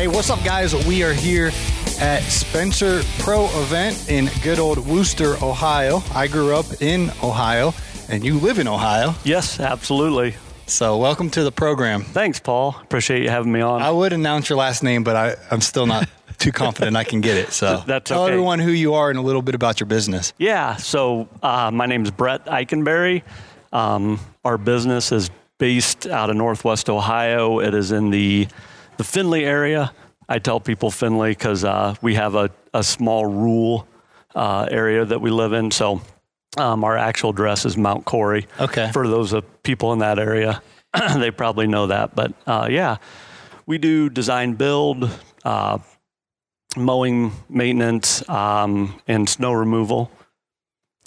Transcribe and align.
Hey, 0.00 0.08
what's 0.08 0.30
up, 0.30 0.42
guys? 0.42 0.74
We 0.86 1.02
are 1.02 1.12
here 1.12 1.48
at 2.00 2.20
Spencer 2.20 3.02
Pro 3.18 3.44
event 3.60 4.08
in 4.08 4.30
good 4.42 4.58
old 4.58 4.78
Wooster, 4.88 5.34
Ohio. 5.44 6.02
I 6.14 6.26
grew 6.26 6.56
up 6.56 6.64
in 6.80 7.10
Ohio, 7.22 7.74
and 8.08 8.24
you 8.24 8.38
live 8.38 8.58
in 8.58 8.66
Ohio. 8.66 9.14
Yes, 9.24 9.60
absolutely. 9.60 10.36
So, 10.64 10.96
welcome 10.96 11.28
to 11.32 11.44
the 11.44 11.52
program. 11.52 12.00
Thanks, 12.00 12.40
Paul. 12.40 12.76
Appreciate 12.80 13.22
you 13.22 13.28
having 13.28 13.52
me 13.52 13.60
on. 13.60 13.82
I 13.82 13.90
would 13.90 14.14
announce 14.14 14.48
your 14.48 14.56
last 14.56 14.82
name, 14.82 15.04
but 15.04 15.16
I, 15.16 15.36
I'm 15.50 15.60
still 15.60 15.84
not 15.84 16.08
too 16.38 16.50
confident 16.50 16.96
I 16.96 17.04
can 17.04 17.20
get 17.20 17.36
it. 17.36 17.52
So, 17.52 17.82
That's 17.86 18.08
tell 18.08 18.22
okay. 18.22 18.32
everyone 18.32 18.58
who 18.58 18.70
you 18.70 18.94
are 18.94 19.10
and 19.10 19.18
a 19.18 19.22
little 19.22 19.42
bit 19.42 19.54
about 19.54 19.80
your 19.80 19.86
business. 19.86 20.32
yeah, 20.38 20.76
so 20.76 21.28
uh, 21.42 21.70
my 21.70 21.84
name 21.84 22.04
is 22.04 22.10
Brett 22.10 22.46
Eikenberry. 22.46 23.20
Um, 23.70 24.18
our 24.46 24.56
business 24.56 25.12
is 25.12 25.28
based 25.58 26.06
out 26.06 26.30
of 26.30 26.36
Northwest 26.36 26.88
Ohio. 26.88 27.60
It 27.60 27.74
is 27.74 27.92
in 27.92 28.08
the 28.08 28.48
the 29.00 29.04
Findlay 29.04 29.44
area. 29.44 29.94
I 30.28 30.38
tell 30.40 30.60
people 30.60 30.90
Findlay 30.90 31.30
because 31.30 31.64
uh, 31.64 31.94
we 32.02 32.16
have 32.16 32.34
a, 32.34 32.50
a 32.74 32.84
small 32.84 33.24
rural 33.24 33.88
uh, 34.34 34.68
area 34.70 35.06
that 35.06 35.22
we 35.22 35.30
live 35.30 35.54
in. 35.54 35.70
So 35.70 36.02
um, 36.58 36.84
our 36.84 36.98
actual 36.98 37.30
address 37.30 37.64
is 37.64 37.78
Mount 37.78 38.04
Cory. 38.04 38.46
Okay. 38.60 38.90
For 38.92 39.08
those 39.08 39.32
of 39.32 39.62
people 39.62 39.94
in 39.94 40.00
that 40.00 40.18
area, 40.18 40.60
they 41.16 41.30
probably 41.30 41.66
know 41.66 41.86
that. 41.86 42.14
But 42.14 42.34
uh, 42.46 42.68
yeah, 42.70 42.98
we 43.64 43.78
do 43.78 44.10
design 44.10 44.52
build, 44.52 45.08
uh, 45.46 45.78
mowing 46.76 47.32
maintenance, 47.48 48.28
um, 48.28 49.00
and 49.08 49.26
snow 49.26 49.52
removal. 49.52 50.10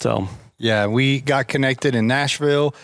So 0.00 0.26
Yeah, 0.58 0.88
we 0.88 1.20
got 1.20 1.46
connected 1.46 1.94
in 1.94 2.08
Nashville 2.08 2.74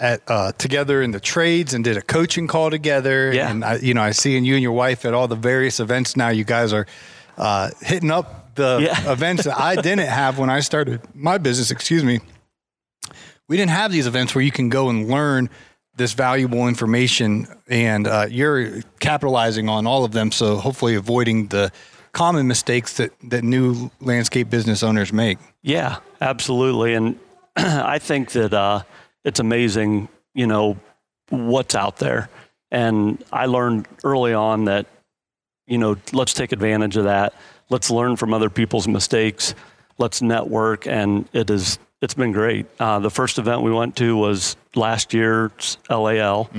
at 0.00 0.22
uh, 0.28 0.52
together 0.52 1.02
in 1.02 1.10
the 1.10 1.20
trades 1.20 1.74
and 1.74 1.84
did 1.84 1.96
a 1.96 2.02
coaching 2.02 2.46
call 2.46 2.70
together. 2.70 3.32
Yeah. 3.32 3.50
and 3.50 3.64
I, 3.64 3.76
you 3.76 3.94
know, 3.94 4.02
I 4.02 4.12
see 4.12 4.32
you 4.38 4.54
and 4.54 4.62
your 4.62 4.72
wife 4.72 5.04
at 5.04 5.14
all 5.14 5.28
the 5.28 5.36
various 5.36 5.78
events 5.80 6.16
now. 6.16 6.28
You 6.30 6.44
guys 6.44 6.72
are 6.72 6.86
uh, 7.36 7.70
hitting 7.82 8.10
up 8.10 8.54
the 8.56 8.78
Yeah. 8.82 9.12
events 9.16 9.44
that 9.44 9.60
I 9.60 9.76
didn't 9.76 10.08
have 10.08 10.38
when 10.38 10.50
I 10.50 10.60
started 10.60 11.00
my 11.14 11.38
business. 11.38 11.70
Excuse 11.70 12.02
me. 12.02 12.20
We 13.48 13.56
didn't 13.56 13.70
have 13.72 13.90
these 13.92 14.06
events 14.06 14.34
where 14.34 14.42
you 14.44 14.52
can 14.52 14.68
go 14.68 14.88
and 14.90 15.08
learn 15.08 15.50
this 15.96 16.12
valuable 16.14 16.66
information, 16.68 17.46
and 17.68 18.06
uh, 18.06 18.26
you're 18.30 18.80
capitalizing 19.00 19.68
on 19.68 19.86
all 19.86 20.04
of 20.04 20.12
them. 20.12 20.30
So 20.32 20.56
hopefully, 20.56 20.94
avoiding 20.94 21.48
the 21.48 21.72
common 22.12 22.46
mistakes 22.46 22.94
that 22.98 23.10
that 23.24 23.42
new 23.44 23.90
landscape 24.00 24.48
business 24.50 24.82
owners 24.82 25.12
make. 25.12 25.38
Yeah, 25.62 25.96
absolutely. 26.20 26.94
And 26.94 27.18
I 27.56 27.98
think 27.98 28.30
that 28.32 28.54
uh, 28.54 28.82
it's 29.24 29.40
amazing, 29.40 30.08
you 30.34 30.46
know, 30.46 30.78
what's 31.28 31.74
out 31.74 31.98
there. 31.98 32.28
And 32.70 33.22
I 33.32 33.46
learned 33.46 33.88
early 34.04 34.32
on 34.32 34.66
that, 34.66 34.86
you 35.66 35.78
know, 35.78 35.96
let's 36.12 36.34
take 36.34 36.52
advantage 36.52 36.96
of 36.96 37.04
that. 37.04 37.34
Let's 37.68 37.90
learn 37.90 38.16
from 38.16 38.32
other 38.34 38.50
people's 38.50 38.88
mistakes. 38.88 39.54
Let's 39.98 40.22
network. 40.22 40.86
And 40.86 41.28
it 41.32 41.50
is, 41.50 41.78
it's 42.00 42.14
been 42.14 42.32
great. 42.32 42.66
Uh, 42.78 42.98
the 43.00 43.10
first 43.10 43.38
event 43.38 43.62
we 43.62 43.72
went 43.72 43.96
to 43.96 44.16
was 44.16 44.56
last 44.74 45.12
year's 45.14 45.78
LAL. 45.88 46.50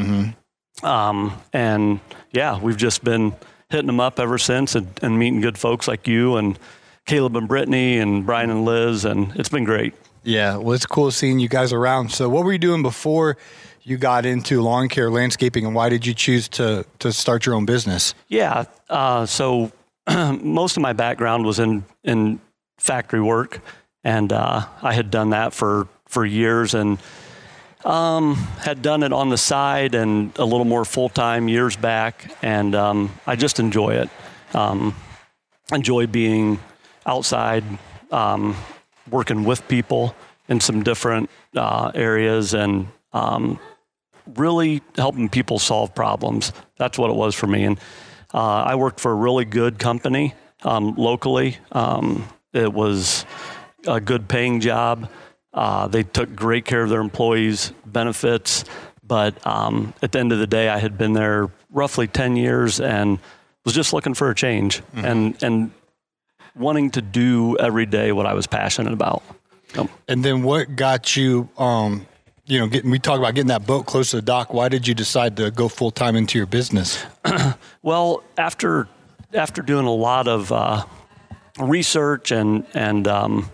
Um, 0.84 1.34
and 1.54 2.00
yeah, 2.32 2.60
we've 2.60 2.78
just 2.78 3.04
been 3.04 3.34
hitting 3.70 3.88
them 3.88 4.00
up 4.00 4.20
ever 4.20 4.38
since 4.38 4.76
and, 4.76 4.88
and 5.02 5.18
meeting 5.18 5.42
good 5.42 5.58
folks 5.58 5.88
like 5.88 6.08
you 6.08 6.38
and 6.38 6.58
Caleb 7.06 7.36
and 7.36 7.48
Brittany 7.48 7.98
and 8.00 8.26
Brian 8.26 8.50
and 8.50 8.66
Liz. 8.66 9.06
And 9.06 9.34
it's 9.36 9.50
been 9.50 9.64
great. 9.64 9.94
Yeah, 10.24 10.58
well, 10.58 10.74
it's 10.74 10.86
cool 10.86 11.12
seeing 11.12 11.40
you 11.40 11.50
guys 11.50 11.74
around. 11.74 12.12
So, 12.12 12.30
what 12.30 12.46
were 12.46 12.52
you 12.52 12.60
doing 12.60 12.84
before 12.84 13.38
you 13.84 13.98
got 13.98 14.26
into 14.26 14.62
lawn 14.62 14.90
care, 14.90 15.10
landscaping, 15.10 15.66
and 15.66 15.74
why 15.74 15.90
did 15.90 16.06
you 16.06 16.14
choose 16.14 16.48
to 16.50 16.86
to 17.00 17.12
start 17.12 17.46
your 17.46 17.56
own 17.56 17.66
business? 17.66 18.14
Yeah. 18.28 18.66
Uh, 18.90 19.26
so 19.26 19.72
most 20.42 20.78
of 20.78 20.82
my 20.82 20.94
background 20.94 21.46
was 21.46 21.60
in 21.60 21.84
in 22.04 22.40
factory 22.78 23.22
work, 23.22 23.62
and 24.04 24.32
uh, 24.32 24.66
I 24.82 24.94
had 24.94 25.12
done 25.12 25.32
that 25.32 25.54
for 25.54 25.88
for 26.08 26.26
years, 26.26 26.74
and 26.74 27.00
um, 27.86 28.36
had 28.60 28.82
done 28.82 29.04
it 29.04 29.14
on 29.14 29.30
the 29.30 29.38
side 29.38 29.96
and 29.96 30.38
a 30.38 30.46
little 30.46 30.66
more 30.66 30.86
full 30.86 31.10
time 31.10 31.48
years 31.48 31.76
back, 31.76 32.32
and 32.42 32.76
um, 32.76 33.12
I 33.26 33.36
just 33.36 33.60
enjoy 33.60 33.96
it. 33.96 34.10
Um, 34.54 34.96
enjoy 35.72 36.08
being 36.08 36.60
outside, 37.06 37.64
um, 38.12 38.56
working 39.10 39.44
with 39.44 39.68
people 39.68 40.16
in 40.48 40.60
some 40.60 40.84
different 40.84 41.30
uh, 41.56 41.92
areas, 41.96 42.54
and 42.54 42.88
um, 43.14 43.60
really 44.36 44.82
helping 44.96 45.30
people 45.30 45.60
solve 45.60 45.94
problems. 45.96 46.52
That's 46.78 46.98
what 46.98 47.10
it 47.10 47.16
was 47.16 47.36
for 47.36 47.48
me. 47.48 47.64
And 47.64 47.80
uh, 48.34 48.64
I 48.64 48.76
worked 48.76 49.00
for 49.00 49.12
a 49.12 49.16
really 49.16 49.46
good 49.46 49.80
company 49.80 50.34
um, 50.64 50.96
locally. 50.96 51.58
Um, 51.72 52.28
it 52.54 52.72
was 52.72 53.26
a 53.88 54.00
good 54.00 54.28
paying 54.28 54.60
job. 54.60 55.10
Uh, 55.54 55.88
they 55.88 56.04
took 56.04 56.34
great 56.36 56.66
care 56.66 56.84
of 56.84 56.90
their 56.90 57.02
employees' 57.02 57.74
benefits. 57.86 58.66
But 59.04 59.46
um, 59.46 59.94
at 60.02 60.12
the 60.12 60.20
end 60.20 60.32
of 60.32 60.40
the 60.40 60.48
day, 60.48 60.70
I 60.70 60.78
had 60.78 60.98
been 60.98 61.14
there 61.14 61.50
roughly 61.70 62.08
10 62.08 62.36
years 62.36 62.80
and 62.80 63.20
was 63.66 63.74
just 63.74 63.94
looking 63.94 64.14
for 64.14 64.30
a 64.30 64.36
change 64.36 64.82
and, 64.94 65.44
and 65.44 65.72
wanting 66.56 66.92
to 66.92 67.02
do 67.02 67.58
every 67.58 67.86
day 67.86 68.12
what 68.12 68.26
I 68.26 68.34
was 68.34 68.48
passionate 68.48 68.94
about. 68.94 69.24
Um, 69.78 69.90
And 70.08 70.24
then, 70.24 70.44
what 70.44 70.76
got 70.76 71.16
you? 71.16 71.50
Um, 71.58 72.06
you 72.46 72.60
know, 72.60 72.68
getting 72.68 72.92
we 72.92 73.00
talk 73.00 73.18
about 73.18 73.36
getting 73.36 73.48
that 73.48 73.66
boat 73.66 73.86
close 73.86 74.10
to 74.12 74.18
the 74.18 74.22
dock. 74.22 74.54
Why 74.54 74.68
did 74.68 74.88
you 74.88 74.94
decide 74.94 75.38
to 75.38 75.52
go 75.52 75.70
full 75.70 75.92
time 75.92 76.16
into 76.16 76.38
your 76.38 76.48
business? 76.48 77.04
Well, 77.84 78.24
after 78.38 78.88
after 79.34 79.64
doing 79.64 79.88
a 79.88 79.94
lot 79.94 80.28
of 80.28 80.52
uh, 80.52 80.86
research 81.60 82.32
and 82.32 82.66
and 82.76 83.08
um, 83.08 83.50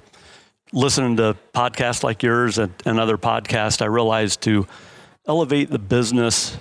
listening 0.74 1.16
to 1.18 1.38
podcasts 1.54 2.04
like 2.04 2.24
yours 2.24 2.58
and, 2.58 2.74
and 2.86 3.00
other 3.00 3.18
podcasts, 3.18 3.82
I 3.82 3.86
realized 3.86 4.42
to 4.42 4.68
elevate 5.28 5.70
the 5.70 5.80
business 5.80 6.58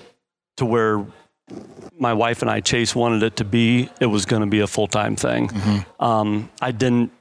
to 0.59 0.65
where 0.65 1.05
my 1.99 2.13
wife 2.13 2.43
and 2.43 2.51
I, 2.51 2.61
Chase, 2.61 2.95
wanted 2.95 3.23
it 3.23 3.37
to 3.37 3.45
be. 3.45 3.89
It 4.01 4.07
was 4.07 4.27
going 4.27 4.43
to 4.43 4.49
be 4.49 4.61
a 4.61 4.67
full 4.67 4.87
time 4.87 5.17
thing. 5.17 5.51
Um, 6.01 6.51
I 6.61 6.73
didn't 6.73 7.13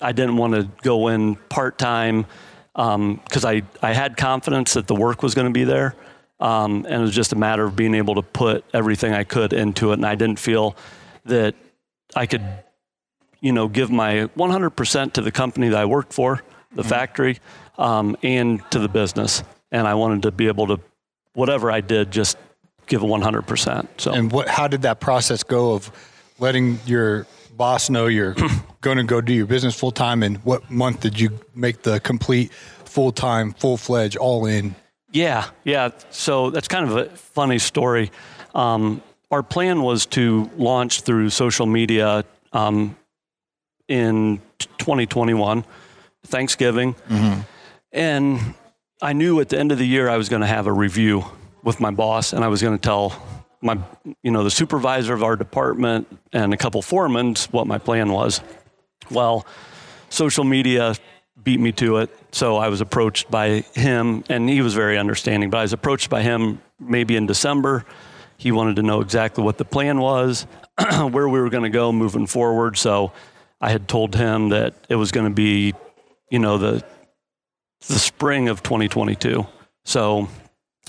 I 0.00 0.12
didn't 0.12 0.36
want 0.36 0.54
to 0.54 0.68
go 0.82 1.08
in 1.08 1.36
part 1.36 1.78
time 1.78 2.26
because 2.74 3.44
I, 3.44 3.62
I 3.82 3.92
had 3.92 4.16
confidence 4.16 4.74
that 4.74 4.86
the 4.86 4.94
work 4.94 5.22
was 5.22 5.34
going 5.34 5.46
to 5.46 5.52
be 5.52 5.64
there. 5.64 5.94
Um, 6.38 6.86
and 6.88 6.94
it 6.94 7.00
was 7.00 7.14
just 7.14 7.32
a 7.32 7.36
matter 7.36 7.64
of 7.64 7.76
being 7.76 7.94
able 7.94 8.14
to 8.14 8.22
put 8.22 8.64
everything 8.72 9.12
I 9.12 9.24
could 9.24 9.52
into 9.52 9.90
it. 9.90 9.94
And 9.94 10.06
I 10.06 10.14
didn't 10.14 10.38
feel 10.38 10.74
that 11.26 11.54
I 12.16 12.24
could, 12.24 12.42
you 13.40 13.52
know, 13.52 13.68
give 13.68 13.90
my 13.90 14.30
100% 14.38 15.12
to 15.12 15.20
the 15.20 15.30
company 15.30 15.68
that 15.68 15.78
I 15.78 15.84
worked 15.84 16.14
for, 16.14 16.42
the 16.72 16.84
factory, 16.84 17.40
um, 17.76 18.16
and 18.22 18.62
to 18.70 18.78
the 18.78 18.88
business. 18.88 19.42
And 19.70 19.86
I 19.86 19.94
wanted 19.94 20.22
to 20.22 20.30
be 20.30 20.48
able 20.48 20.68
to, 20.68 20.80
whatever 21.34 21.70
I 21.70 21.82
did, 21.82 22.10
just 22.10 22.38
give 22.90 23.00
100%. 23.00 23.88
So. 23.96 24.12
And 24.12 24.30
what? 24.30 24.48
How 24.48 24.68
did 24.68 24.82
that 24.82 25.00
process 25.00 25.42
go 25.42 25.72
of 25.72 25.90
letting 26.38 26.78
your 26.84 27.26
boss 27.56 27.88
know 27.88 28.06
you're 28.06 28.34
going 28.82 28.98
to 28.98 29.04
go 29.04 29.22
do 29.22 29.32
your 29.32 29.46
business 29.46 29.74
full 29.74 29.92
time? 29.92 30.22
And 30.22 30.36
what 30.38 30.70
month 30.70 31.00
did 31.00 31.18
you 31.18 31.38
make 31.54 31.82
the 31.82 32.00
complete 32.00 32.52
full 32.84 33.12
time, 33.12 33.52
full 33.54 33.78
fledged, 33.78 34.18
all 34.18 34.44
in? 34.44 34.74
Yeah, 35.12 35.48
yeah. 35.64 35.90
So 36.10 36.50
that's 36.50 36.68
kind 36.68 36.90
of 36.90 36.96
a 36.96 37.04
funny 37.16 37.58
story. 37.58 38.10
Um, 38.54 39.02
our 39.30 39.42
plan 39.42 39.82
was 39.82 40.06
to 40.06 40.50
launch 40.56 41.02
through 41.02 41.30
social 41.30 41.66
media 41.66 42.24
um, 42.52 42.96
in 43.88 44.40
2021, 44.78 45.64
Thanksgiving. 46.26 46.96
And 47.92 48.54
I 49.00 49.12
knew 49.12 49.40
at 49.40 49.48
the 49.48 49.58
end 49.58 49.72
of 49.72 49.78
the 49.78 49.86
year 49.86 50.08
I 50.08 50.16
was 50.16 50.28
going 50.28 50.42
to 50.42 50.48
have 50.48 50.66
a 50.66 50.72
review 50.72 51.24
with 51.62 51.80
my 51.80 51.90
boss, 51.90 52.32
and 52.32 52.44
I 52.44 52.48
was 52.48 52.62
going 52.62 52.76
to 52.76 52.82
tell 52.82 53.20
my, 53.62 53.78
you 54.22 54.30
know, 54.30 54.42
the 54.44 54.50
supervisor 54.50 55.12
of 55.12 55.22
our 55.22 55.36
department 55.36 56.08
and 56.32 56.54
a 56.54 56.56
couple 56.56 56.80
foremen 56.82 57.34
what 57.50 57.66
my 57.66 57.78
plan 57.78 58.10
was. 58.10 58.40
Well, 59.10 59.46
social 60.08 60.44
media 60.44 60.94
beat 61.42 61.60
me 61.60 61.72
to 61.72 61.98
it. 61.98 62.10
So 62.32 62.56
I 62.56 62.68
was 62.68 62.80
approached 62.80 63.30
by 63.30 63.60
him, 63.74 64.24
and 64.28 64.48
he 64.48 64.62
was 64.62 64.74
very 64.74 64.98
understanding. 64.98 65.50
But 65.50 65.58
I 65.58 65.62
was 65.62 65.72
approached 65.72 66.10
by 66.10 66.22
him 66.22 66.60
maybe 66.78 67.16
in 67.16 67.26
December, 67.26 67.84
He 68.38 68.52
wanted 68.52 68.76
to 68.76 68.82
know 68.82 69.02
exactly 69.02 69.44
what 69.44 69.58
the 69.58 69.66
plan 69.66 70.00
was, 70.00 70.46
where 71.10 71.28
we 71.28 71.38
were 71.40 71.50
going 71.50 71.64
to 71.64 71.68
go 71.70 71.92
moving 71.92 72.26
forward. 72.26 72.78
So 72.78 73.12
I 73.60 73.70
had 73.70 73.86
told 73.86 74.14
him 74.14 74.48
that 74.48 74.72
it 74.88 74.96
was 74.96 75.12
going 75.12 75.26
to 75.26 75.34
be, 75.34 75.74
you 76.30 76.38
know, 76.38 76.56
the 76.56 76.82
the 77.86 77.98
spring 77.98 78.48
of 78.48 78.62
2022. 78.62 79.46
So 79.84 80.28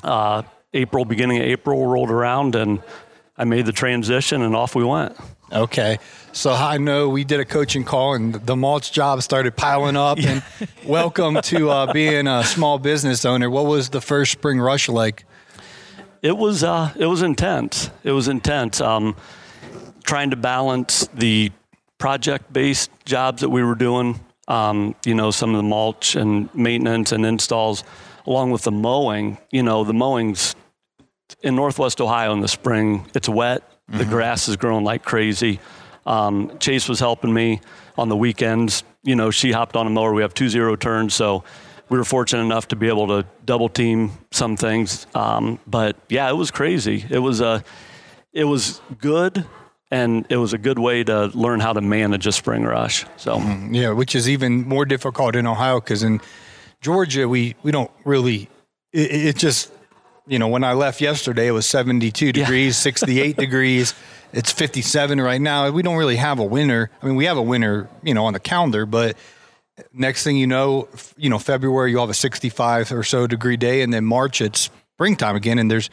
uh, 0.03 0.43
April, 0.73 1.05
beginning 1.05 1.37
of 1.37 1.43
April, 1.43 1.85
rolled 1.85 2.11
around, 2.11 2.55
and 2.55 2.81
I 3.37 3.43
made 3.43 3.65
the 3.65 3.71
transition, 3.71 4.41
and 4.41 4.55
off 4.55 4.75
we 4.75 4.83
went. 4.83 5.17
Okay. 5.51 5.99
So 6.31 6.53
I 6.53 6.77
know 6.77 7.09
we 7.09 7.25
did 7.25 7.41
a 7.41 7.45
coaching 7.45 7.83
call 7.83 8.13
and 8.13 8.35
the 8.35 8.55
mulch 8.55 8.93
job 8.93 9.21
started 9.21 9.57
piling 9.57 9.97
up. 9.97 10.17
And 10.17 10.41
welcome 10.85 11.41
to 11.41 11.69
uh, 11.69 11.91
being 11.91 12.25
a 12.25 12.43
small 12.45 12.79
business 12.79 13.25
owner. 13.25 13.49
What 13.49 13.65
was 13.65 13.89
the 13.89 13.99
first 13.99 14.31
spring 14.31 14.61
rush 14.61 14.87
like? 14.87 15.25
It 16.21 16.37
was 16.37 16.63
uh, 16.63 16.93
it 16.97 17.07
was 17.07 17.21
intense. 17.21 17.89
It 18.03 18.11
was 18.11 18.29
intense. 18.29 18.79
Um, 18.79 19.15
trying 20.05 20.29
to 20.29 20.37
balance 20.37 21.07
the 21.13 21.51
project 21.97 22.53
based 22.53 22.89
jobs 23.03 23.41
that 23.41 23.49
we 23.49 23.61
were 23.61 23.75
doing. 23.75 24.21
Um, 24.47 24.95
you 25.05 25.15
know, 25.15 25.31
some 25.31 25.49
of 25.49 25.57
the 25.57 25.63
mulch 25.63 26.15
and 26.15 26.53
maintenance 26.55 27.11
and 27.11 27.25
installs, 27.25 27.83
along 28.25 28.51
with 28.51 28.61
the 28.61 28.71
mowing. 28.71 29.37
You 29.49 29.63
know, 29.63 29.83
the 29.83 29.93
mowing's 29.93 30.55
in 31.41 31.55
Northwest 31.55 32.01
Ohio 32.01 32.33
in 32.33 32.39
the 32.39 32.47
spring. 32.47 33.09
It's 33.13 33.29
wet 33.29 33.63
the 33.91 33.99
mm-hmm. 33.99 34.11
grass 34.11 34.47
is 34.47 34.55
growing 34.55 34.83
like 34.83 35.03
crazy. 35.03 35.59
Um, 36.05 36.57
Chase 36.59 36.87
was 36.87 36.99
helping 36.99 37.33
me 37.33 37.61
on 37.97 38.09
the 38.09 38.15
weekends. 38.15 38.83
You 39.03 39.15
know, 39.15 39.31
she 39.31 39.51
hopped 39.51 39.75
on 39.75 39.85
a 39.85 39.89
mower. 39.89 40.13
We 40.13 40.21
have 40.21 40.33
two 40.33 40.49
zero 40.49 40.75
turns, 40.75 41.13
so 41.13 41.43
we 41.89 41.97
were 41.97 42.05
fortunate 42.05 42.43
enough 42.43 42.69
to 42.69 42.75
be 42.75 42.87
able 42.87 43.07
to 43.07 43.27
double 43.45 43.67
team 43.67 44.11
some 44.31 44.55
things. 44.55 45.07
Um, 45.13 45.59
but 45.67 45.97
yeah, 46.07 46.29
it 46.29 46.35
was 46.35 46.51
crazy. 46.51 47.05
It 47.09 47.19
was 47.19 47.41
a, 47.41 47.63
it 48.31 48.45
was 48.45 48.81
good, 48.97 49.45
and 49.91 50.25
it 50.29 50.37
was 50.37 50.53
a 50.53 50.57
good 50.57 50.79
way 50.79 51.03
to 51.03 51.25
learn 51.27 51.59
how 51.59 51.73
to 51.73 51.81
manage 51.81 52.25
a 52.27 52.31
spring 52.31 52.63
rush. 52.63 53.05
So 53.17 53.37
mm-hmm. 53.37 53.73
yeah, 53.73 53.91
which 53.91 54.15
is 54.15 54.29
even 54.29 54.67
more 54.67 54.85
difficult 54.85 55.35
in 55.35 55.45
Ohio 55.45 55.81
because 55.81 56.01
in 56.01 56.21
Georgia 56.79 57.27
we 57.27 57.55
we 57.61 57.71
don't 57.71 57.91
really. 58.05 58.49
It, 58.93 59.11
it 59.11 59.35
just 59.37 59.71
you 60.31 60.39
know, 60.39 60.47
when 60.47 60.63
I 60.63 60.71
left 60.71 61.01
yesterday, 61.01 61.47
it 61.47 61.51
was 61.51 61.65
72 61.65 62.31
degrees, 62.31 62.77
yeah. 62.77 62.83
68 62.83 63.35
degrees. 63.35 63.93
It's 64.31 64.49
57 64.49 65.19
right 65.19 65.41
now. 65.41 65.69
We 65.71 65.81
don't 65.81 65.97
really 65.97 66.15
have 66.15 66.39
a 66.39 66.45
winter. 66.45 66.89
I 67.01 67.05
mean, 67.05 67.17
we 67.17 67.25
have 67.25 67.35
a 67.35 67.41
winter, 67.41 67.89
you 68.01 68.13
know, 68.13 68.23
on 68.23 68.31
the 68.31 68.39
calendar, 68.39 68.85
but 68.85 69.17
next 69.93 70.23
thing 70.23 70.37
you 70.37 70.47
know, 70.47 70.87
you 71.17 71.29
know, 71.29 71.37
February, 71.37 71.91
you'll 71.91 72.03
have 72.03 72.09
a 72.09 72.13
65 72.13 72.93
or 72.93 73.03
so 73.03 73.27
degree 73.27 73.57
day. 73.57 73.81
And 73.81 73.93
then 73.93 74.05
March, 74.05 74.39
it's 74.39 74.69
springtime 74.95 75.35
again. 75.35 75.59
And 75.59 75.69
there's, 75.69 75.89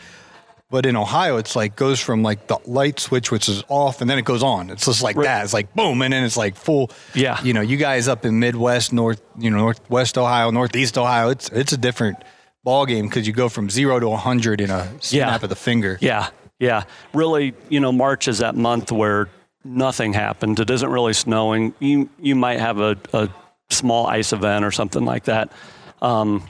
but 0.71 0.87
in 0.87 0.95
Ohio, 0.95 1.39
it's 1.39 1.57
like 1.57 1.75
goes 1.75 1.99
from 1.99 2.23
like 2.23 2.47
the 2.47 2.59
light 2.65 3.01
switch, 3.01 3.33
which 3.33 3.49
is 3.49 3.65
off, 3.69 4.01
and 4.03 4.09
then 4.09 4.19
it 4.19 4.25
goes 4.25 4.45
on. 4.45 4.71
It's 4.71 4.85
just 4.85 5.03
like 5.03 5.17
right. 5.17 5.25
that. 5.25 5.45
It's 5.45 5.55
like 5.55 5.75
boom, 5.75 6.03
and 6.03 6.13
then 6.13 6.25
it's 6.25 6.37
like 6.37 6.57
full. 6.57 6.91
Yeah. 7.15 7.43
You 7.43 7.55
know, 7.55 7.63
you 7.63 7.79
guys 7.79 8.07
up 8.07 8.27
in 8.27 8.39
Midwest, 8.39 8.93
North, 8.93 9.23
you 9.39 9.51
know, 9.51 9.57
Northwest 9.57 10.19
Ohio, 10.19 10.51
Northeast 10.51 10.99
Ohio, 10.99 11.31
it's 11.31 11.49
it's 11.49 11.73
a 11.73 11.79
different 11.79 12.19
ball 12.65 12.87
game 12.87 13.07
because 13.07 13.27
you 13.27 13.33
go 13.33 13.49
from 13.49 13.71
zero 13.71 13.99
to 14.01 14.09
100 14.09 14.61
in 14.61 14.71
a 14.71 14.85
snap 15.01 15.11
yeah. 15.13 15.35
of 15.43 15.49
the 15.49 15.57
finger. 15.57 15.99
Yeah, 16.01 16.29
yeah. 16.59 16.85
Really, 17.15 17.55
you 17.69 17.81
know, 17.81 17.93
March 17.93 18.29
is 18.29 18.39
that 18.39 18.55
month 18.55 18.93
where 18.93 19.29
nothing 19.65 20.13
happens. 20.13 20.61
It 20.61 20.71
isn't 20.71 20.91
really 20.91 21.13
snowing. 21.13 21.75
You 21.79 22.09
you 22.19 22.35
might 22.35 22.61
have 22.61 22.81
a, 22.81 22.97
a 23.13 23.29
small 23.71 24.07
ice 24.07 24.33
event 24.33 24.65
or 24.65 24.71
something 24.71 25.05
like 25.05 25.25
that. 25.25 25.53
Um, 26.01 26.49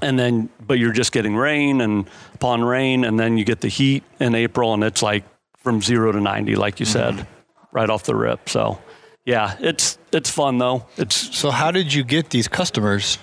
and 0.00 0.18
then, 0.18 0.48
but 0.66 0.78
you're 0.78 0.92
just 0.92 1.12
getting 1.12 1.36
rain 1.36 1.80
and 1.80 2.08
upon 2.34 2.64
rain, 2.64 3.04
and 3.04 3.18
then 3.18 3.38
you 3.38 3.44
get 3.44 3.60
the 3.60 3.68
heat 3.68 4.02
in 4.18 4.34
April, 4.34 4.74
and 4.74 4.82
it's 4.82 5.02
like 5.02 5.24
from 5.58 5.80
zero 5.80 6.10
to 6.10 6.20
90, 6.20 6.56
like 6.56 6.80
you 6.80 6.86
mm-hmm. 6.86 7.16
said, 7.16 7.26
right 7.70 7.88
off 7.88 8.02
the 8.04 8.14
rip. 8.14 8.48
So, 8.48 8.80
yeah, 9.24 9.56
it's 9.60 9.98
it's 10.12 10.28
fun 10.28 10.58
though. 10.58 10.86
It's 10.96 11.36
so. 11.36 11.50
How 11.50 11.70
did 11.70 11.94
you 11.94 12.02
get 12.04 12.30
these 12.30 12.48
customers? 12.48 13.18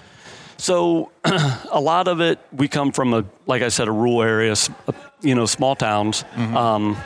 So 0.59 1.09
a 1.71 1.79
lot 1.79 2.09
of 2.09 2.19
it, 2.19 2.37
we 2.51 2.67
come 2.67 2.91
from 2.91 3.13
a, 3.13 3.25
like 3.47 3.61
I 3.61 3.69
said, 3.69 3.87
a 3.87 3.93
rural 3.93 4.21
area, 4.21 4.53
you 5.21 5.33
know, 5.33 5.45
small 5.45 5.73
towns. 5.73 6.25
Mm-hmm. 6.35 6.57
Um, 6.57 6.97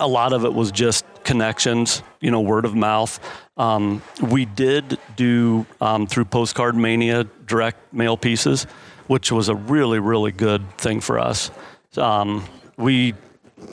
a 0.00 0.08
lot 0.08 0.32
of 0.32 0.44
it 0.44 0.52
was 0.52 0.72
just 0.72 1.04
connections, 1.22 2.02
you 2.20 2.32
know, 2.32 2.40
word 2.40 2.64
of 2.64 2.74
mouth. 2.74 3.20
Um, 3.56 4.02
we 4.20 4.44
did 4.44 4.98
do 5.14 5.66
um, 5.80 6.08
through 6.08 6.24
Postcard 6.24 6.74
Mania 6.74 7.24
direct 7.46 7.92
mail 7.92 8.16
pieces, 8.16 8.64
which 9.06 9.30
was 9.30 9.48
a 9.48 9.54
really, 9.54 10.00
really 10.00 10.32
good 10.32 10.68
thing 10.76 11.00
for 11.00 11.20
us. 11.20 11.52
Um, 11.96 12.44
we 12.76 13.14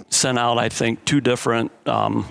sent 0.09 0.37
out, 0.37 0.59
I 0.59 0.69
think, 0.69 1.03
two 1.05 1.21
different 1.21 1.71
um, 1.87 2.27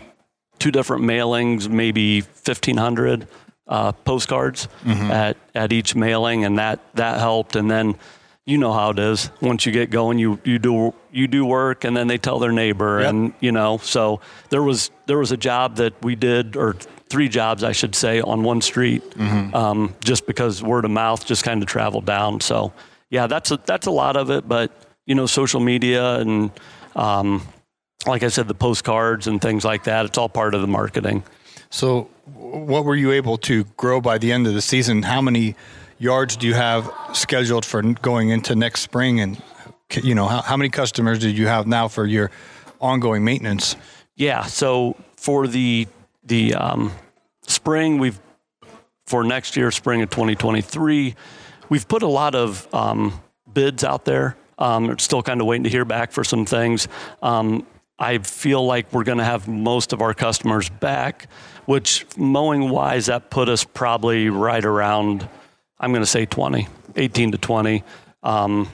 two 0.61 0.71
different 0.71 1.03
mailings, 1.03 1.69
maybe 1.69 2.21
fifteen 2.21 2.77
hundred 2.77 3.27
uh, 3.69 3.93
postcards 3.93 4.69
mm-hmm. 4.85 5.11
at, 5.11 5.37
at 5.55 5.73
each 5.73 5.95
mailing, 5.95 6.45
and 6.45 6.59
that 6.59 6.81
that 6.95 7.19
helped. 7.19 7.57
And 7.57 7.71
then 7.71 7.97
you 8.45 8.59
know 8.59 8.73
how 8.73 8.91
it 8.91 8.99
is. 8.99 9.31
Once 9.41 9.67
you 9.67 9.73
get 9.73 9.91
going, 9.91 10.19
you 10.19 10.39
you 10.45 10.59
do 10.59 10.95
you 11.11 11.27
do 11.27 11.45
work, 11.45 11.85
and 11.85 11.97
then 11.97 12.07
they 12.07 12.19
tell 12.19 12.39
their 12.39 12.53
neighbor, 12.53 13.01
yep. 13.01 13.11
and 13.11 13.35
you 13.41 13.53
know. 13.53 13.79
So 13.79 14.21
there 14.51 14.63
was 14.63 14.91
there 15.07 15.19
was 15.19 15.33
a 15.33 15.37
job 15.37 15.77
that 15.77 15.95
we 16.03 16.15
did, 16.15 16.57
or 16.57 16.77
three 17.09 17.29
jobs, 17.29 17.65
I 17.65 17.73
should 17.73 17.95
say, 17.95 18.21
on 18.21 18.43
one 18.43 18.61
street, 18.61 19.03
mm-hmm. 19.11 19.55
um, 19.55 19.95
just 20.03 20.27
because 20.27 20.63
word 20.63 20.85
of 20.85 20.91
mouth 20.91 21.25
just 21.25 21.45
kind 21.45 21.63
of 21.63 21.69
traveled 21.69 22.05
down. 22.05 22.41
So 22.41 22.73
yeah, 23.11 23.27
that's 23.27 23.51
a, 23.51 23.59
that's 23.65 23.87
a 23.87 23.91
lot 23.91 24.17
of 24.17 24.31
it, 24.31 24.49
but 24.49 24.73
you 25.07 25.15
know, 25.15 25.27
social 25.27 25.61
media 25.61 26.17
and 26.17 26.51
um, 26.97 27.47
like 28.07 28.23
I 28.23 28.29
said, 28.29 28.49
the 28.49 28.55
postcards 28.55 29.27
and 29.27 29.41
things 29.41 29.65
like 29.65 29.85
that. 29.85 30.07
It's 30.07 30.19
all 30.19 30.29
part 30.29 30.55
of 30.55 30.61
the 30.61 30.67
marketing. 30.67 31.23
So, 31.71 32.11
what 32.35 32.85
were 32.85 32.97
you 32.97 33.13
able 33.13 33.39
to 33.39 33.65
grow 33.77 34.01
by 34.01 34.19
the 34.19 34.33
end 34.33 34.47
of 34.47 34.55
the 34.55 34.63
season? 34.63 35.03
How 35.03 35.21
many 35.21 35.55
yards 35.99 36.37
do 36.37 36.47
you 36.47 36.55
have 36.55 36.91
scheduled 37.13 37.65
for 37.65 37.83
going 37.83 38.31
into 38.31 38.55
next 38.55 38.81
spring? 38.81 39.21
And 39.21 39.43
you 40.03 40.15
know, 40.15 40.27
how, 40.27 40.43
how 40.43 40.57
many 40.57 40.71
customers 40.71 41.19
do 41.19 41.31
you 41.31 41.47
have 41.47 41.67
now 41.67 41.89
for 41.89 42.07
your 42.07 42.31
ongoing 42.81 43.25
maintenance? 43.25 43.77
Yeah. 44.15 44.45
So 44.45 44.97
for 45.17 45.47
the 45.47 45.87
the 46.25 46.55
um, 46.55 46.93
spring, 47.47 47.99
we've 47.99 48.21
for 49.07 49.23
next 49.23 49.57
year, 49.57 49.71
spring 49.71 50.03
of 50.03 50.11
2023, 50.11 51.15
we've 51.69 51.87
put 51.87 52.03
a 52.03 52.09
lot 52.09 52.35
of 52.35 52.67
um, 52.75 53.21
bids 53.53 53.85
out 53.85 54.05
there. 54.05 54.37
Um, 54.59 54.99
still 54.99 55.23
kind 55.23 55.41
of 55.41 55.47
waiting 55.47 55.65
to 55.65 55.71
hear 55.71 55.85
back 55.85 56.13
for 56.13 56.25
some 56.25 56.47
things. 56.47 56.89
Um, 57.23 57.67
I 57.99 58.19
feel 58.19 58.65
like 58.65 58.93
we're 58.93 59.05
going 59.05 59.19
to 59.19 59.25
have 59.25 59.49
most 59.49 59.93
of 59.93 60.03
our 60.03 60.13
customers 60.15 60.69
back 60.69 61.29
which 61.67 62.07
mowing 62.17 62.71
wise, 62.71 63.07
that 63.07 63.29
put 63.29 63.49
us 63.49 63.65
probably 63.65 64.31
right 64.31 64.65
around, 64.65 65.29
I'm 65.79 65.93
going 65.93 66.03
to 66.03 66.11
say 66.11 66.25
20, 66.25 66.67
18 66.95 67.33
to 67.33 67.39
20. 67.39 67.85
Um, 68.23 68.69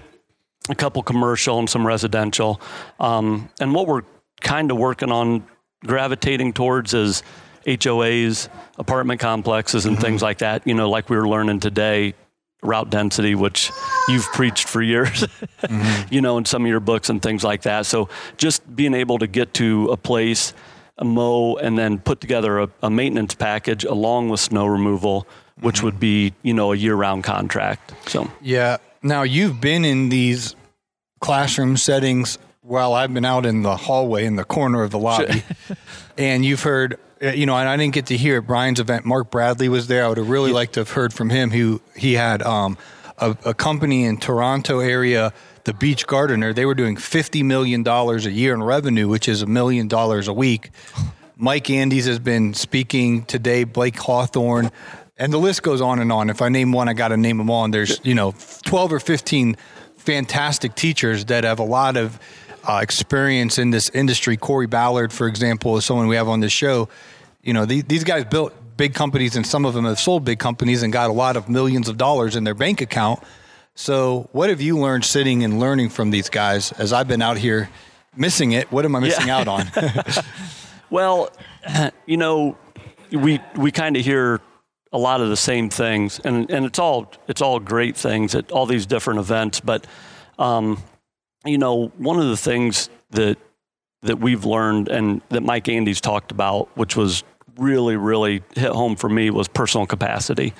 a 0.68 0.74
couple 0.74 1.02
commercial 1.02 1.58
and 1.58 1.68
some 1.68 1.84
residential. 1.84 2.60
Um, 3.00 3.50
and 3.58 3.74
what 3.74 3.88
we're 3.88 4.02
kind 4.40 4.70
of 4.70 4.76
working 4.76 5.10
on 5.10 5.44
gravitating 5.84 6.52
towards 6.52 6.94
is 6.94 7.24
HOAs, 7.66 8.48
apartment 8.78 9.20
complexes, 9.20 9.86
and 9.86 9.96
mm-hmm. 9.96 10.04
things 10.04 10.22
like 10.22 10.38
that. 10.38 10.66
You 10.66 10.74
know, 10.74 10.88
like 10.88 11.10
we 11.10 11.16
were 11.16 11.28
learning 11.28 11.60
today, 11.60 12.14
route 12.62 12.90
density, 12.90 13.34
which 13.34 13.70
you've 14.08 14.26
preached 14.32 14.68
for 14.68 14.80
years, 14.80 15.10
mm-hmm. 15.62 16.14
you 16.14 16.20
know, 16.20 16.38
in 16.38 16.44
some 16.44 16.62
of 16.62 16.68
your 16.68 16.80
books 16.80 17.08
and 17.10 17.20
things 17.20 17.44
like 17.44 17.62
that. 17.62 17.86
So 17.86 18.08
just 18.36 18.74
being 18.74 18.94
able 18.94 19.18
to 19.18 19.26
get 19.26 19.54
to 19.54 19.88
a 19.88 19.96
place 19.96 20.54
a 20.98 21.04
mow 21.04 21.56
and 21.56 21.76
then 21.78 21.98
put 21.98 22.20
together 22.20 22.60
a, 22.60 22.68
a 22.82 22.90
maintenance 22.90 23.34
package 23.34 23.84
along 23.84 24.28
with 24.28 24.40
snow 24.40 24.66
removal, 24.66 25.26
which 25.60 25.76
mm-hmm. 25.76 25.86
would 25.86 26.00
be 26.00 26.32
you 26.42 26.54
know 26.54 26.72
a 26.72 26.76
year-round 26.76 27.24
contract. 27.24 27.92
So 28.08 28.30
yeah. 28.40 28.78
Now 29.02 29.22
you've 29.22 29.60
been 29.60 29.84
in 29.84 30.08
these 30.10 30.54
classroom 31.20 31.76
settings 31.76 32.38
while 32.60 32.92
I've 32.92 33.12
been 33.12 33.24
out 33.24 33.44
in 33.44 33.62
the 33.62 33.76
hallway 33.76 34.24
in 34.24 34.36
the 34.36 34.44
corner 34.44 34.82
of 34.82 34.90
the 34.90 34.98
lobby, 34.98 35.42
and 36.16 36.44
you've 36.44 36.62
heard. 36.62 36.98
Uh, 37.22 37.28
you 37.28 37.46
know, 37.46 37.56
and 37.56 37.68
I 37.68 37.76
didn't 37.76 37.94
get 37.94 38.06
to 38.06 38.16
hear 38.16 38.38
at 38.38 38.46
Brian's 38.46 38.80
event. 38.80 39.04
Mark 39.04 39.30
Bradley 39.30 39.68
was 39.68 39.86
there. 39.86 40.04
I 40.04 40.08
would 40.08 40.18
have 40.18 40.28
really 40.28 40.50
yeah. 40.50 40.56
liked 40.56 40.74
to 40.74 40.80
have 40.80 40.90
heard 40.90 41.12
from 41.12 41.30
him. 41.30 41.50
Who 41.50 41.80
he 41.96 42.14
had 42.14 42.42
um, 42.42 42.76
a, 43.18 43.36
a 43.44 43.54
company 43.54 44.04
in 44.04 44.16
Toronto 44.16 44.80
area 44.80 45.32
the 45.64 45.74
Beach 45.74 46.06
Gardener, 46.06 46.52
they 46.52 46.66
were 46.66 46.74
doing 46.74 46.96
$50 46.96 47.44
million 47.44 47.86
a 47.86 48.16
year 48.30 48.54
in 48.54 48.62
revenue, 48.62 49.08
which 49.08 49.28
is 49.28 49.42
a 49.42 49.46
million 49.46 49.88
dollars 49.88 50.28
a 50.28 50.32
week. 50.32 50.70
Mike 51.36 51.70
Andes 51.70 52.06
has 52.06 52.18
been 52.18 52.54
speaking 52.54 53.24
today, 53.24 53.64
Blake 53.64 53.96
Hawthorne, 53.96 54.70
and 55.16 55.32
the 55.32 55.38
list 55.38 55.62
goes 55.62 55.80
on 55.80 55.98
and 55.98 56.12
on. 56.12 56.30
If 56.30 56.40
I 56.42 56.48
name 56.48 56.72
one, 56.72 56.88
I 56.88 56.92
got 56.92 57.08
to 57.08 57.16
name 57.16 57.38
them 57.38 57.50
all. 57.50 57.64
And 57.64 57.74
there's, 57.74 58.00
you 58.04 58.14
know, 58.14 58.34
12 58.64 58.92
or 58.92 59.00
15 59.00 59.56
fantastic 59.96 60.74
teachers 60.74 61.24
that 61.26 61.44
have 61.44 61.58
a 61.58 61.64
lot 61.64 61.96
of 61.96 62.18
uh, 62.64 62.80
experience 62.82 63.58
in 63.58 63.70
this 63.70 63.88
industry. 63.90 64.36
Corey 64.36 64.66
Ballard, 64.66 65.12
for 65.12 65.26
example, 65.26 65.76
is 65.76 65.84
someone 65.84 66.06
we 66.06 66.16
have 66.16 66.28
on 66.28 66.40
this 66.40 66.52
show. 66.52 66.88
You 67.42 67.52
know, 67.52 67.64
the, 67.64 67.82
these 67.82 68.04
guys 68.04 68.24
built 68.24 68.54
big 68.76 68.94
companies, 68.94 69.36
and 69.36 69.46
some 69.46 69.64
of 69.64 69.74
them 69.74 69.84
have 69.84 69.98
sold 69.98 70.24
big 70.24 70.38
companies 70.38 70.82
and 70.82 70.92
got 70.92 71.10
a 71.10 71.12
lot 71.12 71.36
of 71.36 71.48
millions 71.48 71.88
of 71.88 71.96
dollars 71.98 72.36
in 72.36 72.44
their 72.44 72.54
bank 72.54 72.80
account 72.80 73.22
so, 73.74 74.28
what 74.32 74.50
have 74.50 74.60
you 74.60 74.78
learned 74.78 75.04
sitting 75.04 75.44
and 75.44 75.58
learning 75.58 75.88
from 75.88 76.10
these 76.10 76.28
guys 76.28 76.72
as 76.72 76.92
I've 76.92 77.08
been 77.08 77.22
out 77.22 77.38
here 77.38 77.70
missing 78.14 78.52
it. 78.52 78.70
What 78.70 78.84
am 78.84 78.94
I 78.94 79.00
missing 79.00 79.28
Yeah. 79.28 79.38
out 79.38 79.48
on? 79.48 79.66
Well, 80.90 81.30
you 82.06 82.18
know, 82.18 82.58
we 83.10 83.40
we 83.56 83.72
kind 83.72 83.96
of 83.96 84.04
hear 84.04 84.42
a 84.92 84.98
lot 84.98 85.22
of 85.22 85.30
the 85.30 85.38
same 85.38 85.70
things, 85.70 86.20
and 86.22 86.50
and 86.50 86.66
it's 86.66 86.78
all 86.78 87.10
it's 87.28 87.40
all 87.40 87.58
great 87.58 87.96
things 87.96 88.34
at 88.34 88.52
all 88.52 88.66
these 88.66 88.84
different 88.84 89.18
events. 89.20 89.60
But 89.60 89.86
um, 90.38 90.82
you 91.46 91.56
know, 91.56 91.86
one 91.96 92.18
of 92.18 92.26
the 92.28 92.36
things 92.36 92.90
that 93.12 93.38
that 94.02 94.18
we've 94.18 94.44
learned 94.44 94.88
and 94.88 95.22
that 95.30 95.42
Mike 95.42 95.66
Andes 95.70 96.02
talked 96.02 96.30
about, 96.30 96.68
which 96.76 96.94
was 96.94 97.24
really 97.56 97.96
really 97.96 98.42
hit 98.54 98.70
home 98.72 98.96
for 98.96 99.08
me, 99.08 99.30
was 99.30 99.48
personal 99.48 99.86
capacity. 99.86 100.54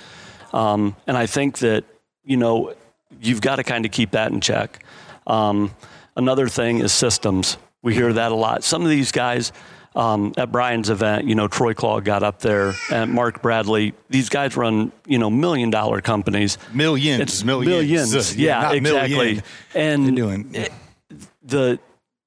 Um, 0.52 0.96
and 1.06 1.16
I 1.16 1.26
think 1.26 1.58
that 1.58 1.84
you 2.24 2.36
know 2.36 2.74
you've 3.20 3.40
got 3.40 3.56
to 3.56 3.64
kind 3.64 3.84
of 3.84 3.92
keep 3.92 4.12
that 4.12 4.32
in 4.32 4.40
check. 4.40 4.84
Um, 5.26 5.74
another 6.16 6.48
thing 6.48 6.78
is 6.78 6.92
systems. 6.92 7.56
We 7.82 7.94
hear 7.94 8.12
that 8.12 8.32
a 8.32 8.34
lot. 8.34 8.62
Some 8.64 8.82
of 8.82 8.88
these 8.88 9.10
guys 9.12 9.52
um, 9.94 10.32
at 10.36 10.50
Brian's 10.50 10.88
event, 10.88 11.26
you 11.26 11.34
know, 11.34 11.48
Troy 11.48 11.74
Clogg 11.74 12.04
got 12.04 12.22
up 12.22 12.40
there, 12.40 12.74
and 12.90 13.12
Mark 13.12 13.42
Bradley. 13.42 13.94
These 14.08 14.28
guys 14.28 14.56
run, 14.56 14.92
you 15.06 15.18
know, 15.18 15.30
million 15.30 15.70
dollar 15.70 16.00
companies. 16.00 16.58
millions, 16.72 17.20
It's 17.20 17.44
millions, 17.44 18.10
millions. 18.10 18.36
Yeah, 18.36 18.62
not 18.62 18.74
exactly. 18.74 19.16
million. 19.16 19.42
And 19.74 20.06
They're 20.06 20.14
doing 20.14 20.54
the 21.42 21.78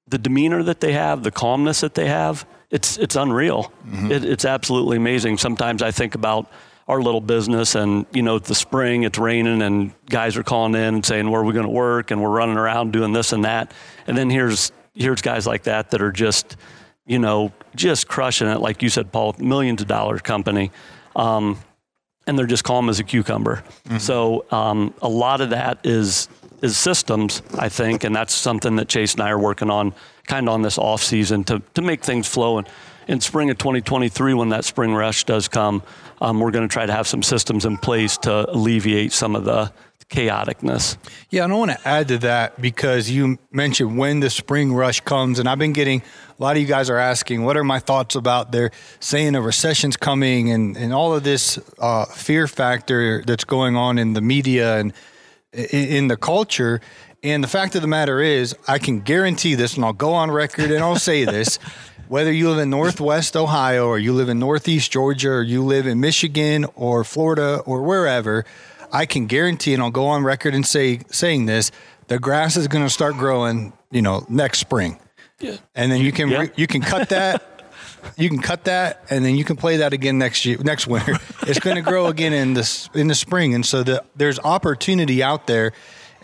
the 0.07 0.17
demeanor 0.17 0.61
that 0.63 0.79
they 0.81 0.93
have, 0.93 1.23
the 1.23 1.31
calmness 1.31 1.81
that 1.81 1.95
they 1.95 2.07
have, 2.07 2.45
it's 2.75 2.97
it's 2.97 3.15
unreal. 3.15 3.71
It, 4.11 4.25
it's 4.25 4.45
absolutely 4.45 4.97
amazing. 4.97 5.37
Sometimes 5.37 5.81
I 5.81 5.91
think 5.91 6.13
about 6.13 6.51
our 6.87 7.01
little 7.01 7.21
business, 7.21 7.73
and 7.73 8.05
you 8.11 8.21
know, 8.21 8.35
it's 8.35 8.49
the 8.49 8.55
spring, 8.55 9.03
it's 9.03 9.17
raining, 9.17 9.61
and 9.61 9.91
guys 10.09 10.37
are 10.37 10.43
calling 10.43 10.75
in 10.75 10.95
and 10.95 11.05
saying, 11.05 11.31
"Where 11.31 11.41
are 11.41 11.45
we 11.45 11.53
going 11.53 11.65
to 11.65 11.71
work?" 11.71 12.11
And 12.11 12.21
we're 12.21 12.29
running 12.29 12.57
around 12.57 12.91
doing 12.91 13.13
this 13.13 13.31
and 13.33 13.45
that. 13.45 13.73
And 14.07 14.17
then 14.17 14.29
here's 14.29 14.71
here's 14.93 15.21
guys 15.21 15.47
like 15.47 15.63
that 15.63 15.91
that 15.91 16.01
are 16.01 16.11
just, 16.11 16.57
you 17.05 17.19
know, 17.19 17.51
just 17.75 18.07
crushing 18.07 18.47
it. 18.49 18.59
Like 18.59 18.83
you 18.83 18.89
said, 18.89 19.11
Paul, 19.11 19.35
millions 19.39 19.81
of 19.81 19.87
dollar 19.87 20.19
company. 20.19 20.71
Um, 21.15 21.57
and 22.27 22.37
they're 22.37 22.47
just 22.47 22.63
calm 22.63 22.89
as 22.89 22.99
a 22.99 23.03
cucumber. 23.03 23.63
So 23.99 24.45
um, 24.51 24.93
a 25.01 25.07
lot 25.09 25.41
of 25.41 25.51
that 25.51 25.79
is 25.85 26.27
is 26.61 26.77
systems, 26.77 27.41
I 27.57 27.69
think, 27.69 28.03
and 28.03 28.15
that's 28.15 28.33
something 28.33 28.75
that 28.77 28.87
Chase 28.89 29.13
and 29.13 29.23
I 29.23 29.29
are 29.29 29.39
working 29.39 29.69
on, 29.69 29.93
kind 30.27 30.47
of 30.47 30.53
on 30.53 30.61
this 30.61 30.77
off 30.77 31.03
season 31.03 31.43
to 31.45 31.61
to 31.73 31.81
make 31.81 32.03
things 32.03 32.27
flow. 32.27 32.57
And 32.57 32.67
in 33.07 33.21
spring 33.21 33.49
of 33.49 33.57
2023, 33.57 34.33
when 34.33 34.49
that 34.49 34.65
spring 34.65 34.93
rush 34.93 35.23
does 35.25 35.47
come, 35.47 35.83
um, 36.21 36.39
we're 36.39 36.51
going 36.51 36.67
to 36.67 36.71
try 36.71 36.85
to 36.85 36.93
have 36.93 37.07
some 37.07 37.21
systems 37.21 37.65
in 37.65 37.77
place 37.77 38.17
to 38.19 38.49
alleviate 38.51 39.11
some 39.11 39.35
of 39.35 39.45
the 39.45 39.71
chaoticness. 40.09 40.97
Yeah, 41.29 41.43
and 41.43 41.53
I 41.53 41.55
want 41.55 41.71
to 41.71 41.87
add 41.87 42.07
to 42.09 42.17
that 42.19 42.61
because 42.61 43.09
you 43.09 43.37
mentioned 43.51 43.97
when 43.97 44.19
the 44.19 44.29
spring 44.29 44.73
rush 44.73 45.01
comes, 45.01 45.39
and 45.39 45.49
I've 45.49 45.59
been 45.59 45.73
getting 45.73 46.01
a 46.37 46.43
lot 46.43 46.55
of 46.55 46.61
you 46.61 46.67
guys 46.67 46.89
are 46.89 46.97
asking, 46.97 47.43
what 47.43 47.57
are 47.57 47.63
my 47.63 47.79
thoughts 47.79 48.15
about 48.15 48.51
they're 48.51 48.71
saying 48.99 49.35
a 49.35 49.41
recession's 49.41 49.97
coming 49.97 50.51
and, 50.51 50.77
and 50.77 50.93
all 50.93 51.15
of 51.15 51.23
this 51.23 51.57
uh, 51.79 52.05
fear 52.05 52.47
factor 52.47 53.23
that's 53.25 53.45
going 53.45 53.75
on 53.75 53.97
in 53.97 54.13
the 54.13 54.21
media 54.21 54.77
and 54.77 54.93
in, 55.53 55.87
in 55.87 56.07
the 56.07 56.17
culture. 56.17 56.81
And 57.25 57.43
the 57.43 57.47
fact 57.47 57.73
of 57.73 57.81
the 57.81 57.87
matter 57.87 58.21
is, 58.21 58.55
I 58.67 58.77
can 58.77 58.99
guarantee 58.99 59.55
this, 59.55 59.75
and 59.75 59.83
I'll 59.83 59.93
go 59.93 60.13
on 60.13 60.29
record 60.29 60.69
and 60.69 60.83
I'll 60.83 60.95
say 60.99 61.25
this. 61.25 61.57
Whether 62.07 62.31
you 62.31 62.51
live 62.51 62.59
in 62.59 62.69
Northwest 62.69 63.35
Ohio 63.35 63.87
or 63.87 63.97
you 63.97 64.13
live 64.13 64.29
in 64.29 64.37
Northeast 64.37 64.91
Georgia 64.91 65.29
or 65.31 65.41
you 65.41 65.63
live 65.63 65.87
in 65.87 65.99
Michigan 65.99 66.67
or 66.75 67.03
Florida 67.03 67.61
or 67.65 67.81
wherever, 67.81 68.45
I 68.91 69.07
can 69.07 69.25
guarantee, 69.25 69.73
and 69.73 69.81
I'll 69.81 69.89
go 69.89 70.05
on 70.05 70.23
record 70.23 70.53
and 70.53 70.63
say 70.63 70.99
saying 71.09 71.47
this: 71.47 71.71
the 72.07 72.19
grass 72.19 72.57
is 72.57 72.67
going 72.67 72.83
to 72.85 72.91
start 72.91 73.15
growing, 73.17 73.73
you 73.89 74.03
know, 74.03 74.23
next 74.29 74.59
spring, 74.59 74.99
Yeah. 75.39 75.55
and 75.73 75.91
then 75.91 75.99
you 75.99 76.11
can 76.11 76.29
Yeah. 76.29 76.45
you 76.55 76.67
can 76.67 76.81
cut 76.81 77.09
that, 77.09 77.63
you 78.17 78.29
can 78.29 78.39
cut 78.39 78.65
that, 78.65 79.03
and 79.09 79.25
then 79.25 79.35
you 79.35 79.43
can 79.43 79.55
play 79.55 79.77
that 79.77 79.91
again 79.91 80.19
next 80.19 80.45
year, 80.45 80.59
next 80.59 80.85
winter. 80.85 81.15
It's 81.47 81.57
going 81.59 81.75
to 81.77 81.81
grow 81.81 82.05
again 82.05 82.33
in 82.33 82.53
this 82.53 82.87
in 82.93 83.07
the 83.07 83.15
spring, 83.15 83.55
and 83.55 83.65
so 83.65 83.81
the, 83.81 84.03
there's 84.15 84.37
opportunity 84.41 85.23
out 85.23 85.47
there. 85.47 85.73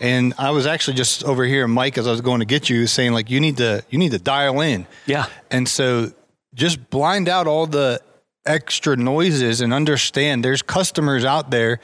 And 0.02 0.34
I 0.36 0.50
was 0.50 0.66
actually 0.66 0.94
just 0.94 1.22
over 1.22 1.44
here, 1.44 1.68
Mike, 1.68 1.96
as 1.96 2.08
I 2.08 2.10
was 2.10 2.20
going 2.20 2.40
to 2.40 2.44
get 2.44 2.68
you, 2.68 2.88
saying 2.88 3.12
like 3.12 3.30
you 3.30 3.38
need 3.38 3.58
to 3.58 3.84
you 3.88 3.98
need 3.98 4.10
to 4.10 4.18
dial 4.18 4.60
in. 4.60 4.84
Yeah. 5.06 5.26
And 5.48 5.68
so 5.68 6.10
just 6.54 6.90
blind 6.90 7.28
out 7.28 7.46
all 7.46 7.68
the 7.68 8.02
extra 8.44 8.96
noises 8.96 9.60
and 9.60 9.72
understand 9.72 10.44
there's 10.44 10.60
customers 10.60 11.24
out 11.24 11.52
there. 11.52 11.78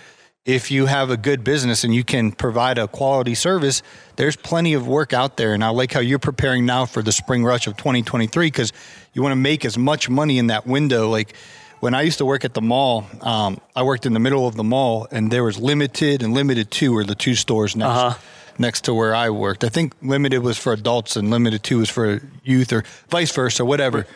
If 0.45 0.71
you 0.73 0.87
have 0.87 1.11
a 1.11 1.17
good 1.17 1.45
business 1.45 1.85
and 1.85 1.95
you 1.95 2.03
can 2.03 2.33
provide 2.33 2.79
a 2.79 2.89
quality 2.89 3.37
service, 3.37 3.83
there's 4.17 4.35
plenty 4.35 4.75
of 4.75 4.89
work 4.89 5.13
out 5.13 5.37
there. 5.37 5.55
And 5.55 5.63
I 5.63 5.69
like 5.69 5.93
how 5.93 6.01
you're 6.01 6.19
preparing 6.19 6.67
now 6.67 6.87
for 6.87 7.03
the 7.03 7.13
spring 7.13 7.45
rush 7.45 7.69
of 7.69 7.77
2023 7.77 8.47
because 8.49 8.73
you 9.13 9.23
want 9.23 9.33
to 9.33 9.37
make 9.37 9.65
as 9.65 9.79
much 9.79 10.09
money 10.09 10.39
in 10.39 10.49
that 10.49 10.67
window. 10.67 11.09
Like 11.09 11.35
when 11.81 11.95
I 11.95 12.03
used 12.03 12.19
to 12.19 12.25
work 12.27 12.45
at 12.45 12.55
the 12.55 12.61
mall, 12.63 13.07
um, 13.23 13.61
I 13.77 13.83
worked 13.83 14.07
in 14.07 14.13
the 14.13 14.21
middle 14.21 14.47
of 14.47 14.57
the 14.57 14.65
mall 14.65 15.07
and 15.11 15.31
there 15.31 15.45
was 15.45 15.59
limited 15.59 16.23
and 16.23 16.35
Limited 16.35 16.71
Too 16.71 16.93
were 16.93 17.05
the 17.05 17.15
two 17.15 17.35
stores 17.35 17.77
next 17.77 17.89
Uh-huh. 17.89 18.19
next 18.59 18.85
to 18.85 18.95
where 18.95 19.15
I 19.15 19.31
worked. 19.31 19.63
I 19.65 19.69
think 19.69 19.95
limited 20.03 20.41
was 20.43 20.59
for 20.59 20.73
adults 20.73 21.17
and 21.17 21.31
Limited 21.31 21.63
Too 21.63 21.79
was 21.79 21.89
for 21.91 22.21
youth 22.43 22.73
or 22.73 22.83
vice 23.09 23.31
versa, 23.33 23.63
or 23.63 23.67
whatever. 23.67 24.07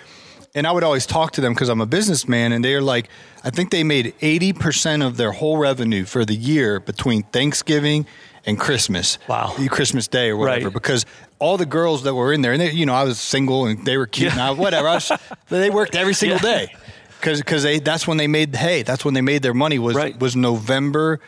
And 0.55 0.67
I 0.67 0.73
would 0.73 0.85
always 0.85 1.07
talk 1.07 1.33
to 1.33 1.41
them 1.41 1.55
because 1.55 1.71
I'm 1.71 1.81
a 1.81 1.87
businessman, 1.87 2.53
and 2.53 2.63
they're 2.63 2.83
like, 2.83 3.09
I 3.43 3.49
think 3.49 3.71
they 3.71 3.85
made 3.85 4.13
80% 4.21 5.07
of 5.07 5.17
their 5.17 5.33
whole 5.33 5.57
revenue 5.57 6.05
for 6.05 6.27
the 6.27 6.35
year 6.35 6.79
between 6.79 7.23
Thanksgiving 7.23 8.05
and 8.45 8.59
Christmas. 8.61 9.17
Wow. 9.29 9.55
Christmas 9.71 10.09
Day 10.09 10.29
or 10.29 10.37
whatever. 10.37 10.67
Right. 10.67 10.75
Because 10.75 11.07
all 11.39 11.57
the 11.57 11.65
girls 11.65 12.03
that 12.03 12.15
were 12.15 12.35
in 12.35 12.43
there, 12.43 12.53
and 12.53 12.61
they, 12.61 12.71
you 12.71 12.85
know, 12.85 12.93
I 12.93 13.05
was 13.05 13.19
single 13.19 13.65
and 13.65 13.87
they 13.87 13.97
were 13.97 14.07
cute, 14.07 14.33
and 14.33 14.41
I, 14.43 14.51
whatever. 14.51 14.89
I 14.89 14.95
was, 14.97 15.11
they 15.49 15.71
worked 15.71 15.95
every 15.97 16.13
single 16.15 16.37
Yeah. 16.43 16.67
day 16.67 16.75
because 17.23 17.63
they 17.63 17.79
that's 17.79 18.07
when 18.07 18.17
they 18.17 18.27
made 18.27 18.55
hay. 18.55 18.83
That's 18.83 19.05
when 19.05 19.15
they 19.15 19.21
made 19.21 19.43
their 19.43 19.55
money 19.55 19.79
was 19.79 19.97
Right. 19.97 20.19
was 20.19 20.37
November 20.37 21.21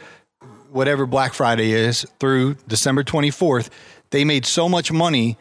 whatever 0.75 1.07
Black 1.07 1.33
Friday 1.35 1.71
is 1.71 2.05
through 2.19 2.57
December 2.67 3.05
24th, 3.05 3.71
they 4.11 4.25
made 4.25 4.45
so 4.45 4.69
much 4.69 4.91
money. 4.91 5.39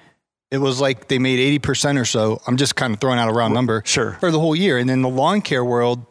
It 0.52 0.60
was 0.60 0.80
like 0.80 1.08
they 1.08 1.18
made 1.18 1.40
80% 1.62 2.00
or 2.00 2.06
so. 2.06 2.40
I'm 2.46 2.56
just 2.56 2.76
kind 2.76 2.94
of 2.94 3.00
throwing 3.02 3.18
out 3.18 3.30
a 3.30 3.34
round 3.34 3.54
number 3.54 3.82
sure. 3.84 4.14
for 4.20 4.30
the 4.30 4.40
whole 4.40 4.56
year. 4.56 4.78
And 4.78 4.90
in 4.92 5.02
the 5.02 5.10
lawn 5.10 5.42
care 5.42 5.66
world, 5.66 6.06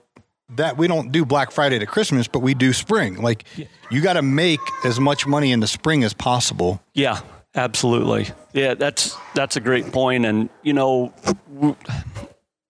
that 0.57 0.77
we 0.77 0.89
don't 0.89 1.13
do 1.13 1.25
Black 1.25 1.53
Friday 1.53 1.79
to 1.79 1.87
Christmas, 1.87 2.27
but 2.27 2.41
we 2.41 2.53
do 2.53 2.73
spring. 2.73 3.23
Like 3.23 3.45
you 3.91 4.01
got 4.01 4.15
to 4.15 4.23
make 4.23 4.61
as 4.85 4.99
much 4.99 5.27
money 5.27 5.53
in 5.53 5.61
the 5.61 5.67
spring 5.69 6.03
as 6.05 6.13
possible. 6.13 6.83
Yeah, 6.93 7.21
absolutely. 7.55 8.29
Yeah, 8.53 8.75
that's 8.75 9.17
that's 9.35 9.57
a 9.57 9.61
great 9.61 9.93
point. 9.93 10.27
And 10.27 10.51
you 10.63 10.75
know, 10.75 11.15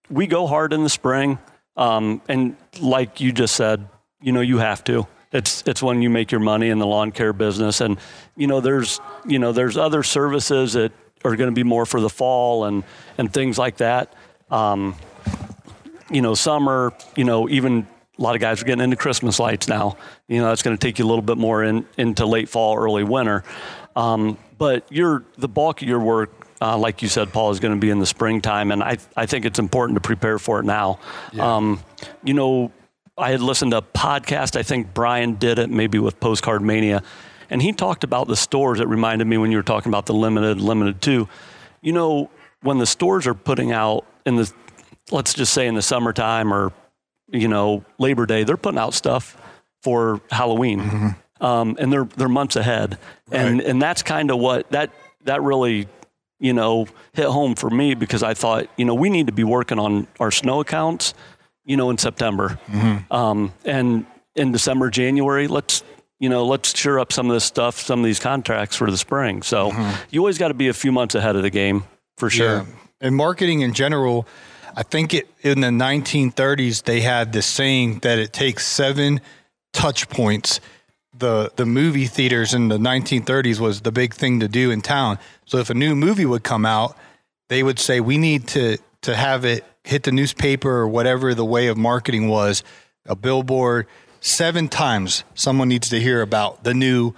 we 0.09 0.27
go 0.27 0.47
hard 0.47 0.71
in 0.71 0.83
the 0.83 0.89
spring, 0.89 1.39
um, 1.77 2.21
and 2.27 2.55
like 2.79 3.21
you 3.21 3.31
just 3.31 3.55
said, 3.55 3.87
you 4.21 4.31
know, 4.31 4.41
you 4.41 4.57
have 4.59 4.83
to. 4.85 5.07
It's 5.31 5.63
it's 5.65 5.81
when 5.81 6.01
you 6.01 6.09
make 6.09 6.31
your 6.31 6.41
money 6.41 6.69
in 6.69 6.79
the 6.79 6.85
lawn 6.85 7.11
care 7.11 7.33
business, 7.33 7.81
and 7.81 7.97
you 8.35 8.47
know, 8.47 8.61
there's 8.61 8.99
you 9.25 9.39
know, 9.39 9.51
there's 9.51 9.77
other 9.77 10.03
services 10.03 10.73
that 10.73 10.91
are 11.25 11.35
going 11.35 11.49
to 11.49 11.55
be 11.55 11.63
more 11.63 11.85
for 11.85 11.99
the 11.99 12.09
fall 12.09 12.65
and 12.65 12.83
and 13.17 13.33
things 13.33 13.57
like 13.57 13.77
that. 13.77 14.13
Um, 14.51 14.95
you 16.11 16.21
know, 16.21 16.35
summer, 16.35 16.93
you 17.15 17.23
know, 17.23 17.49
even 17.49 17.87
a 18.17 18.21
lot 18.21 18.35
of 18.35 18.41
guys 18.41 18.61
are 18.61 18.65
getting 18.65 18.83
into 18.83 18.95
Christmas 18.95 19.39
lights 19.39 19.67
now. 19.67 19.97
You 20.27 20.39
know, 20.39 20.49
that's 20.49 20.61
going 20.61 20.77
to 20.77 20.81
take 20.87 20.99
you 20.99 21.05
a 21.05 21.09
little 21.09 21.23
bit 21.23 21.37
more 21.37 21.63
in, 21.63 21.87
into 21.97 22.25
late 22.27 22.49
fall, 22.49 22.77
early 22.77 23.03
winter. 23.03 23.43
Um, 23.95 24.37
but 24.57 24.91
your 24.91 25.23
the 25.37 25.47
bulk 25.47 25.81
of 25.81 25.87
your 25.87 25.99
work, 25.99 26.42
uh, 26.63 26.77
like 26.77 27.01
you 27.01 27.09
said, 27.09 27.33
Paul, 27.33 27.51
is 27.51 27.59
going 27.59 27.73
to 27.73 27.79
be 27.79 27.89
in 27.89 27.99
the 27.99 28.05
springtime, 28.05 28.71
and 28.71 28.81
I 28.81 28.97
I 29.17 29.25
think 29.25 29.43
it's 29.43 29.59
important 29.59 29.97
to 29.97 30.01
prepare 30.01 30.39
for 30.39 30.59
it 30.59 30.65
now. 30.65 30.97
Um, 31.37 31.83
you 32.23 32.33
know, 32.33 32.71
I 33.17 33.31
had 33.31 33.41
listened 33.41 33.71
to 33.71 33.79
a 33.79 33.81
podcast. 33.81 34.55
I 34.55 34.63
think 34.63 34.93
Brian 34.93 35.35
did 35.35 35.59
it 35.59 35.69
maybe 35.69 35.99
with 35.99 36.19
Postcard 36.21 36.61
Mania, 36.61 37.03
and 37.49 37.61
he 37.61 37.73
talked 37.73 38.05
about 38.05 38.27
the 38.27 38.37
stores. 38.37 38.79
It 38.79 38.87
reminded 38.87 39.27
me 39.27 39.37
when 39.37 39.51
you 39.51 39.57
were 39.57 39.63
talking 39.63 39.89
about 39.89 40.05
the 40.05 40.13
limited, 40.13 40.61
Limited 40.61 41.01
Too. 41.01 41.27
You 41.81 41.91
know, 41.91 42.29
when 42.61 42.77
the 42.77 42.85
stores 42.85 43.27
are 43.27 43.33
putting 43.33 43.73
out 43.73 44.05
in 44.25 44.37
the 44.37 44.49
let's 45.11 45.33
just 45.33 45.53
say 45.53 45.67
in 45.67 45.75
the 45.75 45.81
summertime 45.81 46.53
or 46.53 46.71
you 47.29 47.49
know 47.49 47.83
Labor 47.99 48.25
Day, 48.25 48.45
they're 48.45 48.55
putting 48.55 48.79
out 48.79 48.93
stuff 48.93 49.35
for 49.81 50.21
Halloween, 50.31 51.15
um, 51.41 51.75
and 51.77 51.91
they're 51.91 52.05
they're 52.15 52.29
months 52.29 52.55
ahead, 52.55 52.97
and 53.33 53.59
and 53.59 53.81
that's 53.81 54.01
kind 54.01 54.31
of 54.31 54.39
what 54.39 54.71
that 54.71 54.91
that 55.25 55.41
really 55.41 55.87
you 56.43 56.53
know 56.53 56.85
hit 57.13 57.25
home 57.25 57.55
for 57.55 57.69
me 57.69 57.95
because 57.95 58.21
I 58.21 58.33
thought 58.33 58.67
you 58.77 58.85
know 58.85 58.93
we 58.93 59.09
need 59.09 59.27
to 59.27 59.33
be 59.33 59.45
working 59.45 59.79
on 59.79 60.05
our 60.19 60.29
snow 60.29 60.59
accounts, 60.59 61.13
you 61.65 61.77
know 61.77 61.89
in 61.89 61.97
September, 61.97 62.59
um, 63.09 63.53
and 63.65 64.05
in 64.35 64.51
December 64.51 64.91
January 64.91 65.47
let's. 65.47 65.83
You 66.19 66.29
know, 66.29 66.45
let's 66.45 66.77
sure 66.77 67.01
up 67.01 67.11
some 67.11 67.29
of 67.29 67.33
this 67.33 67.43
stuff, 67.43 67.77
some 67.81 67.99
of 67.99 68.05
these 68.05 68.19
contracts 68.19 68.77
for 68.77 68.89
the 68.89 68.97
spring. 68.97 69.41
So 69.41 69.73
you 70.09 70.21
always 70.21 70.37
got 70.37 70.49
to 70.49 70.53
be 70.53 70.69
a 70.69 70.73
few 70.73 70.93
months 70.93 71.15
ahead 71.15 71.35
of 71.35 71.41
the 71.41 71.49
game 71.49 71.83
for 72.15 72.29
sure. 72.29 72.59
Yeah. 72.59 72.65
And 73.01 73.13
marketing 73.13 73.59
in 73.59 73.73
general, 73.73 74.25
I 74.73 74.83
think 74.83 75.13
it 75.13 75.27
in 75.41 75.59
the 75.59 75.67
1930s 75.67 76.83
they 76.83 77.01
had 77.01 77.33
this 77.33 77.45
saying 77.45 77.99
that 77.99 78.19
it 78.19 78.31
takes 78.31 78.65
seven 78.65 79.19
touch 79.73 80.07
points. 80.07 80.61
The 81.15 81.51
the 81.55 81.65
movie 81.65 82.07
theaters 82.07 82.53
in 82.53 82.69
the 82.69 82.77
1930s 82.77 83.59
was 83.59 83.81
the 83.81 83.91
big 83.91 84.13
thing 84.13 84.39
to 84.39 84.47
do 84.47 84.71
in 84.71 84.81
town. 84.81 85.19
So 85.45 85.59
if 85.59 85.69
a 85.69 85.73
new 85.73 85.95
movie 85.95 86.25
would 86.25 86.43
come 86.43 86.65
out, 86.65 86.97
they 87.49 87.61
would 87.61 87.79
say 87.79 87.99
we 87.99 88.17
need 88.17 88.47
to 88.49 88.77
to 89.01 89.15
have 89.15 89.45
it 89.45 89.63
hit 89.83 90.03
the 90.03 90.11
newspaper 90.11 90.69
or 90.69 90.87
whatever 90.87 91.33
the 91.33 91.45
way 91.45 91.67
of 91.67 91.77
marketing 91.77 92.29
was, 92.29 92.63
a 93.05 93.15
billboard 93.15 93.87
seven 94.21 94.69
times. 94.69 95.23
Someone 95.35 95.67
needs 95.67 95.89
to 95.89 95.99
hear 95.99 96.21
about 96.21 96.63
the 96.63 96.73
new 96.73 97.13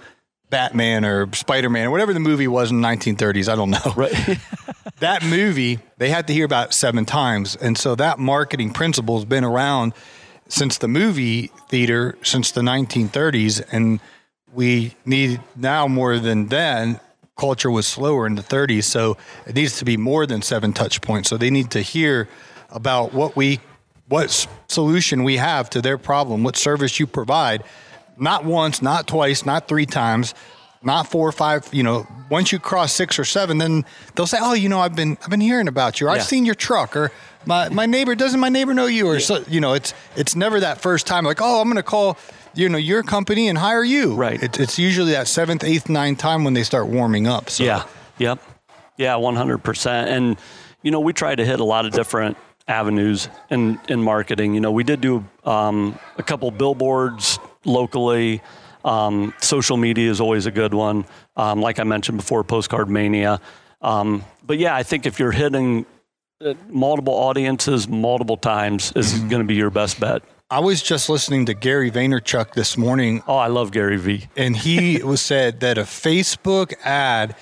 Batman 0.50 1.04
or 1.04 1.32
Spider 1.32 1.70
Man 1.70 1.86
or 1.86 1.90
whatever 1.90 2.12
the 2.12 2.20
movie 2.20 2.48
was 2.48 2.70
in 2.70 2.80
the 2.80 2.88
1930s. 2.88 3.48
I 3.48 3.56
don't 3.56 3.70
know. 3.70 3.92
Right. 3.96 4.38
that 5.00 5.24
movie 5.24 5.78
they 5.98 6.10
had 6.10 6.26
to 6.26 6.32
hear 6.32 6.44
about 6.44 6.74
seven 6.74 7.04
times, 7.04 7.56
and 7.56 7.76
so 7.78 7.94
that 7.94 8.18
marketing 8.18 8.72
principle 8.72 9.16
has 9.16 9.24
been 9.24 9.44
around 9.44 9.94
since 10.48 10.78
the 10.78 10.88
movie 10.88 11.50
theater 11.68 12.16
since 12.22 12.50
the 12.52 12.60
1930s, 12.60 13.62
and 13.72 14.00
we 14.52 14.94
need 15.04 15.40
now 15.56 15.86
more 15.88 16.18
than 16.18 16.46
then. 16.48 17.00
Culture 17.36 17.70
was 17.70 17.86
slower 17.86 18.26
in 18.26 18.34
the 18.34 18.42
30s, 18.42 18.84
so 18.84 19.18
it 19.46 19.54
needs 19.54 19.76
to 19.78 19.84
be 19.84 19.98
more 19.98 20.24
than 20.24 20.40
seven 20.40 20.72
touch 20.72 21.02
points. 21.02 21.28
So 21.28 21.36
they 21.36 21.50
need 21.50 21.70
to 21.72 21.80
hear 21.82 22.28
about 22.70 23.12
what 23.12 23.36
we, 23.36 23.60
what 24.08 24.46
solution 24.68 25.22
we 25.22 25.36
have 25.36 25.68
to 25.70 25.82
their 25.82 25.98
problem, 25.98 26.44
what 26.44 26.56
service 26.56 26.98
you 26.98 27.06
provide, 27.06 27.62
not 28.16 28.46
once, 28.46 28.80
not 28.80 29.06
twice, 29.06 29.44
not 29.44 29.68
three 29.68 29.84
times, 29.84 30.32
not 30.82 31.08
four 31.08 31.28
or 31.28 31.32
five. 31.32 31.68
You 31.74 31.82
know, 31.82 32.06
once 32.30 32.52
you 32.52 32.58
cross 32.58 32.90
six 32.94 33.18
or 33.18 33.24
seven, 33.26 33.58
then 33.58 33.84
they'll 34.14 34.26
say, 34.26 34.38
"Oh, 34.40 34.54
you 34.54 34.70
know, 34.70 34.80
I've 34.80 34.96
been 34.96 35.18
I've 35.22 35.28
been 35.30 35.40
hearing 35.40 35.68
about 35.68 36.00
you. 36.00 36.06
Or, 36.06 36.10
I've 36.10 36.18
Yeah. 36.18 36.22
seen 36.22 36.46
your 36.46 36.54
truck, 36.54 36.96
or 36.96 37.12
my 37.46 37.68
my 37.68 37.86
neighbor 37.86 38.14
doesn't 38.14 38.40
my 38.40 38.48
neighbor 38.48 38.74
know 38.74 38.86
you, 38.86 39.06
or 39.06 39.20
so, 39.20 39.44
you 39.48 39.60
know, 39.60 39.74
it's 39.74 39.94
it's 40.16 40.36
never 40.36 40.60
that 40.60 40.80
first 40.80 41.06
time 41.06 41.24
like, 41.24 41.40
oh, 41.40 41.60
I'm 41.60 41.66
going 41.66 41.76
to 41.76 41.82
call." 41.82 42.18
You 42.54 42.70
know 42.70 42.78
your 42.78 43.02
company 43.02 43.48
and 43.48 43.58
hire 43.58 43.84
you. 43.84 44.14
Right. 44.14 44.42
It, 44.42 44.58
it's 44.58 44.78
usually 44.78 45.12
that 45.12 45.28
seventh, 45.28 45.62
eighth, 45.62 45.90
ninth 45.90 46.18
time 46.18 46.42
when 46.42 46.54
they 46.54 46.62
start 46.62 46.86
warming 46.86 47.26
up. 47.26 47.50
So 47.50 47.64
Yeah. 47.64 47.84
Yep. 48.16 48.40
Yeah, 48.96 49.14
100%. 49.14 50.06
And, 50.06 50.36
you 50.82 50.90
know, 50.90 51.00
we 51.00 51.12
try 51.12 51.34
to 51.34 51.44
hit 51.44 51.60
a 51.60 51.64
lot 51.64 51.84
of 51.84 51.92
different 51.92 52.36
avenues 52.66 53.28
in, 53.50 53.78
in 53.88 54.02
marketing. 54.02 54.54
You 54.54 54.60
know, 54.60 54.72
we 54.72 54.84
did 54.84 55.00
do 55.00 55.24
um, 55.44 55.98
a 56.16 56.22
couple 56.22 56.50
billboards 56.50 57.38
locally. 57.64 58.42
Um, 58.84 59.34
social 59.40 59.76
media 59.76 60.10
is 60.10 60.20
always 60.20 60.46
a 60.46 60.50
good 60.50 60.72
one. 60.72 61.04
Um, 61.36 61.60
like 61.60 61.78
I 61.78 61.84
mentioned 61.84 62.18
before, 62.18 62.42
Postcard 62.44 62.88
Mania. 62.88 63.40
Um, 63.82 64.24
but 64.44 64.58
yeah, 64.58 64.74
I 64.74 64.82
think 64.82 65.06
if 65.06 65.18
you're 65.18 65.32
hitting 65.32 65.84
multiple 66.68 67.14
audiences 67.14 67.88
multiple 67.88 68.36
times 68.36 68.92
is 68.94 69.14
mm-hmm. 69.14 69.28
going 69.28 69.42
to 69.42 69.46
be 69.46 69.54
your 69.54 69.70
best 69.70 69.98
bet. 69.98 70.22
I 70.50 70.60
was 70.60 70.82
just 70.82 71.08
listening 71.08 71.46
to 71.46 71.54
Gary 71.54 71.90
Vaynerchuk 71.90 72.52
this 72.52 72.76
morning 72.76 73.22
Oh, 73.26 73.36
I 73.36 73.48
love 73.48 73.72
Gary 73.72 73.96
Vee. 73.96 74.28
and 74.36 74.56
he 74.56 75.02
was 75.02 75.20
said 75.20 75.60
that 75.60 75.78
a 75.78 75.82
Facebook 75.82 76.74
ad 76.84 77.34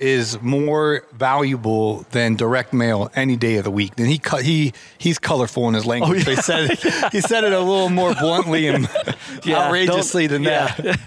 is 0.00 0.42
more 0.42 1.06
valuable 1.14 2.04
than 2.10 2.34
direct 2.34 2.72
mail 2.72 3.10
any 3.14 3.36
day 3.36 3.56
of 3.56 3.64
the 3.64 3.70
week. 3.70 3.92
And 3.96 4.08
he 4.08 4.18
cut 4.18 4.42
he 4.42 4.72
he's 4.98 5.20
colorful 5.20 5.68
in 5.68 5.74
his 5.74 5.86
oh, 5.86 5.90
language. 5.90 6.26
He 6.26 6.34
said 6.34 6.72
it, 6.72 6.80
he 7.12 7.20
said 7.20 7.44
it 7.44 7.52
a 7.52 7.60
little 7.60 7.88
more 7.88 8.12
bluntly 8.14 8.66
and 8.66 8.88
Yeah, 9.44 9.66
outrageously 9.66 10.26
than 10.26 10.42
that. 10.42 10.98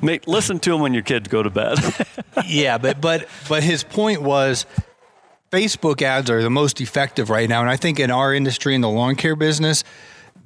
Make, 0.00 0.26
listen 0.26 0.58
to 0.60 0.74
him 0.74 0.80
when 0.80 0.94
your 0.94 1.02
kids 1.02 1.28
go 1.28 1.42
to 1.42 1.50
bed. 1.50 1.78
yeah, 2.46 2.78
but 2.78 3.02
but 3.02 3.28
but 3.48 3.62
his 3.62 3.84
point 3.84 4.22
was 4.22 4.64
Facebook 5.50 6.00
ads 6.02 6.30
are 6.30 6.42
the 6.42 6.50
most 6.50 6.80
effective 6.80 7.28
right 7.30 7.48
now, 7.48 7.60
and 7.60 7.68
I 7.70 7.76
think 7.76 7.98
in 7.98 8.10
our 8.10 8.32
industry 8.32 8.74
in 8.74 8.80
the 8.80 8.88
lawn 8.88 9.16
care 9.16 9.34
business, 9.36 9.82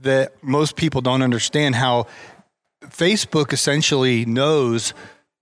that 0.02 0.32
most 0.42 0.76
people 0.76 1.00
don't 1.00 1.23
understand 1.23 1.75
how 1.75 2.06
Facebook 2.87 3.52
essentially 3.52 4.25
knows 4.25 4.94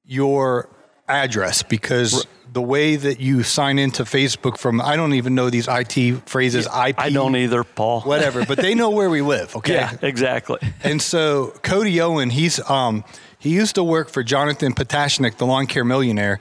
your 0.05 0.69
address 1.09 1.63
because 1.63 2.27
the 2.53 2.63
way 2.63 2.97
that 2.97 3.19
you 3.21 3.43
sign 3.43 3.79
into 3.79 4.05
Facebook 4.05 4.59
from 4.59 4.81
I 4.81 4.97
don't 4.97 5.15
even 5.15 5.35
know 5.35 5.49
these 5.51 5.69
IT 5.69 6.29
phrases 6.29 6.67
IP 6.67 6.99
I 6.99 7.11
don't 7.11 7.35
either, 7.37 7.65
Paul. 7.65 8.03
whatever, 8.03 8.45
but 8.45 8.59
they 8.59 8.75
know 8.75 8.91
where 8.91 9.11
we 9.11 9.23
live. 9.37 9.57
Okay, 9.57 9.75
Yeah, 9.75 9.97
exactly. 10.03 10.59
and 10.83 11.01
so 11.01 11.55
Cody 11.63 12.01
Owen, 12.01 12.31
he's 12.31 12.59
um, 12.69 13.05
he 13.39 13.51
used 13.51 13.75
to 13.77 13.85
work 13.85 14.09
for 14.09 14.23
Jonathan 14.23 14.75
Pototschnik, 14.75 15.37
the 15.37 15.47
lawn 15.47 15.67
care 15.67 15.85
millionaire, 15.85 16.39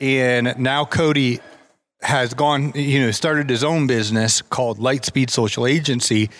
and 0.00 0.54
now 0.58 0.84
Cody 0.84 1.40
has 2.02 2.34
gone, 2.34 2.72
you 2.74 3.00
know, 3.00 3.10
started 3.10 3.48
his 3.48 3.64
own 3.64 3.86
business 3.86 4.42
called 4.42 4.78
Lightspeed 4.78 5.30
Social 5.30 5.66
Agency, 5.66 6.30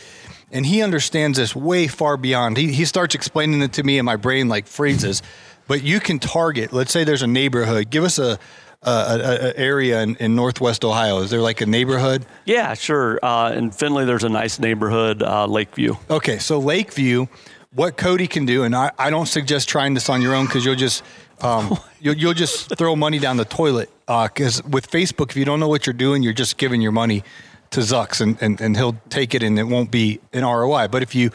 and 0.50 0.66
he 0.66 0.82
understands 0.82 1.38
this 1.38 1.54
way 1.54 1.86
far 1.86 2.16
beyond. 2.16 2.56
He 2.56 2.72
he 2.72 2.84
starts 2.84 3.14
explaining 3.14 3.62
it 3.62 3.72
to 3.74 3.82
me 3.82 3.98
in 3.98 4.04
my 4.04 4.16
brain 4.16 4.48
like 4.48 4.66
phrases, 4.66 5.22
but 5.68 5.82
you 5.82 6.00
can 6.00 6.18
target. 6.18 6.72
Let's 6.72 6.92
say 6.92 7.04
there's 7.04 7.22
a 7.22 7.26
neighborhood. 7.26 7.90
Give 7.90 8.04
us 8.04 8.18
a. 8.18 8.38
A, 8.84 8.90
a, 8.90 9.48
a 9.50 9.56
area 9.56 10.02
in, 10.02 10.16
in 10.16 10.34
Northwest 10.34 10.84
Ohio. 10.84 11.18
Is 11.18 11.30
there 11.30 11.40
like 11.40 11.60
a 11.60 11.66
neighborhood? 11.66 12.26
Yeah, 12.46 12.74
sure. 12.74 13.20
Uh, 13.22 13.52
in 13.52 13.70
Findlay, 13.70 14.06
there's 14.06 14.24
a 14.24 14.28
nice 14.28 14.58
neighborhood, 14.58 15.22
uh, 15.22 15.46
Lakeview. 15.46 15.94
Okay, 16.10 16.40
so 16.40 16.58
Lakeview, 16.58 17.26
what 17.70 17.96
Cody 17.96 18.26
can 18.26 18.44
do, 18.44 18.64
and 18.64 18.74
I, 18.74 18.90
I 18.98 19.10
don't 19.10 19.26
suggest 19.26 19.68
trying 19.68 19.94
this 19.94 20.08
on 20.08 20.20
your 20.20 20.34
own 20.34 20.46
because 20.46 20.64
you'll 20.64 20.74
just 20.74 21.04
um, 21.42 21.78
you'll, 22.00 22.16
you'll 22.16 22.34
just 22.34 22.76
throw 22.76 22.96
money 22.96 23.18
down 23.18 23.36
the 23.36 23.44
toilet. 23.44 23.90
Because 24.06 24.62
with 24.64 24.90
Facebook, 24.90 25.30
if 25.30 25.36
you 25.36 25.44
don't 25.44 25.60
know 25.60 25.68
what 25.68 25.86
you're 25.86 25.94
doing, 25.94 26.22
you're 26.22 26.32
just 26.32 26.58
giving 26.58 26.80
your 26.80 26.92
money 26.92 27.22
to 27.70 27.80
Zucks, 27.80 28.20
and, 28.20 28.40
and, 28.40 28.60
and 28.60 28.76
he'll 28.76 28.96
take 29.08 29.34
it, 29.34 29.42
and 29.42 29.58
it 29.58 29.64
won't 29.64 29.90
be 29.90 30.20
an 30.32 30.44
ROI. 30.44 30.88
But 30.88 31.02
if 31.02 31.14
you 31.14 31.30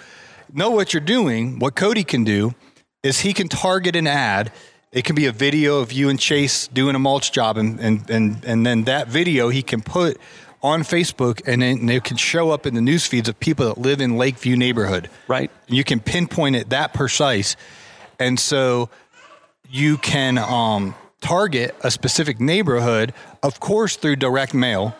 know 0.53 0.69
what 0.69 0.93
you're 0.93 1.01
doing, 1.01 1.59
what 1.59 1.75
Cody 1.75 2.03
can 2.03 2.23
do 2.23 2.53
is 3.03 3.21
he 3.21 3.33
can 3.33 3.47
target 3.47 3.95
an 3.95 4.07
ad. 4.07 4.51
It 4.91 5.03
can 5.03 5.15
be 5.15 5.25
a 5.25 5.31
video 5.31 5.79
of 5.79 5.91
you 5.91 6.09
and 6.09 6.19
Chase 6.19 6.67
doing 6.67 6.95
a 6.95 6.99
mulch 6.99 7.31
job, 7.31 7.57
and 7.57 7.79
and 7.79 8.09
and, 8.09 8.45
and 8.45 8.65
then 8.65 8.83
that 8.83 9.07
video 9.07 9.49
he 9.49 9.61
can 9.61 9.81
put 9.81 10.17
on 10.63 10.83
Facebook, 10.83 11.41
and 11.45 11.61
then 11.61 11.89
it 11.89 12.03
can 12.03 12.17
show 12.17 12.51
up 12.51 12.65
in 12.65 12.73
the 12.73 12.81
news 12.81 13.05
feeds 13.05 13.27
of 13.27 13.39
people 13.39 13.65
that 13.67 13.77
live 13.77 14.01
in 14.01 14.17
Lakeview 14.17 14.55
neighborhood. 14.55 15.09
Right. 15.27 15.51
And 15.67 15.77
you 15.77 15.83
can 15.83 15.99
pinpoint 15.99 16.55
it 16.55 16.69
that 16.69 16.93
precise, 16.93 17.55
and 18.19 18.39
so 18.39 18.89
you 19.69 19.97
can 19.97 20.37
um, 20.37 20.95
target 21.21 21.75
a 21.81 21.91
specific 21.91 22.39
neighborhood, 22.39 23.13
of 23.43 23.59
course, 23.59 23.95
through 23.95 24.17
direct 24.17 24.53
mail. 24.53 24.95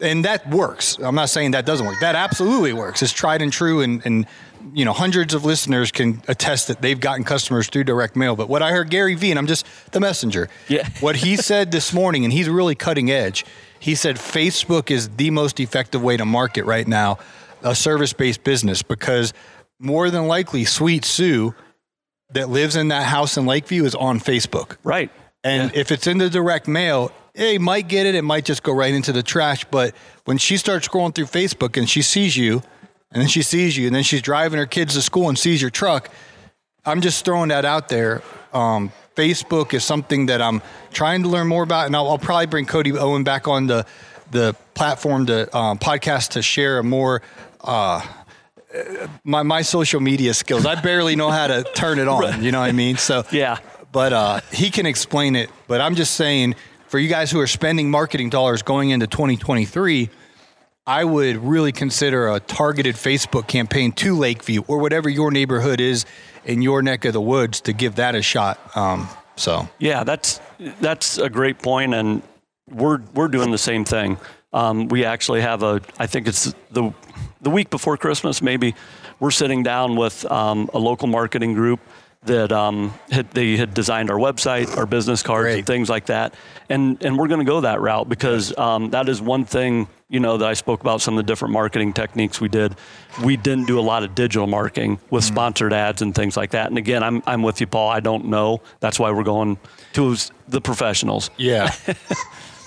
And 0.00 0.24
that 0.24 0.48
works. 0.48 0.96
I'm 0.98 1.14
not 1.14 1.28
saying 1.28 1.50
that 1.50 1.66
doesn't 1.66 1.86
work. 1.86 2.00
That 2.00 2.14
absolutely 2.14 2.72
works. 2.72 3.02
It's 3.02 3.12
tried 3.12 3.42
and 3.42 3.52
true, 3.52 3.82
and, 3.82 4.04
and 4.06 4.26
you 4.72 4.86
know 4.86 4.94
hundreds 4.94 5.34
of 5.34 5.44
listeners 5.44 5.92
can 5.92 6.22
attest 6.26 6.68
that 6.68 6.80
they've 6.80 6.98
gotten 6.98 7.22
customers 7.22 7.68
through 7.68 7.84
direct 7.84 8.16
mail. 8.16 8.34
But 8.34 8.48
what 8.48 8.62
I 8.62 8.70
heard 8.70 8.88
Gary 8.88 9.14
Vee, 9.14 9.30
and 9.30 9.38
I'm 9.38 9.46
just 9.46 9.66
the 9.92 10.00
messenger. 10.00 10.48
Yeah. 10.68 10.88
what 11.00 11.16
he 11.16 11.36
said 11.36 11.70
this 11.70 11.92
morning, 11.92 12.24
and 12.24 12.32
he's 12.32 12.48
really 12.48 12.74
cutting 12.74 13.10
edge. 13.10 13.44
He 13.78 13.94
said 13.94 14.16
Facebook 14.16 14.90
is 14.90 15.10
the 15.10 15.30
most 15.30 15.60
effective 15.60 16.02
way 16.02 16.16
to 16.16 16.24
market 16.24 16.64
right 16.64 16.88
now, 16.88 17.18
a 17.62 17.74
service-based 17.74 18.42
business, 18.42 18.82
because 18.82 19.34
more 19.78 20.10
than 20.10 20.26
likely, 20.26 20.64
Sweet 20.64 21.04
Sue, 21.04 21.54
that 22.32 22.48
lives 22.48 22.76
in 22.76 22.88
that 22.88 23.04
house 23.04 23.36
in 23.36 23.46
Lakeview, 23.46 23.84
is 23.84 23.94
on 23.94 24.20
Facebook. 24.20 24.76
Right. 24.84 25.10
And 25.42 25.74
if 25.74 25.90
it's 25.90 26.06
in 26.06 26.18
the 26.18 26.28
direct 26.28 26.68
mail, 26.68 27.12
hey, 27.34 27.58
might 27.58 27.88
get 27.88 28.06
it. 28.06 28.14
It 28.14 28.22
might 28.22 28.44
just 28.44 28.62
go 28.62 28.72
right 28.72 28.92
into 28.92 29.12
the 29.12 29.22
trash. 29.22 29.64
But 29.64 29.94
when 30.24 30.38
she 30.38 30.56
starts 30.56 30.86
scrolling 30.86 31.14
through 31.14 31.26
Facebook 31.26 31.76
and 31.76 31.88
she 31.88 32.02
sees 32.02 32.36
you, 32.36 32.62
and 33.12 33.20
then 33.20 33.28
she 33.28 33.42
sees 33.42 33.76
you, 33.76 33.86
and 33.86 33.94
then 33.94 34.02
she's 34.02 34.22
driving 34.22 34.58
her 34.58 34.66
kids 34.66 34.94
to 34.94 35.02
school 35.02 35.28
and 35.28 35.38
sees 35.38 35.60
your 35.60 35.70
truck, 35.70 36.10
I'm 36.84 37.00
just 37.00 37.24
throwing 37.24 37.48
that 37.48 37.64
out 37.64 37.88
there. 37.88 38.22
Um, 38.52 38.92
Facebook 39.16 39.74
is 39.74 39.84
something 39.84 40.26
that 40.26 40.40
I'm 40.40 40.62
trying 40.92 41.22
to 41.24 41.28
learn 41.28 41.48
more 41.48 41.62
about, 41.62 41.86
and 41.86 41.96
I'll, 41.96 42.08
I'll 42.08 42.18
probably 42.18 42.46
bring 42.46 42.66
Cody 42.66 42.92
Owen 42.92 43.24
back 43.24 43.48
on 43.48 43.66
the 43.66 43.86
the 44.30 44.54
platform 44.74 45.26
to 45.26 45.56
um, 45.56 45.78
podcast 45.78 46.30
to 46.30 46.42
share 46.42 46.78
a 46.78 46.84
more. 46.84 47.20
Uh, 47.60 48.00
my, 49.24 49.42
my 49.42 49.62
social 49.62 50.00
media 50.00 50.34
skills. 50.34 50.66
I 50.66 50.80
barely 50.80 51.16
know 51.16 51.30
how 51.30 51.46
to 51.46 51.64
turn 51.74 51.98
it 51.98 52.08
on. 52.08 52.42
You 52.42 52.52
know 52.52 52.60
what 52.60 52.68
I 52.68 52.72
mean? 52.72 52.96
So 52.96 53.24
Yeah. 53.32 53.58
but 53.92 54.12
uh, 54.12 54.40
he 54.52 54.70
can 54.70 54.86
explain 54.86 55.36
it. 55.36 55.50
But 55.68 55.80
I'm 55.80 55.94
just 55.94 56.14
saying, 56.14 56.54
for 56.88 56.98
you 56.98 57.08
guys 57.08 57.30
who 57.30 57.40
are 57.40 57.46
spending 57.46 57.90
marketing 57.90 58.30
dollars 58.30 58.62
going 58.62 58.90
into 58.90 59.06
2023, 59.06 60.10
I 60.86 61.04
would 61.04 61.36
really 61.36 61.72
consider 61.72 62.28
a 62.28 62.40
targeted 62.40 62.96
Facebook 62.96 63.46
campaign 63.46 63.92
to 63.92 64.16
Lakeview 64.16 64.62
or 64.66 64.78
whatever 64.78 65.08
your 65.08 65.30
neighborhood 65.30 65.80
is 65.80 66.04
in 66.44 66.62
your 66.62 66.82
neck 66.82 67.04
of 67.04 67.12
the 67.12 67.20
woods 67.20 67.60
to 67.62 67.72
give 67.72 67.96
that 67.96 68.14
a 68.14 68.22
shot. 68.22 68.58
Um, 68.76 69.08
so 69.36 69.68
Yeah, 69.78 70.04
that's 70.04 70.40
that's 70.80 71.18
a 71.18 71.28
great 71.30 71.58
point, 71.60 71.94
and 71.94 72.22
we're 72.68 73.00
we're 73.14 73.28
doing 73.28 73.50
the 73.50 73.58
same 73.58 73.84
thing. 73.84 74.18
Um, 74.52 74.88
we 74.88 75.04
actually 75.04 75.40
have 75.42 75.62
a, 75.62 75.80
I 75.98 76.06
think 76.06 76.26
it's 76.26 76.54
the 76.70 76.92
the 77.42 77.50
week 77.50 77.70
before 77.70 77.96
Christmas, 77.96 78.42
maybe 78.42 78.74
we're 79.18 79.30
sitting 79.30 79.62
down 79.62 79.96
with 79.96 80.30
um, 80.30 80.68
a 80.74 80.78
local 80.78 81.08
marketing 81.08 81.54
group 81.54 81.80
that 82.24 82.52
um, 82.52 82.92
had, 83.10 83.30
they 83.30 83.56
had 83.56 83.72
designed 83.72 84.10
our 84.10 84.18
website, 84.18 84.76
our 84.76 84.84
business 84.84 85.22
cards, 85.22 85.44
Great. 85.44 85.58
and 85.58 85.66
things 85.66 85.88
like 85.88 86.06
that, 86.06 86.34
and 86.68 87.02
and 87.02 87.16
we're 87.18 87.28
going 87.28 87.40
to 87.40 87.46
go 87.46 87.62
that 87.62 87.80
route 87.80 88.08
because 88.08 88.56
um, 88.58 88.90
that 88.90 89.08
is 89.08 89.22
one 89.22 89.44
thing 89.46 89.88
you 90.10 90.20
know 90.20 90.36
that 90.36 90.46
I 90.46 90.52
spoke 90.52 90.82
about 90.82 91.00
some 91.00 91.14
of 91.14 91.24
the 91.24 91.30
different 91.30 91.52
marketing 91.52 91.94
techniques 91.94 92.40
we 92.40 92.48
did. 92.48 92.76
We 93.24 93.36
didn't 93.38 93.66
do 93.66 93.78
a 93.78 93.80
lot 93.80 94.02
of 94.02 94.14
digital 94.14 94.46
marketing 94.46 94.98
with 95.08 95.24
sponsored 95.24 95.72
ads 95.72 96.02
and 96.02 96.14
things 96.14 96.36
like 96.36 96.50
that. 96.50 96.66
And 96.68 96.76
again, 96.76 97.02
I'm 97.02 97.22
I'm 97.26 97.42
with 97.42 97.60
you, 97.60 97.66
Paul. 97.66 97.88
I 97.88 98.00
don't 98.00 98.26
know. 98.26 98.60
That's 98.80 98.98
why 98.98 99.12
we're 99.12 99.22
going 99.22 99.56
to 99.94 100.16
the 100.46 100.60
professionals. 100.60 101.30
yeah, 101.38 101.72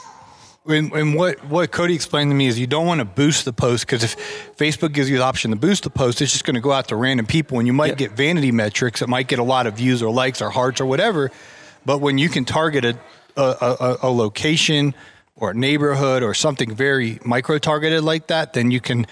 and, 0.65 0.93
and 0.93 1.15
what, 1.15 1.43
what 1.45 1.71
Cody 1.71 1.93
explained 1.93 2.32
to 2.32 2.36
me 2.36 2.47
is 2.47 2.58
you 2.58 2.67
don't 2.67 2.86
want 2.86 2.99
to 2.99 3.06
boost 3.06 3.43
the 3.43 3.52
post 3.52 3.86
because 3.86 4.04
if 4.04 4.15
Facebook 4.56 4.93
gives 4.93 5.10
you 5.10 5.17
the 5.17 5.23
option 5.23 5.52
to 5.52 5.58
boost 5.58 5.84
the 5.84 5.89
post, 5.89 6.21
it's 6.21 6.32
just 6.32 6.45
going 6.45 6.56
to 6.56 6.62
go 6.62 6.71
out 6.71 6.88
to 6.88 6.95
random 6.95 7.26
people 7.26 7.60
and 7.60 7.67
you 7.67 7.73
might 7.73 7.97
get 7.97 8.12
vanity 8.12 8.52
metrics. 8.52 9.02
It 9.02 9.10
might 9.10 9.28
get 9.28 9.39
a 9.39 9.43
lot 9.43 9.67
of 9.67 9.76
views 9.76 10.02
or 10.02 10.12
likes 10.12 10.41
or 10.41 10.49
hearts 10.49 10.80
or 10.80 10.86
whatever. 10.86 11.32
But 11.86 11.99
when 11.99 12.17
you 12.17 12.30
can 12.30 12.45
target 12.45 12.86
a, 12.86 12.97
a, 13.36 13.41
a, 13.41 13.97
a 14.04 14.10
location 14.10 14.95
or 15.36 15.52
a 15.52 15.54
neighborhood 15.54 16.23
or 16.23 16.34
something 16.34 16.73
very 16.73 17.19
micro 17.26 17.58
targeted 17.58 18.04
like 18.04 18.28
that, 18.28 18.54
then 18.54 18.71
you 18.71 18.80
can 18.80 19.06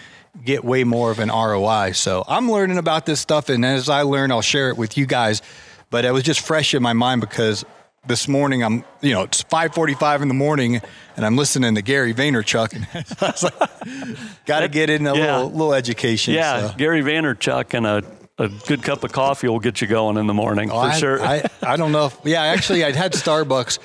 get 0.46 0.64
way 0.64 0.86
more 0.86 1.12
of 1.12 1.20
an 1.20 1.28
ROI. 1.28 1.92
So 1.92 2.24
I'm 2.30 2.50
learning 2.50 2.78
about 2.78 3.06
this 3.06 3.20
stuff. 3.20 3.50
And 3.50 3.66
as 3.66 3.90
I 3.90 4.04
learn, 4.04 4.32
I'll 4.32 4.42
share 4.42 4.70
it 4.70 4.78
with 4.78 4.98
you 4.98 5.06
guys. 5.06 5.42
But 5.90 6.06
it 6.06 6.14
was 6.14 6.24
just 6.24 6.40
fresh 6.40 6.74
in 6.74 6.82
my 6.82 6.94
mind 6.94 7.20
because 7.20 7.66
this 8.08 8.28
morning 8.28 8.64
I'm, 8.64 8.84
you 9.02 9.14
know, 9.14 9.22
it's 9.24 9.44
5:45 9.44 10.22
in 10.24 10.28
the 10.28 10.34
morning, 10.34 10.82
and 11.16 11.26
I'm 11.26 11.36
listening 11.38 11.76
to 11.76 11.82
Gary 11.82 12.14
Vaynerchuk, 12.14 12.74
and 12.74 12.88
I 13.22 13.26
was 13.26 13.44
like, 13.44 14.46
got 14.46 14.62
to 14.62 14.68
get 14.68 14.90
in 14.90 15.06
a 15.08 15.16
Yeah. 15.16 15.38
little 15.38 15.52
little 15.52 15.74
education. 15.74 16.34
Yeah, 16.34 16.70
so. 16.70 16.76
Gary 16.78 17.02
Vaynerchuk 17.02 17.74
and 17.76 17.86
a, 17.86 18.04
a 18.40 18.50
good 18.50 18.82
cup 18.82 19.04
of 19.04 19.12
coffee 19.12 19.48
will 19.48 19.60
get 19.60 19.82
you 19.82 19.88
going 19.88 20.18
in 20.18 20.28
the 20.28 20.34
morning 20.34 20.70
for 20.70 20.76
Oh, 20.76 20.80
I, 20.80 20.98
sure. 20.98 21.22
I, 21.22 21.44
I 21.62 21.78
don't 21.78 21.92
know 21.92 22.08
if 22.08 22.18
yeah, 22.24 22.42
actually 22.42 22.84
I'd 22.84 22.96
had 22.96 23.14
Starbucks 23.14 23.78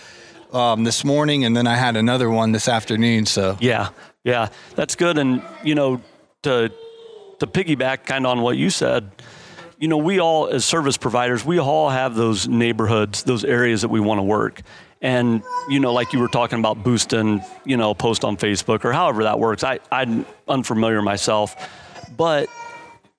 um, 0.54 0.84
this 0.84 1.04
morning, 1.04 1.44
and 1.44 1.54
then 1.56 1.66
I 1.66 1.74
had 1.74 1.96
another 1.96 2.30
one 2.30 2.52
this 2.52 2.68
afternoon. 2.68 3.26
So 3.26 3.58
Yeah, 3.60 3.90
yeah, 4.24 4.48
that's 4.74 4.96
good. 4.96 5.18
And 5.18 5.42
you 5.62 5.74
know, 5.74 6.00
to 6.42 6.72
to 7.38 7.46
piggyback 7.46 8.06
kind 8.06 8.24
of 8.24 8.32
on 8.32 8.40
what 8.40 8.56
you 8.56 8.70
said, 8.70 9.10
you 9.78 9.88
know, 9.88 9.98
we 9.98 10.18
all 10.20 10.48
as 10.48 10.64
service 10.64 10.96
providers, 10.96 11.44
we 11.44 11.58
all 11.58 11.90
have 11.90 12.14
those 12.14 12.48
neighborhoods, 12.48 13.22
those 13.24 13.44
areas 13.44 13.82
that 13.82 13.88
we 13.88 14.00
want 14.00 14.18
to 14.18 14.22
work. 14.22 14.62
And 15.02 15.42
you 15.68 15.78
know, 15.80 15.92
like 15.92 16.12
you 16.12 16.18
were 16.20 16.28
talking 16.28 16.58
about 16.58 16.82
boosting, 16.82 17.42
you 17.64 17.76
know, 17.76 17.92
post 17.94 18.24
on 18.24 18.36
Facebook 18.36 18.84
or 18.84 18.92
however 18.92 19.24
that 19.24 19.38
works. 19.38 19.62
I 19.64 19.78
I'm 19.92 20.24
unfamiliar 20.48 21.02
myself, 21.02 21.54
but 22.16 22.48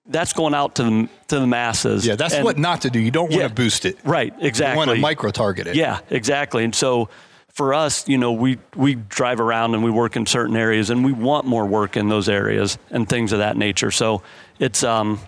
that's 0.07 0.33
going 0.33 0.53
out 0.55 0.75
to 0.75 0.83
the 0.83 1.09
to 1.27 1.39
the 1.39 1.47
masses. 1.47 2.05
yeah, 2.05 2.15
that's 2.15 2.33
And- 2.33 2.43
what 2.45 2.57
not 2.57 2.81
to 2.81 2.89
do. 2.89 2.99
You 2.99 3.11
don't 3.11 3.29
want 3.29 3.41
Yeah. 3.41 3.47
to 3.49 3.53
boost 3.53 3.85
it. 3.85 3.97
Right, 4.03 4.33
exactly. 4.39 4.73
You 4.73 4.87
want 4.87 4.91
to 4.97 5.01
micro 5.01 5.29
target 5.31 5.67
it. 5.67 5.75
Yeah, 5.75 5.99
exactly. 6.09 6.63
And 6.63 6.73
so 6.73 7.09
for 7.53 7.73
us, 7.73 8.07
you 8.07 8.17
know, 8.17 8.31
we 8.31 8.57
we 8.75 8.95
drive 8.95 9.39
around 9.39 9.75
and 9.75 9.83
we 9.83 9.91
work 9.91 10.15
in 10.15 10.25
certain 10.25 10.55
areas, 10.55 10.89
and 10.89 11.05
we 11.05 11.11
want 11.13 11.45
more 11.45 11.65
work 11.65 11.95
in 11.97 12.09
those 12.09 12.27
areas 12.29 12.77
and 12.89 13.07
things 13.07 13.31
of 13.33 13.39
that 13.39 13.55
nature. 13.57 13.91
So 13.91 14.21
it's 14.59 14.83
um, 14.83 15.19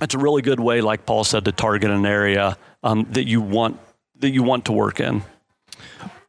it's 0.00 0.14
a 0.14 0.18
really 0.18 0.42
good 0.42 0.60
way, 0.60 0.80
like 0.80 1.06
Paul 1.06 1.24
said, 1.24 1.44
to 1.46 1.52
target 1.52 1.90
an 1.90 2.06
area 2.06 2.56
um, 2.82 3.06
that 3.10 3.26
you 3.26 3.40
want 3.40 3.78
that 4.20 4.30
you 4.30 4.42
want 4.42 4.64
to 4.64 4.72
work 4.72 5.00
in. 5.00 5.22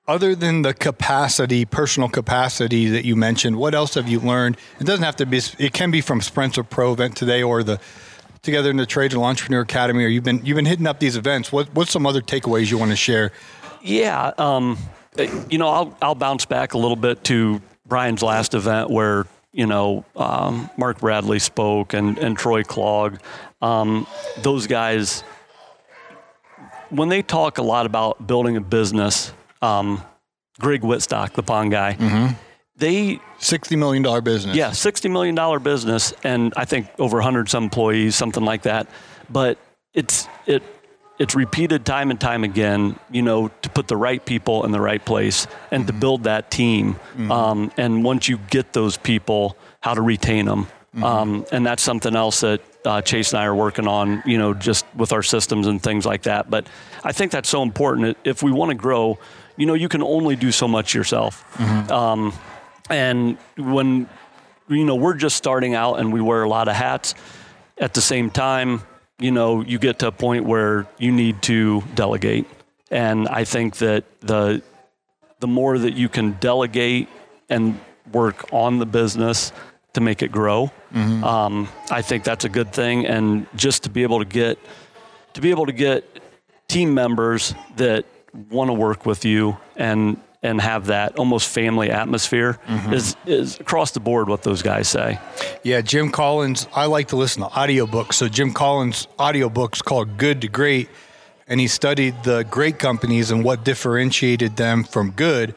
other 0.08 0.36
than 0.36 0.63
the 0.63 0.73
capacity, 0.73 1.65
personal 1.65 2.10
capacity 2.10 2.88
that 2.88 3.05
you 3.05 3.15
mentioned, 3.15 3.55
what 3.55 3.75
else 3.75 3.93
have 3.93 4.08
you 4.08 4.19
learned? 4.19 4.58
It 4.79 4.86
doesn't 4.86 5.03
have 5.03 5.15
to 5.17 5.25
be. 5.25 5.39
It 5.60 5.73
can 5.73 5.91
be 5.91 6.01
from 6.01 6.21
Spencer 6.21 6.63
Pro 6.63 6.93
event 6.93 7.15
today 7.15 7.43
or 7.43 7.63
the 7.63 7.79
Together 8.41 8.69
in 8.71 8.77
the 8.77 8.86
Trade 8.86 9.13
and 9.13 9.21
Entrepreneur 9.21 9.62
Academy, 9.62 10.03
or 10.05 10.08
you've 10.08 10.23
been 10.23 10.43
you've 10.45 10.55
been 10.55 10.65
hitting 10.65 10.88
up 10.88 10.99
these 10.99 11.17
events. 11.17 11.51
What 11.51 11.73
what's 11.75 11.91
some 11.91 12.05
other 12.05 12.21
takeaways 12.21 12.71
you 12.71 12.77
want 12.77 12.91
to 12.91 12.95
share? 12.95 13.32
Yeah, 13.82 14.32
um, 14.38 14.77
you 15.49 15.58
know, 15.58 15.67
I'll 15.67 15.97
I'll 16.01 16.15
bounce 16.15 16.45
back 16.45 16.73
a 16.73 16.77
little 16.77 16.95
bit 16.95 17.23
to 17.25 17.62
Brian's 17.86 18.23
last 18.23 18.53
event 18.53 18.89
where 18.89 19.27
you 19.51 19.65
know 19.65 20.05
um, 20.15 20.69
Mark 20.77 20.99
Bradley 20.99 21.39
spoke 21.39 21.93
and 21.93 22.17
and 22.17 22.38
Troy 22.38 22.63
Clogg. 22.63 23.19
Um, 23.62 24.07
those 24.41 24.67
guys, 24.67 25.21
when 26.89 27.09
they 27.09 27.21
talk 27.21 27.57
a 27.57 27.62
lot 27.63 27.85
about 27.85 28.25
building 28.25 28.57
a 28.57 28.62
business, 28.62 29.33
um, 29.62 30.03
Greg 30.59 30.81
Wittstock, 30.81 31.33
the 31.33 31.43
pond 31.43 31.71
guy, 31.71 32.35
they 32.75 33.19
Sixty 33.39 33.75
million 33.75 34.03
dollar 34.03 34.21
business. 34.21 34.55
yeah, 34.55 34.71
sixty 34.71 35.07
million 35.09 35.35
dollar 35.35 35.59
business, 35.59 36.13
and 36.23 36.53
I 36.57 36.65
think 36.65 36.88
over 36.99 37.21
hundred 37.21 37.49
some 37.49 37.63
employees, 37.65 38.15
something 38.15 38.43
like 38.43 38.63
that. 38.63 38.88
But 39.29 39.57
it's 39.93 40.27
it 40.45 40.62
it's 41.19 41.36
repeated 41.36 41.86
time 41.86 42.10
and 42.10 42.19
time 42.19 42.43
again. 42.43 42.97
You 43.12 43.21
know, 43.21 43.49
to 43.62 43.69
put 43.69 43.88
the 43.88 43.97
right 43.97 44.23
people 44.25 44.65
in 44.65 44.71
the 44.71 44.82
right 44.82 45.03
place 45.03 45.47
and 45.69 45.86
to 45.88 45.93
build 45.93 46.23
that 46.23 46.49
team. 46.49 46.95
Um, 47.32 47.71
and 47.77 48.03
once 48.03 48.27
you 48.27 48.39
get 48.49 48.73
those 48.73 48.97
people, 48.97 49.58
how 49.82 49.93
to 49.93 50.01
retain 50.01 50.45
them. 50.45 50.67
Um, 51.03 51.45
and 51.51 51.65
that's 51.65 51.84
something 51.84 52.15
else 52.15 52.39
that 52.39 52.62
uh, 52.86 53.01
Chase 53.01 53.32
and 53.32 53.39
I 53.39 53.45
are 53.45 53.55
working 53.55 53.88
on. 53.88 54.23
You 54.25 54.38
know, 54.38 54.53
just 54.53 54.86
with 54.95 55.13
our 55.13 55.23
systems 55.23 55.67
and 55.67 55.82
things 55.84 56.05
like 56.05 56.23
that. 56.23 56.49
But 56.49 56.67
I 57.03 57.12
think 57.12 57.32
that's 57.32 57.49
so 57.49 57.62
important. 57.62 58.17
If 58.23 58.41
we 58.41 58.51
want 58.51 58.69
to 58.69 58.75
grow, 58.75 59.19
you 59.58 59.65
know, 59.65 59.75
you 59.75 59.89
can 59.89 60.01
only 60.01 60.36
do 60.36 60.51
so 60.51 60.67
much 60.67 60.95
yourself. 60.95 61.43
Um, 61.91 62.34
and 62.89 63.38
when 63.58 64.10
you 64.67 64.84
know 64.86 64.95
we're 64.95 65.13
just 65.15 65.36
starting 65.36 65.75
out 65.75 65.99
and 65.99 66.12
we 66.12 66.21
wear 66.21 66.43
a 66.43 66.49
lot 66.49 66.67
of 66.67 66.75
hats, 66.75 67.13
at 67.77 67.93
the 67.93 68.01
same 68.01 68.29
time, 68.29 68.82
you 69.19 69.32
know, 69.32 69.62
you 69.62 69.79
get 69.79 69.99
to 69.99 70.08
a 70.08 70.12
point 70.12 70.45
where 70.45 70.88
you 70.97 71.12
need 71.12 71.41
to 71.43 71.84
delegate. 71.95 72.45
And 72.91 73.27
I 73.27 73.43
think 73.43 73.77
that 73.77 74.03
the 74.21 74.62
the 75.39 75.47
more 75.47 75.77
that 75.77 75.93
you 75.93 76.10
can 76.10 76.34
delegate 76.39 77.08
and 77.49 77.79
work 78.12 78.51
on 78.51 78.79
the 78.79 78.86
business 78.86 79.53
to 79.93 80.01
make 80.01 80.21
it 80.21 80.32
grow, 80.32 80.71
um, 81.23 81.69
I 81.89 82.01
think 82.01 82.23
that's 82.23 82.45
a 82.45 82.49
good 82.49 82.73
thing. 82.73 83.05
And 83.05 83.47
just 83.55 83.84
to 83.84 83.89
be 83.89 84.03
able 84.03 84.19
to 84.19 84.25
get 84.25 84.58
to 85.34 85.41
be 85.41 85.49
able 85.51 85.65
to 85.67 85.71
get 85.71 86.03
team 86.67 86.93
members 86.93 87.53
that 87.77 88.05
want 88.49 88.69
to 88.69 88.73
work 88.73 89.05
with 89.05 89.25
you 89.25 89.58
and 89.75 90.19
and 90.41 90.62
have 90.62 90.86
that 90.86 91.17
almost 91.19 91.49
family 91.49 91.91
atmosphere 91.91 92.58
mm-hmm. 92.65 92.93
is 92.93 93.15
is 93.25 93.60
across 93.60 93.91
the 93.91 93.99
board 93.99 94.30
what 94.30 94.43
those 94.43 94.62
guys 94.62 94.88
say. 94.88 95.19
Yeah, 95.63 95.82
Jim 95.82 96.12
Collins. 96.12 96.67
I 96.73 96.86
like 96.86 97.10
to 97.10 97.15
listen 97.15 97.43
to 97.43 97.49
audiobooks. 97.49 98.13
So 98.13 98.30
Jim 98.30 98.54
Collins' 98.54 99.08
audiobook's 99.19 99.82
called 99.82 100.17
Good 100.17 100.41
to 100.41 100.47
Great, 100.47 100.89
and 101.47 101.60
he 101.60 101.67
studied 101.67 102.23
the 102.23 102.43
great 102.43 102.80
companies 102.80 103.32
and 103.32 103.43
what 103.43 103.65
differentiated 103.65 104.56
them 104.56 104.84
from 104.84 105.12
good. 105.12 105.56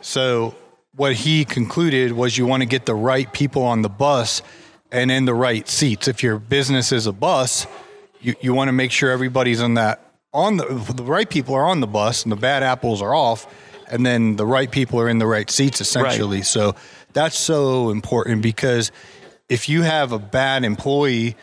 So 0.00 0.54
what 0.96 1.14
he 1.14 1.44
concluded 1.44 2.12
was 2.12 2.36
you 2.36 2.46
want 2.46 2.62
to 2.62 2.68
get 2.68 2.86
the 2.86 2.94
right 2.94 3.32
people 3.32 3.62
on 3.62 3.82
the 3.82 3.88
bus 3.88 4.42
and 4.90 5.10
in 5.10 5.24
the 5.24 5.34
right 5.34 5.68
seats. 5.68 6.08
If 6.08 6.22
your 6.22 6.38
business 6.38 6.90
is 6.90 7.06
a 7.06 7.12
bus, 7.12 7.66
you, 8.20 8.34
you 8.40 8.54
want 8.54 8.68
to 8.68 8.72
make 8.72 8.90
sure 8.90 9.10
everybody's 9.10 9.60
on 9.60 9.74
that 9.74 10.02
on 10.32 10.56
the 10.56 10.64
the 10.94 11.02
right 11.02 11.30
people 11.30 11.54
are 11.54 11.66
on 11.66 11.80
the 11.80 11.86
bus 11.86 12.24
and 12.24 12.32
the 12.32 12.36
bad 12.36 12.62
apples 12.62 13.00
are 13.00 13.14
off 13.14 13.46
and 13.88 14.04
then 14.04 14.36
the 14.36 14.46
right 14.46 14.70
people 14.70 15.00
are 15.00 15.08
in 15.08 15.18
the 15.18 15.26
right 15.26 15.50
seats 15.50 15.80
essentially. 15.80 16.42
So 16.42 16.74
that's 17.12 17.38
so 17.38 17.90
important 17.90 18.42
because 18.42 18.92
if 19.48 19.68
you 19.68 19.82
have 19.82 20.12
a 20.12 20.18
bad 20.18 20.64
employee 20.64 21.36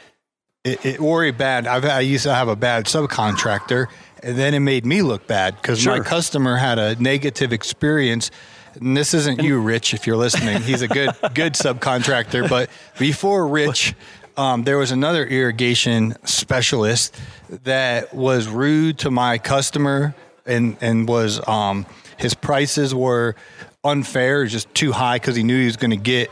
it, 0.63 0.85
it, 0.85 1.01
or 1.01 1.25
a 1.25 1.31
bad, 1.31 1.67
I've, 1.67 1.83
I 1.85 1.99
used 2.01 2.23
to 2.23 2.33
have 2.33 2.47
a 2.47 2.55
bad 2.55 2.85
subcontractor, 2.85 3.87
and 4.21 4.37
then 4.37 4.53
it 4.53 4.61
made 4.61 4.85
me 4.85 5.01
look 5.01 5.27
bad 5.27 5.55
because 5.57 5.85
my 5.85 5.99
customer 5.99 6.55
had 6.55 6.79
a 6.79 6.95
negative 6.95 7.51
experience. 7.51 8.31
And 8.75 8.95
this 8.95 9.13
isn't 9.13 9.43
you, 9.43 9.59
Rich, 9.59 9.93
if 9.93 10.07
you're 10.07 10.17
listening. 10.17 10.61
He's 10.61 10.81
a 10.81 10.87
good, 10.87 11.09
good 11.33 11.53
subcontractor. 11.53 12.49
But 12.49 12.69
before 12.97 13.45
Rich, 13.47 13.93
um, 14.37 14.63
there 14.63 14.77
was 14.77 14.91
another 14.91 15.25
irrigation 15.25 16.15
specialist 16.25 17.15
that 17.49 18.13
was 18.13 18.47
rude 18.47 18.99
to 18.99 19.11
my 19.11 19.37
customer 19.37 20.15
and 20.45 20.77
and 20.81 21.07
was 21.07 21.45
um, 21.47 21.85
his 22.23 22.33
prices 22.33 22.95
were 22.95 23.35
unfair, 23.83 24.45
just 24.45 24.73
too 24.73 24.91
high 24.91 25.17
because 25.17 25.35
he 25.35 25.43
knew 25.43 25.59
he 25.59 25.65
was 25.65 25.77
going 25.77 25.91
to 25.91 25.97
get 25.97 26.31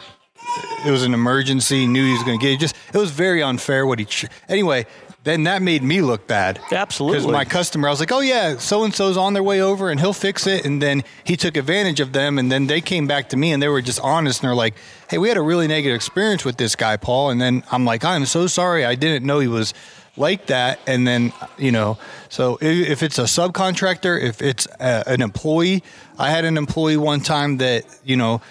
it 0.86 0.92
was 0.92 1.04
an 1.04 1.14
emergency. 1.14 1.86
Knew 1.86 2.06
he 2.06 2.14
was 2.14 2.24
going 2.24 2.40
to 2.40 2.44
get 2.44 2.54
it. 2.54 2.60
Just 2.60 2.76
it 2.94 2.98
was 2.98 3.12
very 3.12 3.44
unfair 3.44 3.86
what 3.86 4.00
he. 4.00 4.06
Ch- 4.06 4.26
anyway, 4.50 4.86
then 5.24 5.44
that 5.44 5.62
made 5.62 5.84
me 5.84 6.02
look 6.02 6.28
bad. 6.28 6.60
Absolutely. 6.72 7.20
Because 7.20 7.32
my 7.32 7.46
customer, 7.46 7.88
I 7.88 7.92
was 7.92 8.00
like, 8.00 8.12
oh 8.12 8.22
yeah, 8.22 8.58
so 8.58 8.84
and 8.84 8.94
so's 8.94 9.18
on 9.18 9.34
their 9.34 9.44
way 9.44 9.62
over, 9.62 9.90
and 9.90 10.00
he'll 10.00 10.14
fix 10.14 10.48
it. 10.48 10.66
And 10.66 10.82
then 10.82 11.04
he 11.24 11.38
took 11.38 11.58
advantage 11.58 12.00
of 12.00 12.14
them, 12.14 12.40
and 12.40 12.52
then 12.52 12.68
they 12.68 12.82
came 12.82 13.08
back 13.08 13.30
to 13.30 13.38
me, 13.38 13.52
and 13.52 13.62
they 13.62 13.68
were 13.68 13.82
just 13.82 14.00
honest, 14.00 14.42
and 14.42 14.50
they're 14.50 14.56
like, 14.56 14.74
hey, 15.10 15.20
we 15.20 15.28
had 15.28 15.38
a 15.38 15.42
really 15.42 15.68
negative 15.68 15.96
experience 15.96 16.44
with 16.44 16.58
this 16.58 16.76
guy, 16.76 16.98
Paul. 16.98 17.30
And 17.30 17.40
then 17.40 17.64
I'm 17.72 17.86
like, 17.86 18.04
I'm 18.04 18.26
so 18.26 18.48
sorry, 18.48 18.84
I 18.84 18.96
didn't 18.96 19.26
know 19.26 19.40
he 19.40 19.48
was 19.48 19.74
like 20.18 20.48
that. 20.48 20.80
And 20.88 21.08
then 21.08 21.34
you 21.58 21.72
know, 21.72 21.98
so 22.30 22.58
i- 22.62 22.66
if 22.66 23.04
it's 23.04 23.18
a 23.20 23.24
subcontractor, 23.24 24.22
if 24.22 24.42
it's 24.42 24.68
a, 24.80 25.04
an 25.08 25.22
employee, 25.22 25.84
I 26.20 26.30
had 26.30 26.46
an 26.46 26.58
employee 26.58 26.98
one 26.98 27.22
time 27.22 27.58
that 27.58 27.84
you 28.04 28.16
know. 28.18 28.42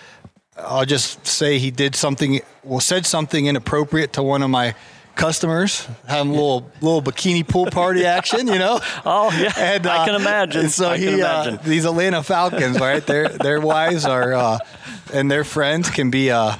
I'll 0.62 0.84
just 0.84 1.26
say 1.26 1.58
he 1.58 1.70
did 1.70 1.94
something, 1.96 2.40
well, 2.64 2.80
said 2.80 3.06
something 3.06 3.46
inappropriate 3.46 4.12
to 4.14 4.22
one 4.22 4.42
of 4.42 4.50
my 4.50 4.74
customers, 5.14 5.86
having 6.06 6.32
a 6.32 6.34
little 6.34 6.70
little 6.82 7.00
bikini 7.00 7.48
pool 7.48 7.64
party 7.66 8.04
action, 8.04 8.46
you 8.46 8.58
know. 8.58 8.78
Oh 9.06 9.30
yeah, 9.40 9.52
And, 9.56 9.86
I 9.86 10.02
uh, 10.02 10.04
can 10.04 10.14
imagine. 10.16 10.62
and 10.62 10.70
So 10.70 10.90
I 10.90 10.98
he, 10.98 11.04
can 11.06 11.14
imagine. 11.14 11.54
Uh, 11.58 11.62
these 11.62 11.86
Atlanta 11.86 12.22
Falcons, 12.22 12.78
right? 12.78 13.06
Their 13.06 13.28
their 13.30 13.58
wives 13.58 14.04
are, 14.04 14.34
uh, 14.34 14.58
and 15.14 15.30
their 15.30 15.44
friends 15.44 15.88
can 15.88 16.10
be, 16.10 16.30
uh, 16.30 16.56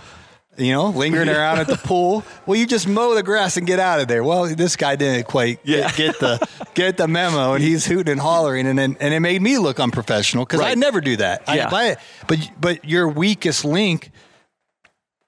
you 0.61 0.73
know, 0.73 0.91
lingering 0.91 1.29
around 1.29 1.59
at 1.59 1.67
the 1.67 1.77
pool. 1.77 2.23
Well, 2.47 2.57
you 2.59 2.67
just 2.67 2.87
mow 2.87 3.15
the 3.15 3.23
grass 3.23 3.57
and 3.57 3.67
get 3.67 3.79
out 3.81 3.99
of 4.01 4.09
there. 4.09 4.23
Well, 4.23 4.45
this 4.55 4.77
guy 4.77 4.95
didn't 4.97 5.27
quite 5.27 5.59
Yeah. 5.65 5.91
get, 5.91 5.97
get 5.97 6.19
the 6.21 6.49
get 6.75 6.97
the 6.97 7.09
memo, 7.09 7.55
and 7.55 7.65
he's 7.65 7.87
hooting 7.87 8.13
and 8.13 8.21
hollering, 8.21 8.67
and 8.67 8.79
then, 8.79 8.97
and 9.01 9.13
it 9.15 9.21
made 9.21 9.43
me 9.43 9.59
look 9.59 9.81
unprofessional 9.81 10.45
because 10.45 10.61
I 10.61 10.69
Right. 10.71 10.79
never 10.79 11.01
do 11.01 11.17
that. 11.17 11.43
I- 11.49 11.57
Yeah. 11.57 11.69
but 11.71 11.99
but 12.29 12.39
but 12.61 12.85
your 12.85 13.09
weakest 13.09 13.65
link. 13.65 14.11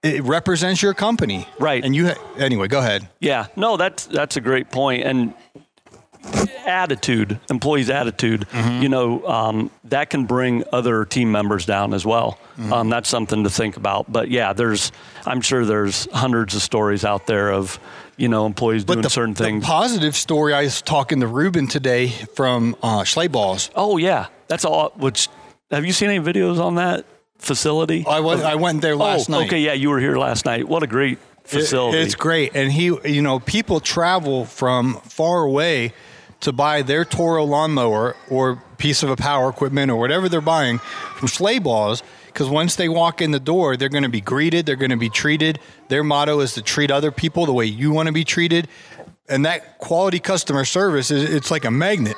It 0.04 0.24
represents 0.24 0.82
your 0.82 0.94
company, 0.94 1.46
Right. 1.60 1.84
And 1.84 1.94
you, 1.94 2.08
ha- 2.08 2.14
anyway, 2.36 2.66
go 2.66 2.80
ahead. 2.80 3.08
Yeah, 3.20 3.46
no, 3.54 3.76
that's 3.76 4.06
that's 4.06 4.36
a 4.36 4.40
great 4.40 4.68
point. 4.72 5.04
And 5.04 5.32
attitude, 6.66 7.38
employees' 7.50 7.90
attitude, 7.90 8.46
you 8.80 8.88
know, 8.88 9.24
um, 9.26 9.70
that 9.84 10.10
can 10.10 10.24
bring 10.24 10.64
other 10.72 11.04
team 11.04 11.30
members 11.32 11.66
down 11.66 11.94
as 11.94 12.04
well. 12.06 12.38
Um, 12.58 12.90
that's 12.90 13.08
something 13.08 13.44
to 13.44 13.50
think 13.50 13.76
about. 13.76 14.10
But 14.10 14.30
yeah, 14.30 14.52
there's, 14.52 14.92
I'm 15.26 15.40
sure 15.40 15.64
there's 15.64 16.06
hundreds 16.12 16.54
of 16.54 16.62
stories 16.62 17.04
out 17.04 17.26
there 17.26 17.52
of, 17.52 17.78
you 18.16 18.28
know, 18.28 18.46
employees 18.46 18.84
doing 18.84 19.00
the, 19.02 19.10
certain 19.10 19.34
the 19.34 19.44
things. 19.44 19.64
positive 19.64 20.14
story 20.14 20.52
I 20.54 20.62
was 20.64 20.82
talking 20.82 21.20
to 21.20 21.26
Ruben 21.26 21.66
today 21.66 22.08
from 22.08 22.76
uh, 22.82 23.00
Schleballs. 23.02 23.70
oh 23.74 23.96
yeah, 23.96 24.26
that's 24.48 24.64
all. 24.64 24.90
Which 24.96 25.28
have 25.70 25.84
you 25.86 25.92
seen 25.92 26.10
any 26.10 26.22
videos 26.22 26.60
on 26.60 26.74
that 26.74 27.06
facility? 27.38 28.04
I 28.06 28.20
was 28.20 28.42
I 28.42 28.54
went 28.56 28.82
there 28.82 28.96
last 28.96 29.30
oh, 29.30 29.38
night. 29.38 29.46
okay, 29.46 29.60
yeah, 29.60 29.72
you 29.72 29.90
were 29.90 29.98
here 29.98 30.16
last 30.16 30.44
night. 30.44 30.68
What 30.68 30.82
a 30.82 30.86
great 30.86 31.18
It- 31.44 31.48
facility. 31.48 31.98
it's 31.98 32.14
great, 32.14 32.52
and 32.54 32.70
he, 32.70 32.96
you 33.04 33.22
know, 33.22 33.40
people 33.40 33.80
travel 33.80 34.44
from 34.44 34.94
far 35.00 35.42
away 35.42 35.92
to 36.40 36.52
buy 36.52 36.82
their 36.82 37.04
Toro 37.04 37.44
lawnmower 37.44 38.16
or 38.28 38.62
piece 38.76 39.02
of 39.02 39.10
a 39.10 39.16
power 39.16 39.48
equipment 39.48 39.90
or 39.90 39.96
whatever 39.96 40.28
they're 40.28 40.40
buying 40.40 40.78
from 41.16 41.28
sleigh 41.28 41.58
balls. 41.58 42.02
Because 42.32 42.48
once 42.48 42.76
they 42.76 42.88
walk 42.88 43.20
in 43.20 43.30
the 43.30 43.40
door, 43.40 43.76
they're 43.76 43.88
going 43.88 44.02
to 44.04 44.08
be 44.08 44.20
greeted, 44.20 44.64
they're 44.66 44.76
going 44.76 44.90
to 44.90 44.96
be 44.96 45.10
treated. 45.10 45.58
Their 45.88 46.02
motto 46.02 46.40
is 46.40 46.54
to 46.54 46.62
treat 46.62 46.90
other 46.90 47.10
people 47.10 47.46
the 47.46 47.52
way 47.52 47.66
you 47.66 47.92
want 47.92 48.06
to 48.06 48.12
be 48.12 48.24
treated, 48.24 48.68
and 49.28 49.44
that 49.46 49.78
quality 49.78 50.18
customer 50.18 50.64
service 50.64 51.10
is 51.10 51.32
it's 51.32 51.50
like 51.50 51.64
a 51.64 51.70
magnet. 51.70 52.16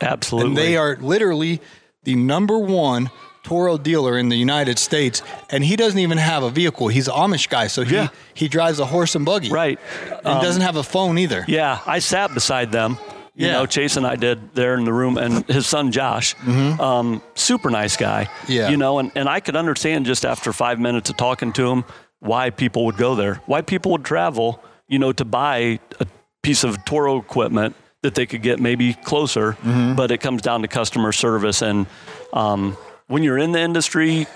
Absolutely. 0.00 0.48
And 0.50 0.56
they 0.56 0.76
are 0.76 0.96
literally 0.96 1.60
the 2.04 2.14
number 2.14 2.58
one 2.58 3.10
Toro 3.42 3.78
dealer 3.78 4.18
in 4.18 4.28
the 4.28 4.36
United 4.36 4.76
States, 4.76 5.22
and 5.50 5.62
he 5.64 5.76
doesn't 5.76 6.00
even 6.00 6.18
have 6.18 6.42
a 6.42 6.50
vehicle. 6.50 6.88
He's 6.88 7.06
an 7.06 7.14
Amish 7.14 7.48
guy, 7.48 7.68
so 7.68 7.84
he 7.84 7.94
Yeah. 7.94 8.08
he 8.34 8.48
drives 8.48 8.80
a 8.80 8.86
horse 8.86 9.14
and 9.14 9.24
buggy. 9.24 9.50
Right. 9.50 9.78
And 10.10 10.26
um, 10.26 10.42
doesn't 10.42 10.62
have 10.62 10.74
a 10.76 10.82
phone 10.82 11.16
either. 11.18 11.44
Yeah, 11.46 11.78
I 11.86 12.00
sat 12.00 12.34
beside 12.34 12.72
them. 12.72 12.98
You 13.36 13.46
Yeah. 13.48 13.52
know, 13.52 13.66
Chase 13.66 13.96
and 13.98 14.06
I 14.06 14.16
did 14.16 14.54
there 14.54 14.74
in 14.76 14.84
the 14.84 14.92
room, 14.92 15.18
and 15.18 15.44
his 15.46 15.66
son 15.66 15.92
Josh, 15.92 16.34
um, 16.46 17.22
super 17.34 17.70
nice 17.70 17.96
guy. 17.96 18.24
Mm-hmm. 18.24 18.52
Yeah. 18.52 18.68
You 18.70 18.76
know, 18.78 18.98
and, 18.98 19.12
and 19.14 19.28
I 19.28 19.40
could 19.40 19.56
understand 19.56 20.06
just 20.06 20.24
after 20.24 20.52
five 20.52 20.80
minutes 20.80 21.10
of 21.10 21.16
talking 21.18 21.52
to 21.52 21.70
him 21.70 21.84
why 22.20 22.48
people 22.50 22.86
would 22.86 22.96
go 22.96 23.14
there, 23.14 23.42
why 23.46 23.60
people 23.60 23.92
would 23.92 24.04
travel, 24.04 24.62
you 24.88 24.98
know, 24.98 25.12
to 25.12 25.24
buy 25.24 25.78
a 26.00 26.06
piece 26.42 26.64
of 26.64 26.82
Toro 26.86 27.18
equipment 27.18 27.76
that 28.02 28.14
they 28.14 28.24
could 28.24 28.40
get 28.42 28.58
maybe 28.58 28.94
closer. 28.94 29.52
Mm-hmm. 29.52 29.96
But 29.96 30.10
it 30.10 30.18
comes 30.18 30.40
down 30.40 30.62
to 30.62 30.68
customer 30.68 31.12
service. 31.12 31.60
And 31.60 31.86
um, 32.32 32.76
when 33.06 33.22
you're 33.22 33.38
in 33.38 33.52
the 33.52 33.60
industry, 33.60 34.26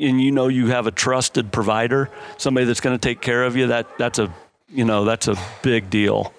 and 0.00 0.20
you 0.20 0.32
know 0.32 0.48
you 0.48 0.66
have 0.68 0.88
a 0.88 0.90
trusted 0.90 1.52
provider, 1.52 2.10
somebody 2.38 2.66
that's 2.66 2.80
going 2.80 2.98
to 2.98 3.08
take 3.08 3.20
care 3.20 3.44
of 3.44 3.54
you, 3.56 3.68
that 3.68 3.86
that's 3.98 4.18
a 4.18 4.32
you 4.68 4.84
know 4.84 5.04
that's 5.04 5.28
a 5.28 5.36
big 5.62 5.90
deal. 5.90 6.32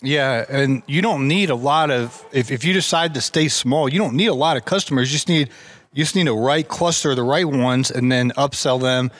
Yeah, 0.00 0.44
and 0.48 0.82
you 0.86 1.02
don't 1.02 1.26
need 1.26 1.50
a 1.50 1.56
lot 1.56 1.90
of 1.90 2.24
if, 2.32 2.50
if 2.52 2.64
you 2.64 2.72
decide 2.72 3.14
to 3.14 3.20
stay 3.20 3.48
small, 3.48 3.88
you 3.88 3.98
don't 3.98 4.14
need 4.14 4.28
a 4.28 4.34
lot 4.34 4.56
of 4.56 4.64
customers. 4.64 5.10
You 5.10 5.16
just 5.16 5.28
need 5.28 5.50
you 5.92 6.04
just 6.04 6.14
need 6.14 6.28
a 6.28 6.32
right 6.32 6.66
cluster 6.66 7.10
of 7.10 7.16
the 7.16 7.24
right 7.24 7.46
ones 7.46 7.90
and 7.90 8.10
then 8.12 8.30
upsell 8.32 8.80
them, 8.80 9.10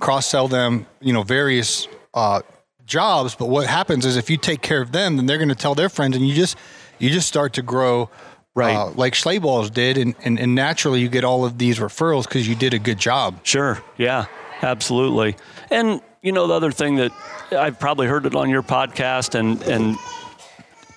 cross 0.00 0.26
sell 0.26 0.48
them, 0.48 0.86
you 1.00 1.12
know, 1.12 1.22
various 1.22 1.86
uh, 2.14 2.40
jobs. 2.86 3.34
But 3.34 3.50
what 3.50 3.66
happens 3.66 4.06
is 4.06 4.16
if 4.16 4.30
you 4.30 4.38
take 4.38 4.62
care 4.62 4.80
of 4.80 4.92
them, 4.92 5.16
then 5.16 5.26
they're 5.26 5.38
going 5.38 5.50
to 5.50 5.54
tell 5.54 5.74
their 5.74 5.90
friends, 5.90 6.16
and 6.16 6.26
you 6.26 6.34
just 6.34 6.56
you 6.98 7.10
just 7.10 7.28
start 7.28 7.52
to 7.54 7.62
grow. 7.62 8.08
Right. 8.54 8.76
uh, 8.76 8.90
like 8.90 9.14
Schleballs 9.14 9.72
did, 9.72 9.96
and, 9.96 10.14
and, 10.24 10.38
and 10.38 10.54
naturally 10.54 11.00
you 11.00 11.08
get 11.08 11.24
all 11.24 11.46
of 11.46 11.56
these 11.56 11.78
referrals 11.78 12.24
because 12.24 12.46
you 12.46 12.54
did 12.54 12.74
a 12.74 12.78
good 12.78 12.98
job. 12.98 13.40
Sure. 13.44 13.82
Yeah. 13.96 14.26
Absolutely. 14.60 15.36
And 15.70 16.00
you 16.22 16.32
know 16.32 16.46
the 16.46 16.54
other 16.54 16.70
thing 16.70 16.96
that 16.96 17.12
I've 17.50 17.78
probably 17.80 18.06
heard 18.06 18.26
it 18.26 18.34
on 18.34 18.48
your 18.48 18.62
podcast 18.62 19.34
and 19.34 19.60
and 19.62 19.96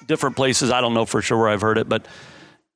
different 0.07 0.35
places. 0.35 0.71
I 0.71 0.81
don't 0.81 0.93
know 0.93 1.05
for 1.05 1.21
sure 1.21 1.37
where 1.37 1.49
I've 1.49 1.61
heard 1.61 1.77
it, 1.77 1.89
but 1.89 2.05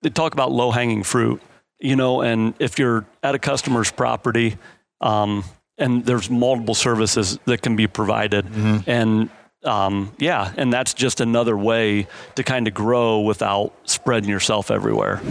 they 0.01 0.09
talk 0.09 0.33
about 0.33 0.51
low 0.51 0.71
hanging 0.71 1.03
fruit. 1.03 1.41
You 1.79 1.95
know, 1.95 2.21
and 2.21 2.53
if 2.59 2.77
you're 2.77 3.05
at 3.23 3.35
a 3.35 3.39
customer's 3.39 3.89
property, 3.89 4.57
um, 4.99 5.45
and 5.77 6.05
there's 6.05 6.29
multiple 6.29 6.75
services 6.75 7.39
that 7.45 7.61
can 7.61 7.77
be 7.77 7.87
provided, 7.87 8.45
and 8.85 9.29
um, 9.63 10.11
yeah, 10.17 10.53
and 10.57 10.73
that's 10.73 10.93
just 10.93 11.21
another 11.21 11.57
way 11.57 12.07
to 12.35 12.43
kind 12.43 12.67
of 12.67 12.73
grow 12.73 13.21
without 13.21 13.73
spreading 13.85 14.29
yourself 14.29 14.71
everywhere. 14.71 15.21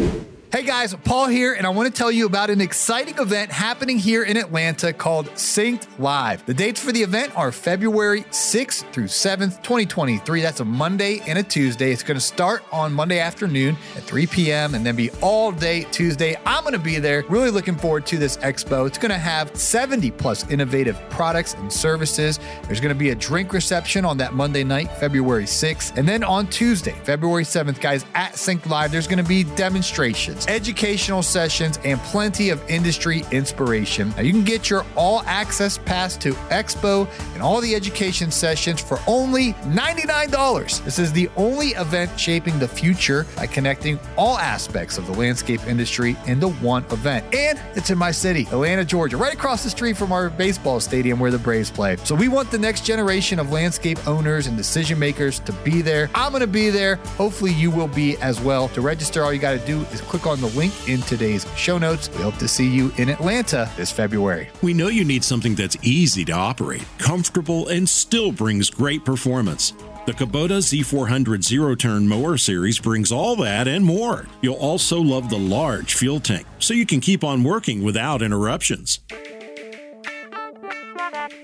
Hey 0.50 0.62
guys, 0.62 0.94
Paul 1.04 1.26
here, 1.26 1.52
and 1.52 1.66
I 1.66 1.68
want 1.68 1.94
to 1.94 1.96
tell 1.96 2.10
you 2.10 2.24
about 2.24 2.48
an 2.48 2.62
exciting 2.62 3.18
event 3.18 3.52
happening 3.52 3.98
here 3.98 4.22
in 4.22 4.38
Atlanta 4.38 4.94
called 4.94 5.26
SYNKD 5.34 5.98
Live. 5.98 6.46
The 6.46 6.54
dates 6.54 6.80
for 6.82 6.90
the 6.90 7.02
event 7.02 7.36
are 7.36 7.52
February 7.52 8.22
6th 8.22 8.90
through 8.90 9.08
7th, 9.08 9.62
2023. 9.62 10.40
That's 10.40 10.60
a 10.60 10.64
Monday 10.64 11.20
and 11.26 11.38
a 11.38 11.42
Tuesday. 11.42 11.92
It's 11.92 12.02
going 12.02 12.16
to 12.16 12.20
start 12.24 12.64
on 12.72 12.94
Monday 12.94 13.18
afternoon 13.18 13.76
at 13.94 14.04
3 14.04 14.26
p.m. 14.26 14.74
and 14.74 14.86
then 14.86 14.96
be 14.96 15.10
all 15.20 15.52
day 15.52 15.82
Tuesday. 15.90 16.34
I'm 16.46 16.62
going 16.62 16.72
to 16.72 16.78
be 16.78 16.98
there. 16.98 17.24
Really 17.28 17.50
looking 17.50 17.76
forward 17.76 18.06
to 18.06 18.16
this 18.16 18.38
expo. 18.38 18.86
It's 18.86 18.96
going 18.96 19.10
to 19.10 19.18
have 19.18 19.54
70 19.54 20.12
plus 20.12 20.50
innovative 20.50 20.98
products 21.10 21.52
and 21.54 21.70
services. 21.70 22.40
There's 22.62 22.80
going 22.80 22.94
to 22.94 22.98
be 22.98 23.10
a 23.10 23.14
drink 23.14 23.52
reception 23.52 24.06
on 24.06 24.16
that 24.16 24.32
Monday 24.32 24.64
night, 24.64 24.90
February 24.92 25.44
6th. 25.44 25.98
And 25.98 26.08
then 26.08 26.24
on 26.24 26.46
Tuesday, 26.46 26.98
February 27.04 27.44
7th, 27.44 27.82
guys, 27.82 28.06
at 28.14 28.32
SYNKD 28.32 28.66
Live, 28.70 28.92
there's 28.92 29.06
going 29.06 29.22
to 29.22 29.28
be 29.28 29.44
demonstrations, 29.44 30.37
educational 30.46 31.22
sessions, 31.22 31.78
and 31.84 31.98
plenty 32.00 32.50
of 32.50 32.62
industry 32.70 33.24
inspiration. 33.32 34.10
Now, 34.10 34.22
you 34.22 34.32
can 34.32 34.44
get 34.44 34.70
your 34.70 34.84
all 34.96 35.22
access 35.26 35.78
pass 35.78 36.16
to 36.18 36.32
Expo 36.50 37.08
and 37.34 37.42
all 37.42 37.60
the 37.60 37.74
education 37.74 38.30
sessions 38.30 38.80
for 38.80 38.98
only 39.06 39.54
$99. 39.54 40.84
This 40.84 40.98
is 40.98 41.12
the 41.12 41.28
only 41.36 41.68
event 41.68 42.18
shaping 42.18 42.58
the 42.58 42.68
future 42.68 43.26
by 43.36 43.46
connecting 43.46 43.98
all 44.16 44.38
aspects 44.38 44.98
of 44.98 45.06
the 45.06 45.12
landscape 45.12 45.66
industry 45.66 46.16
into 46.26 46.48
one 46.48 46.84
event. 46.90 47.24
And 47.34 47.60
it's 47.74 47.90
in 47.90 47.98
my 47.98 48.10
city, 48.10 48.42
Atlanta, 48.52 48.84
Georgia, 48.84 49.16
right 49.16 49.34
across 49.34 49.64
the 49.64 49.70
street 49.70 49.96
from 49.96 50.12
our 50.12 50.30
baseball 50.30 50.80
stadium 50.80 51.18
where 51.18 51.30
the 51.30 51.38
Braves 51.38 51.70
play. 51.70 51.96
So 52.04 52.14
we 52.14 52.28
want 52.28 52.50
the 52.50 52.58
next 52.58 52.84
generation 52.84 53.38
of 53.38 53.50
landscape 53.50 54.06
owners 54.06 54.46
and 54.46 54.56
decision 54.56 54.98
makers 54.98 55.40
to 55.40 55.52
be 55.64 55.82
there. 55.82 56.10
I'm 56.14 56.32
going 56.32 56.40
to 56.40 56.46
be 56.46 56.70
there. 56.70 56.96
Hopefully, 57.16 57.52
you 57.52 57.70
will 57.70 57.88
be 57.88 58.16
as 58.18 58.40
well. 58.40 58.68
To 58.70 58.80
register, 58.80 59.24
all 59.24 59.32
you 59.32 59.38
got 59.38 59.58
to 59.58 59.66
do 59.66 59.80
is 59.92 60.00
click 60.02 60.26
on 60.28 60.40
the 60.40 60.48
link 60.48 60.72
in 60.88 61.00
today's 61.02 61.46
show 61.56 61.78
notes. 61.78 62.10
We 62.10 62.22
hope 62.22 62.36
to 62.36 62.48
see 62.48 62.68
you 62.68 62.92
in 62.98 63.08
Atlanta 63.08 63.70
this 63.76 63.90
February. 63.90 64.48
We 64.62 64.74
know 64.74 64.88
you 64.88 65.04
need 65.04 65.24
something 65.24 65.54
that's 65.54 65.76
easy 65.82 66.24
to 66.26 66.32
operate, 66.32 66.84
comfortable, 66.98 67.68
and 67.68 67.88
still 67.88 68.30
brings 68.30 68.70
great 68.70 69.04
performance. 69.04 69.72
The 70.06 70.12
Kubota 70.14 70.58
Z400 70.62 71.42
Zero 71.42 71.74
Turn 71.74 72.08
Mower 72.08 72.38
Series 72.38 72.78
brings 72.78 73.12
all 73.12 73.36
that 73.36 73.68
and 73.68 73.84
more. 73.84 74.26
You'll 74.40 74.54
also 74.54 75.00
love 75.00 75.28
the 75.28 75.38
large 75.38 75.94
fuel 75.94 76.20
tank, 76.20 76.46
so 76.58 76.72
you 76.72 76.86
can 76.86 77.00
keep 77.00 77.22
on 77.24 77.44
working 77.44 77.82
without 77.82 78.22
interruptions. 78.22 79.00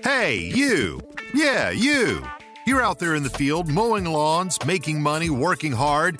Hey, 0.03 0.51
you! 0.55 1.01
Yeah, 1.33 1.69
you! 1.69 2.23
You're 2.65 2.81
out 2.81 2.97
there 2.97 3.13
in 3.13 3.21
the 3.21 3.29
field 3.29 3.67
mowing 3.67 4.05
lawns, 4.05 4.57
making 4.65 4.99
money, 4.99 5.29
working 5.29 5.71
hard, 5.71 6.19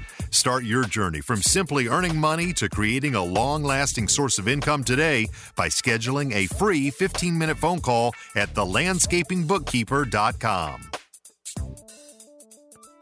Start 0.31 0.63
your 0.63 0.85
journey 0.85 1.19
from 1.19 1.41
simply 1.41 1.89
earning 1.89 2.17
money 2.17 2.53
to 2.53 2.69
creating 2.69 3.15
a 3.15 3.23
long 3.23 3.63
lasting 3.63 4.07
source 4.07 4.39
of 4.39 4.47
income 4.47 4.81
today 4.83 5.27
by 5.57 5.67
scheduling 5.67 6.33
a 6.33 6.45
free 6.47 6.89
15 6.89 7.37
minute 7.37 7.57
phone 7.57 7.81
call 7.81 8.15
at 8.35 8.53
thelandscapingbookkeeper.com. 8.53 10.91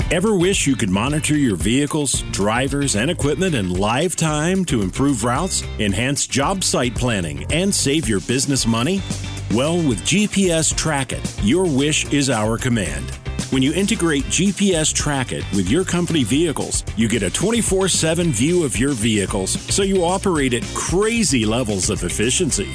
Ever 0.09 0.35
wish 0.35 0.65
you 0.65 0.75
could 0.75 0.89
monitor 0.89 1.37
your 1.37 1.55
vehicles, 1.55 2.23
drivers, 2.31 2.95
and 2.95 3.11
equipment 3.11 3.53
in 3.53 3.75
live 3.75 4.15
time 4.15 4.65
to 4.65 4.81
improve 4.81 5.23
routes, 5.23 5.61
enhance 5.77 6.25
job 6.25 6.63
site 6.63 6.95
planning, 6.95 7.45
and 7.53 7.71
save 7.73 8.09
your 8.09 8.21
business 8.21 8.65
money? 8.65 9.03
Well, 9.51 9.77
with 9.77 10.01
GPS 10.01 10.75
Track 10.75 11.13
It, 11.13 11.35
your 11.43 11.65
wish 11.65 12.11
is 12.11 12.31
our 12.31 12.57
command. 12.57 13.19
When 13.49 13.63
you 13.63 13.73
integrate 13.73 14.25
GPS 14.25 14.93
Track 14.93 15.31
It 15.31 15.43
with 15.53 15.71
your 15.71 15.83
company 15.83 16.23
vehicles, 16.23 16.83
you 16.95 17.07
get 17.07 17.23
a 17.23 17.31
24 17.31 17.87
7 17.87 18.31
view 18.31 18.63
of 18.63 18.77
your 18.77 18.91
vehicles 18.91 19.59
so 19.73 19.81
you 19.81 20.05
operate 20.05 20.53
at 20.53 20.63
crazy 20.75 21.47
levels 21.47 21.89
of 21.89 22.03
efficiency. 22.03 22.69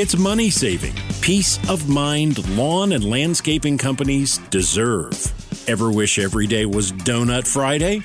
It's 0.00 0.16
money 0.16 0.48
saving, 0.48 0.94
peace 1.22 1.58
of 1.68 1.88
mind 1.88 2.48
lawn 2.56 2.92
and 2.92 3.02
landscaping 3.02 3.78
companies 3.78 4.38
deserve. 4.50 5.12
Ever 5.68 5.90
wish 5.90 6.20
every 6.20 6.46
day 6.46 6.66
was 6.66 6.92
Donut 6.92 7.44
Friday? 7.44 8.04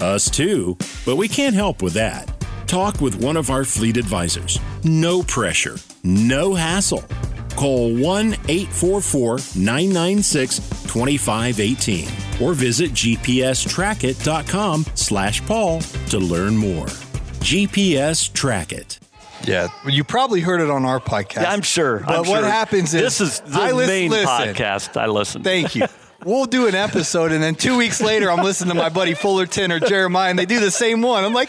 Us 0.00 0.28
too, 0.28 0.76
but 1.06 1.14
we 1.14 1.28
can't 1.28 1.54
help 1.54 1.80
with 1.80 1.92
that. 1.92 2.28
Talk 2.66 3.00
with 3.00 3.22
one 3.22 3.36
of 3.36 3.50
our 3.50 3.64
fleet 3.64 3.98
advisors. 3.98 4.58
No 4.82 5.22
pressure, 5.22 5.76
no 6.02 6.54
hassle. 6.56 7.04
Call 7.56 7.94
1 7.94 8.34
844 8.48 9.38
996 9.56 10.58
2518 10.58 12.08
or 12.40 12.54
visit 12.54 12.90
gpstrackit.com 12.92 14.86
slash 14.94 15.44
Paul 15.46 15.80
to 15.80 16.18
learn 16.18 16.56
more. 16.56 16.86
GPS 16.86 18.32
Track 18.32 18.72
It. 18.72 18.98
Yeah, 19.44 19.68
well, 19.84 19.92
you 19.92 20.04
probably 20.04 20.40
heard 20.40 20.60
it 20.60 20.70
on 20.70 20.84
our 20.84 21.00
podcast. 21.00 21.42
Yeah, 21.42 21.50
I'm 21.52 21.62
sure. 21.62 21.98
But 22.00 22.10
I'm 22.10 22.28
what 22.28 22.40
sure. 22.42 22.44
happens 22.44 22.94
is 22.94 23.02
this 23.02 23.20
is 23.20 23.40
the 23.40 23.60
I 23.60 23.72
lis- 23.72 23.88
main 23.88 24.10
listen. 24.10 24.28
podcast 24.28 25.00
I 25.00 25.06
listen. 25.06 25.42
To. 25.42 25.48
Thank 25.48 25.74
you. 25.74 25.86
We'll 26.24 26.44
do 26.46 26.68
an 26.68 26.76
episode, 26.76 27.32
and 27.32 27.42
then 27.42 27.56
two 27.56 27.76
weeks 27.76 28.00
later, 28.00 28.30
I'm 28.30 28.44
listening 28.44 28.76
to 28.76 28.80
my 28.80 28.88
buddy 28.90 29.14
Fullerton 29.14 29.72
or 29.72 29.80
Jeremiah, 29.80 30.30
and 30.30 30.38
they 30.38 30.46
do 30.46 30.60
the 30.60 30.70
same 30.70 31.02
one. 31.02 31.24
I'm 31.24 31.32
like, 31.32 31.48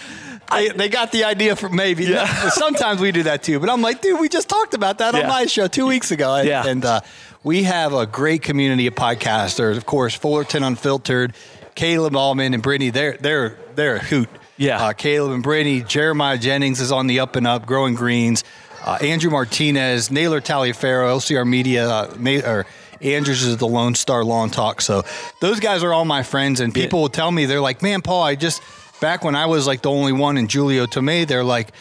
I, 0.54 0.70
they 0.76 0.89
got 0.89 1.12
the 1.12 1.24
idea 1.26 1.56
from 1.56 1.76
maybe. 1.76 2.06
Yeah. 2.06 2.26
Sometimes 2.50 3.02
we 3.02 3.12
do 3.12 3.24
that 3.24 3.44
too, 3.44 3.60
but 3.60 3.70
I'm 3.70 3.82
like, 3.82 4.02
dude, 4.02 4.20
we 4.20 4.30
just 4.30 4.50
talked 4.50 4.74
about 4.74 5.00
that 5.00 5.16
on 5.16 5.28
my 5.28 5.46
show 5.46 5.68
two 5.68 5.86
weeks 5.88 6.12
ago. 6.12 6.36
And, 6.36 6.48
Yeah. 6.48 6.66
and 6.68 6.84
uh, 6.86 7.02
we 7.44 7.63
have 7.63 7.94
a 7.94 8.06
great 8.06 8.42
community 8.42 8.88
of 8.88 8.96
podcasters. 8.96 9.78
Of 9.78 9.86
course, 9.86 10.13
Fullerton 10.16 10.63
Unfiltered, 10.63 11.34
Caleb 11.76 12.16
Allman, 12.16 12.54
and 12.54 12.62
Brittany. 12.63 12.89
They're 12.89 13.18
they're 13.18 13.58
they're 13.76 13.96
a 13.96 14.00
hoot. 14.04 14.30
Yeah. 14.58 14.82
Uh, 14.84 14.94
Caleb 14.94 15.32
and 15.34 15.44
Brittany. 15.44 15.82
Jeremiah 15.82 16.38
Jennings 16.38 16.80
is 16.80 16.92
on 16.92 17.08
the 17.08 17.20
up 17.20 17.36
and 17.36 17.48
up, 17.48 17.66
growing 17.66 17.96
greens. 17.96 18.44
Uh, 18.86 18.98
Andrew 19.02 19.32
Martinez, 19.32 20.12
Naylor 20.12 20.42
Taliaferro, 20.42 21.08
LCR 21.18 21.48
Media, 21.48 21.89
uh, 21.89 22.13
Na- 22.20 22.46
or 22.46 22.66
Andrews 23.02 23.42
is 23.44 23.58
the 23.58 23.68
Lone 23.68 23.96
Star 23.96 24.24
Lawn 24.24 24.50
Talk. 24.50 24.82
So 24.82 25.04
those 25.42 25.60
guys 25.60 25.84
are 25.84 25.94
all 25.94 26.06
my 26.06 26.22
friends, 26.24 26.60
and 26.60 26.74
people 26.74 27.02
will 27.02 27.10
tell 27.10 27.32
me 27.32 27.46
they're 27.46 27.62
like, 27.62 27.82
"Man, 27.82 28.02
Paul, 28.02 28.24
I 28.24 28.36
just 28.36 28.62
back 29.04 29.24
when 29.24 29.36
I 29.36 29.46
was 29.46 29.68
like 29.68 29.82
the 29.82 29.92
only 29.92 30.13
one 30.13 30.38
in 30.38 30.48
Julio 30.48 30.86
Tomei, 30.88 31.28
they're 31.28 31.44
like." 31.44 31.72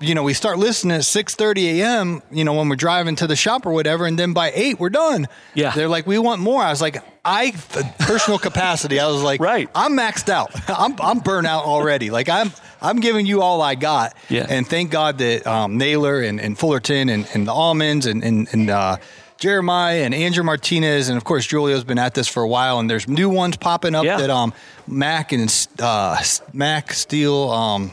You 0.00 0.14
know, 0.14 0.22
we 0.22 0.32
start 0.32 0.58
listening 0.60 0.98
at 0.98 1.04
six 1.04 1.34
thirty 1.34 1.80
a.m. 1.80 2.22
You 2.30 2.44
know, 2.44 2.54
when 2.54 2.68
we're 2.68 2.76
driving 2.76 3.16
to 3.16 3.26
the 3.26 3.34
shop 3.34 3.66
or 3.66 3.72
whatever, 3.72 4.06
and 4.06 4.16
then 4.16 4.32
by 4.32 4.52
eight 4.54 4.78
we're 4.78 4.90
done. 4.90 5.26
Yeah. 5.54 5.72
they're 5.72 5.88
like, 5.88 6.06
we 6.06 6.20
want 6.20 6.40
more. 6.40 6.62
I 6.62 6.70
was 6.70 6.80
like, 6.80 7.02
I 7.24 7.50
personal 7.98 8.38
capacity. 8.38 9.00
I 9.00 9.08
was 9.08 9.24
like, 9.24 9.40
Right. 9.40 9.68
I'm 9.74 9.94
maxed 9.96 10.28
out. 10.28 10.52
I'm 10.70 10.94
I'm 11.00 11.18
burnt 11.18 11.48
out 11.48 11.64
already. 11.64 12.10
Like 12.10 12.28
I'm 12.28 12.52
I'm 12.80 13.00
giving 13.00 13.26
you 13.26 13.42
all 13.42 13.60
I 13.60 13.74
got. 13.74 14.14
Yeah. 14.28 14.46
And 14.48 14.64
thank 14.68 14.92
God 14.92 15.18
that 15.18 15.44
um, 15.48 15.78
Naylor 15.78 16.20
and, 16.22 16.40
and 16.40 16.56
Fullerton 16.56 17.08
and, 17.08 17.26
and 17.34 17.48
the 17.48 17.52
Almonds 17.52 18.06
and 18.06 18.22
and, 18.22 18.46
and 18.52 18.70
uh, 18.70 18.98
Jeremiah 19.38 20.02
and 20.02 20.14
Andrew 20.14 20.42
Martinez 20.44 21.08
and 21.08 21.16
of 21.16 21.24
course 21.24 21.46
Julio's 21.46 21.84
been 21.84 21.98
at 21.98 22.14
this 22.14 22.26
for 22.28 22.42
a 22.42 22.48
while 22.48 22.78
and 22.80 22.90
there's 22.90 23.06
new 23.08 23.28
ones 23.30 23.56
popping 23.56 23.94
up 23.94 24.04
Yeah. 24.04 24.16
that 24.18 24.30
um 24.30 24.52
Mac 24.86 25.32
and 25.32 25.48
uh, 25.80 26.20
Mac 26.52 26.92
Steele 26.92 27.50
um 27.50 27.92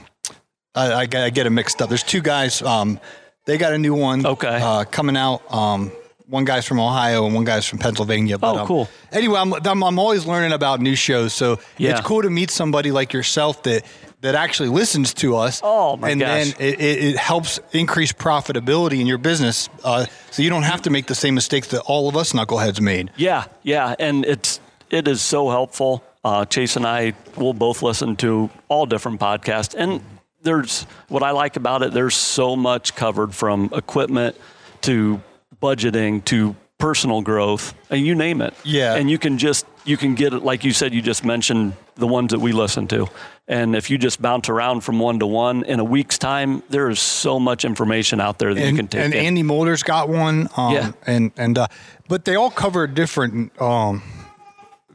I, 0.73 0.93
I, 0.93 1.05
get- 1.05 1.23
I 1.23 1.29
get 1.29 1.45
it 1.45 1.51
mixed 1.51 1.81
up. 1.81 1.87
There's 1.87 2.03
two 2.03 2.19
guys. 2.21 2.61
Um, 2.61 2.99
they 3.45 3.57
got 3.57 3.71
a 3.71 3.77
new 3.77 3.93
one. 3.95 4.25
Okay. 4.25 4.59
Uh, 4.61 4.83
coming 4.83 5.15
out. 5.15 5.41
Um, 5.49 5.89
one 6.27 6.43
guy's 6.43 6.65
from 6.65 6.81
Ohio 6.81 7.25
and 7.25 7.33
one 7.33 7.45
guy's 7.45 7.65
from 7.65 7.79
Pennsylvania. 7.79 8.37
But, 8.37 8.55
Oh, 8.55 8.59
um, 8.59 8.67
cool. 8.67 8.89
Anyway, 9.13 9.39
I'm, 9.39 9.53
I'm 9.53 9.83
I'm 9.83 9.99
always 9.99 10.25
learning 10.25 10.51
about 10.51 10.81
new 10.81 10.95
shows, 10.95 11.33
so 11.33 11.59
Yeah. 11.77 11.91
it's 11.91 12.01
cool 12.01 12.23
to 12.23 12.29
meet 12.29 12.49
somebody 12.51 12.91
like 12.91 13.13
yourself 13.13 13.63
that 13.63 13.85
that 14.21 14.35
actually 14.35 14.69
listens 14.69 15.13
to 15.15 15.35
us. 15.35 15.61
Oh, 15.63 15.97
my 15.97 16.09
and 16.09 16.19
gosh. 16.19 16.27
then 16.27 16.47
it, 16.59 16.79
it, 16.79 17.03
it 17.03 17.17
helps 17.17 17.59
increase 17.71 18.11
profitability 18.11 18.99
in 18.99 19.07
your 19.07 19.17
business, 19.17 19.69
uh, 19.83 20.05
so 20.31 20.41
you 20.41 20.49
don't 20.49 20.63
have 20.63 20.81
to 20.83 20.89
make 20.89 21.07
the 21.07 21.15
same 21.15 21.35
mistakes 21.35 21.67
that 21.69 21.81
all 21.81 22.09
of 22.09 22.15
us 22.17 22.33
knuckleheads 22.33 22.81
made. 22.81 23.11
Yeah, 23.17 23.45
yeah, 23.63 23.95
and 23.99 24.25
it's 24.25 24.59
it 24.89 25.07
is 25.07 25.21
so 25.21 25.49
helpful. 25.49 26.03
Uh, 26.23 26.45
Chase 26.45 26.75
and 26.75 26.87
I 26.87 27.13
will 27.37 27.53
both 27.53 27.83
listen 27.83 28.15
to 28.17 28.49
all 28.67 28.85
different 28.85 29.19
podcasts, 29.19 29.75
and 29.77 30.01
there's 30.41 30.83
what 31.07 31.23
I 31.23 31.31
like 31.31 31.55
about 31.55 31.83
it. 31.83 31.91
There's 31.91 32.15
so 32.15 32.55
much 32.55 32.95
covered 32.95 33.35
from 33.35 33.69
equipment 33.73 34.35
to 34.81 35.21
budgeting 35.61 36.23
to 36.25 36.55
personal 36.77 37.21
growth, 37.21 37.73
and 37.89 38.05
you 38.05 38.15
name 38.15 38.41
it. 38.41 38.53
Yeah. 38.63 38.95
and 38.95 39.09
you 39.09 39.17
can 39.17 39.37
just 39.37 39.65
you 39.85 39.97
can 39.97 40.15
get 40.15 40.33
it 40.33 40.43
like 40.43 40.63
you 40.63 40.73
said. 40.73 40.93
You 40.93 41.01
just 41.01 41.23
mentioned 41.23 41.73
the 41.95 42.07
ones 42.07 42.31
that 42.31 42.39
we 42.39 42.51
listen 42.51 42.87
to, 42.87 43.07
and 43.47 43.75
if 43.75 43.89
you 43.89 43.97
just 43.97 44.21
bounce 44.21 44.49
around 44.49 44.81
from 44.81 44.99
one 44.99 45.19
to 45.19 45.25
one 45.27 45.63
in 45.63 45.79
a 45.79 45.83
week's 45.83 46.17
time, 46.17 46.63
there 46.69 46.89
is 46.89 46.99
so 46.99 47.39
much 47.39 47.63
information 47.65 48.19
out 48.19 48.39
there 48.39 48.53
that 48.53 48.69
you 48.69 48.75
can 48.75 48.87
take. 48.87 49.01
and 49.01 49.13
in. 49.13 49.25
Andy 49.25 49.43
Mulder's 49.43 49.83
got 49.83 50.09
one. 50.09 50.49
Um, 50.57 50.73
Yeah. 50.73 50.91
And 51.07 51.31
and 51.37 51.57
uh, 51.57 51.67
but 52.07 52.25
they 52.25 52.35
all 52.35 52.51
cover 52.51 52.83
a 52.83 52.93
different 52.93 53.59
um, 53.61 54.03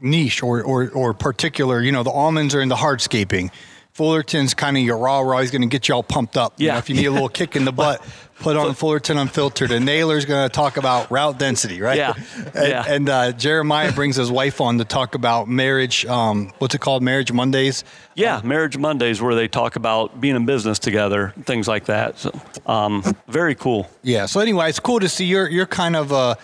niche 0.01 0.43
or, 0.43 0.63
or 0.63 0.91
or 0.91 1.15
particular. 1.15 1.81
You 1.81 1.93
know, 1.93 2.03
the 2.03 2.11
almonds 2.11 2.55
are 2.55 2.61
in 2.61 2.69
the 2.69 2.77
hardscaping. 2.77 3.51
Fullerton's 4.01 4.55
kind 4.55 4.79
of 4.79 4.83
your 4.83 4.97
raw 4.97 5.21
raw. 5.21 5.41
He's 5.41 5.51
going 5.51 5.61
to 5.61 5.69
get 5.69 5.87
you 5.87 5.95
all 5.95 6.03
pumped 6.03 6.39
up. 6.39 6.55
You 6.57 6.69
know, 6.69 6.73
Yeah. 6.75 6.79
if 6.79 6.89
you 6.89 6.95
need 6.97 7.05
a 7.05 7.11
little 7.11 7.29
kick 7.41 7.55
in 7.55 7.67
the 7.67 7.71
butt, 7.73 8.01
put 8.39 8.57
on 8.57 8.73
Fullerton 8.73 9.19
Unfiltered. 9.19 9.71
And 9.71 9.85
Naylor's 9.85 10.25
going 10.25 10.49
to 10.49 10.51
talk 10.51 10.79
about 10.79 11.11
route 11.11 11.39
density, 11.39 11.83
right? 11.83 11.99
Yeah. 11.99 12.15
And, 12.55 12.69
Yeah. 12.69 12.85
and 12.89 13.09
uh, 13.11 13.33
Jeremiah 13.33 13.93
brings 13.93 14.17
his 14.17 14.31
wife 14.31 14.63
on 14.63 14.79
to 14.79 14.87
talk 14.87 15.15
about 15.15 15.49
marriage. 15.49 16.07
Um, 16.07 16.51
what's 16.61 16.75
it 16.75 16.81
called? 16.81 17.03
Marriage 17.03 17.31
Mondays. 17.31 17.85
Yeah, 18.15 18.41
Marriage 18.43 18.79
Mondays, 18.79 19.21
where 19.21 19.35
they 19.35 19.49
talk 19.49 19.77
about 19.77 20.19
being 20.19 20.35
in 20.35 20.47
business 20.47 20.79
together, 20.79 21.35
things 21.45 21.69
like 21.69 21.85
that. 21.85 22.19
So, 22.19 22.31
um, 22.65 23.03
very 23.29 23.55
cool. 23.55 23.87
Yeah. 24.03 24.25
So 24.25 24.41
anyway, 24.41 24.71
it's 24.71 24.81
cool 24.81 25.01
to 25.01 25.11
see 25.11 25.27
you're 25.27 25.49
you're 25.51 25.67
kind 25.67 25.95
of 25.95 26.11
a 26.11 26.17
a, 26.17 26.37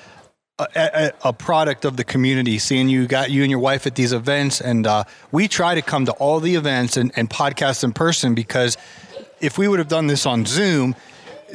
a, 0.58 1.12
a 1.24 1.32
product 1.32 1.84
of 1.84 1.96
the 1.96 2.04
community. 2.04 2.58
Seeing 2.58 2.88
you 2.88 3.06
got 3.06 3.30
you 3.30 3.42
and 3.42 3.50
your 3.50 3.60
wife 3.60 3.86
at 3.86 3.94
these 3.94 4.12
events, 4.12 4.60
and 4.60 4.86
uh, 4.86 5.04
we 5.32 5.48
try 5.48 5.74
to 5.74 5.82
come 5.82 6.06
to 6.06 6.12
all 6.12 6.40
the 6.40 6.54
events 6.54 6.96
and, 6.96 7.12
and 7.16 7.28
podcast 7.28 7.84
in 7.84 7.92
person 7.92 8.34
because 8.34 8.76
if 9.40 9.58
we 9.58 9.68
would 9.68 9.78
have 9.78 9.88
done 9.88 10.06
this 10.06 10.26
on 10.26 10.46
Zoom. 10.46 10.94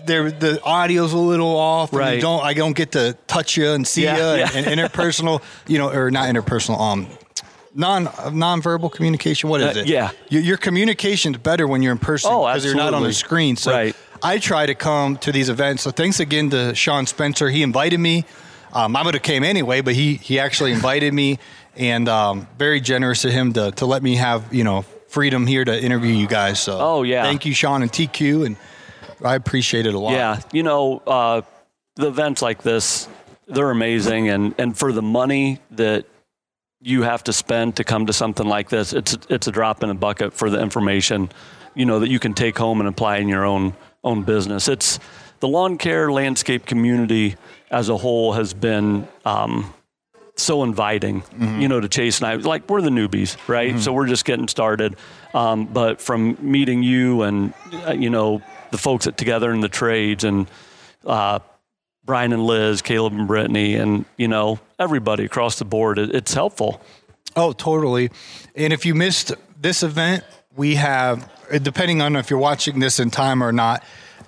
There, 0.05 0.31
the 0.31 0.61
audio's 0.63 1.11
a 1.11 1.17
little 1.17 1.53
off. 1.57 1.91
and 1.91 1.99
Right. 1.99 2.15
You 2.15 2.21
don't. 2.21 2.41
I 2.41 2.53
don't 2.53 2.75
get 2.77 2.93
to 2.93 3.17
touch 3.27 3.57
you 3.57 3.71
and 3.71 3.85
see 3.85 4.03
Yeah, 4.05 4.15
you 4.35 4.39
yeah. 4.39 4.49
and, 4.55 4.65
and 4.65 4.79
interpersonal. 4.79 5.41
You 5.67 5.79
know, 5.79 5.89
or 5.89 6.09
not 6.09 6.33
interpersonal. 6.33 6.79
Um, 6.79 7.07
non 7.75 8.07
non-verbal 8.31 8.89
communication. 8.89 9.49
What 9.49 9.59
is 9.59 9.75
Uh, 9.75 9.79
it? 9.81 9.87
yeah. 9.87 10.11
Your, 10.29 10.41
your 10.43 10.57
communication's 10.57 11.37
better 11.39 11.67
when 11.67 11.81
you're 11.83 11.91
in 11.91 11.97
person 11.99 12.31
Oh, 12.31 12.45
because 12.47 12.63
you're 12.63 12.73
not 12.75 12.93
on 12.93 13.03
the 13.03 13.11
screen. 13.11 13.57
So 13.57 13.71
Right. 13.73 13.93
I 14.23 14.37
try 14.39 14.65
to 14.65 14.75
come 14.75 15.17
to 15.17 15.31
these 15.33 15.49
events. 15.49 15.83
So 15.83 15.91
thanks 15.91 16.21
again 16.21 16.49
to 16.51 16.73
Sean 16.73 17.05
Spencer. 17.05 17.49
He 17.49 17.61
invited 17.61 17.99
me. 17.99 18.23
Um, 18.73 18.95
I 18.95 19.03
would 19.03 19.13
have 19.13 19.23
came 19.23 19.43
anyway, 19.43 19.81
but 19.81 19.93
he 19.95 20.15
he 20.15 20.39
actually 20.39 20.71
invited 20.71 21.13
me, 21.13 21.39
and 21.75 22.07
um, 22.07 22.47
very 22.57 22.79
generous 22.81 23.25
of 23.25 23.31
him 23.31 23.53
to 23.53 23.71
to 23.71 23.85
let 23.85 24.01
me 24.03 24.15
have 24.15 24.53
you 24.53 24.63
know 24.63 24.83
freedom 25.07 25.45
here 25.45 25.65
to 25.65 25.77
interview 25.83 26.13
you 26.13 26.27
guys. 26.27 26.59
So 26.59 26.77
Oh, 26.79 27.03
yeah. 27.03 27.23
thank 27.23 27.45
you, 27.45 27.53
Sean 27.53 27.81
and 27.81 27.91
TQ, 27.91 28.45
and 28.45 28.55
I 29.23 29.35
appreciate 29.35 29.85
it 29.85 29.93
a 29.93 29.99
lot. 29.99 30.13
Yeah, 30.13 30.39
you 30.53 30.63
know, 30.63 30.99
uh, 31.05 31.41
the 31.97 32.07
events 32.07 32.41
like 32.41 32.63
this, 32.63 33.09
they're 33.47 33.71
amazing, 33.71 34.29
and 34.29 34.55
and 34.57 34.77
for 34.77 34.91
the 34.93 35.01
money 35.01 35.59
that 35.71 36.05
you 36.83 37.03
have 37.03 37.23
to 37.25 37.33
spend 37.33 37.75
to 37.75 37.83
come 37.83 38.05
to 38.07 38.13
something 38.13 38.47
like 38.47 38.69
this, 38.69 38.93
it's 38.93 39.17
it's 39.29 39.47
a 39.47 39.51
drop 39.51 39.83
in 39.83 39.89
the 39.89 39.95
bucket 39.95 40.33
for 40.33 40.49
the 40.49 40.59
information, 40.61 41.29
you 41.75 41.85
know, 41.85 41.99
that 41.99 42.09
you 42.09 42.19
can 42.19 42.33
take 42.33 42.57
home 42.57 42.79
and 42.79 42.87
apply 42.87 43.17
in 43.17 43.27
your 43.27 43.45
own 43.45 43.73
own 44.03 44.23
business. 44.23 44.67
It's 44.69 44.97
the 45.41 45.47
lawn 45.47 45.77
care 45.77 46.11
landscape 46.11 46.65
community 46.65 47.35
as 47.71 47.89
a 47.89 47.97
whole 47.97 48.33
has 48.33 48.53
been. 48.53 49.07
Um, 49.25 49.73
so 50.37 50.63
inviting, 50.63 51.23
you 51.59 51.67
know, 51.67 51.79
to 51.79 51.87
Chase 51.87 52.19
and 52.19 52.27
I. 52.27 52.35
Like 52.35 52.67
we're 52.67 52.81
the 52.81 52.89
newbies, 52.89 53.37
right? 53.47 53.77
So 53.79 53.93
we're 53.93 54.07
just 54.07 54.25
getting 54.25 54.47
started. 54.47 54.95
Um, 55.35 55.65
but 55.65 56.01
from 56.01 56.35
meeting 56.39 56.81
you 56.81 57.21
and 57.21 57.53
uh, 57.85 57.91
you 57.91 58.09
know 58.09 58.41
the 58.71 58.77
folks 58.77 59.05
at 59.05 59.17
Together 59.17 59.51
in 59.53 59.59
the 59.59 59.69
Trades 59.69 60.23
and 60.23 60.49
uh, 61.05 61.39
Brian 62.03 62.33
and 62.33 62.43
Liz, 62.43 62.81
Caleb 62.81 63.13
and 63.13 63.27
Brittany, 63.27 63.75
and 63.75 64.05
you 64.17 64.27
know 64.27 64.59
everybody 64.79 65.25
across 65.25 65.59
the 65.59 65.65
board, 65.65 65.99
it, 65.99 66.15
it's 66.15 66.33
helpful. 66.33 66.81
Oh, 67.35 67.53
totally. 67.53 68.09
And 68.55 68.73
if 68.73 68.85
you 68.85 68.95
missed 68.95 69.33
this 69.59 69.83
event, 69.83 70.23
we 70.55 70.75
have, 70.75 71.29
depending 71.61 72.01
on 72.01 72.15
if 72.15 72.29
you're 72.29 72.39
watching 72.39 72.79
this 72.79 72.99
in 72.99 73.09
time 73.09 73.41
or 73.41 73.51
not, 73.51 73.83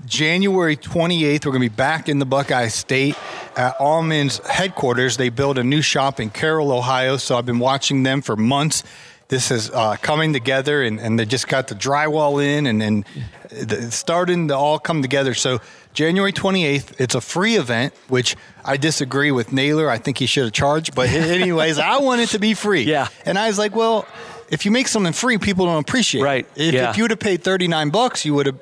January 0.06 0.76
28th, 0.76 1.46
we're 1.46 1.52
going 1.52 1.64
to 1.64 1.70
be 1.70 1.76
back 1.76 2.10
in 2.10 2.20
the 2.20 2.26
Buckeye 2.26 2.68
State 2.68 3.16
at 3.56 3.76
Almonds 3.80 4.40
headquarters. 4.48 5.18
They 5.18 5.30
built 5.30 5.58
a 5.58 5.64
new 5.64 5.82
shop 5.82 6.20
in 6.20 6.30
Carroll, 6.30 6.72
Ohio. 6.72 7.18
So 7.18 7.38
I've 7.38 7.46
been 7.46 7.60
watching 7.60 8.04
them 8.04 8.22
for 8.22 8.36
months. 8.36 8.84
This 9.30 9.50
is 9.50 9.70
uh, 9.72 9.96
coming 10.02 10.34
together, 10.34 10.84
and, 10.84 11.00
and 11.00 11.18
they 11.18 11.26
just 11.26 11.48
got 11.48 11.68
the 11.68 11.76
drywall 11.76 12.44
in, 12.44 12.68
and, 12.68 12.84
and 12.84 13.06
it's 13.50 13.96
starting 13.96 14.50
to 14.50 14.56
all 14.58 14.78
come 14.78 15.02
together. 15.02 15.34
So 15.34 15.60
January 15.94 16.34
28th. 16.34 17.00
It's 17.00 17.16
a 17.16 17.22
free 17.22 17.56
event, 17.56 17.94
which 18.10 18.36
I 18.66 18.78
disagree 18.78 19.32
with 19.32 19.54
Naylor. 19.54 19.90
I 19.90 19.98
think 20.00 20.18
he 20.18 20.26
should 20.26 20.44
have 20.46 20.54
charged. 20.54 20.96
But, 20.96 21.10
anyways, 21.10 21.80
I 21.80 21.98
want 22.00 22.22
it 22.22 22.30
to 22.30 22.40
be 22.40 22.54
free. 22.54 22.84
Yeah. 22.84 23.08
And 23.26 23.38
I 23.40 23.48
was 23.48 23.58
like, 23.58 23.76
well, 23.76 24.06
if 24.50 24.66
you 24.66 24.72
make 24.72 24.88
something 24.88 25.14
free, 25.14 25.38
people 25.38 25.66
don't 25.66 25.80
appreciate 25.82 26.22
it. 26.22 26.26
Right. 26.26 26.48
If, 26.56 26.74
Yeah. 26.74 26.90
if 26.90 26.98
you 26.98 27.04
would 27.06 27.12
have 27.12 27.20
paid 27.20 27.44
39 27.44 27.90
bucks, 27.92 28.26
you 28.26 28.34
would 28.34 28.48
have, 28.48 28.60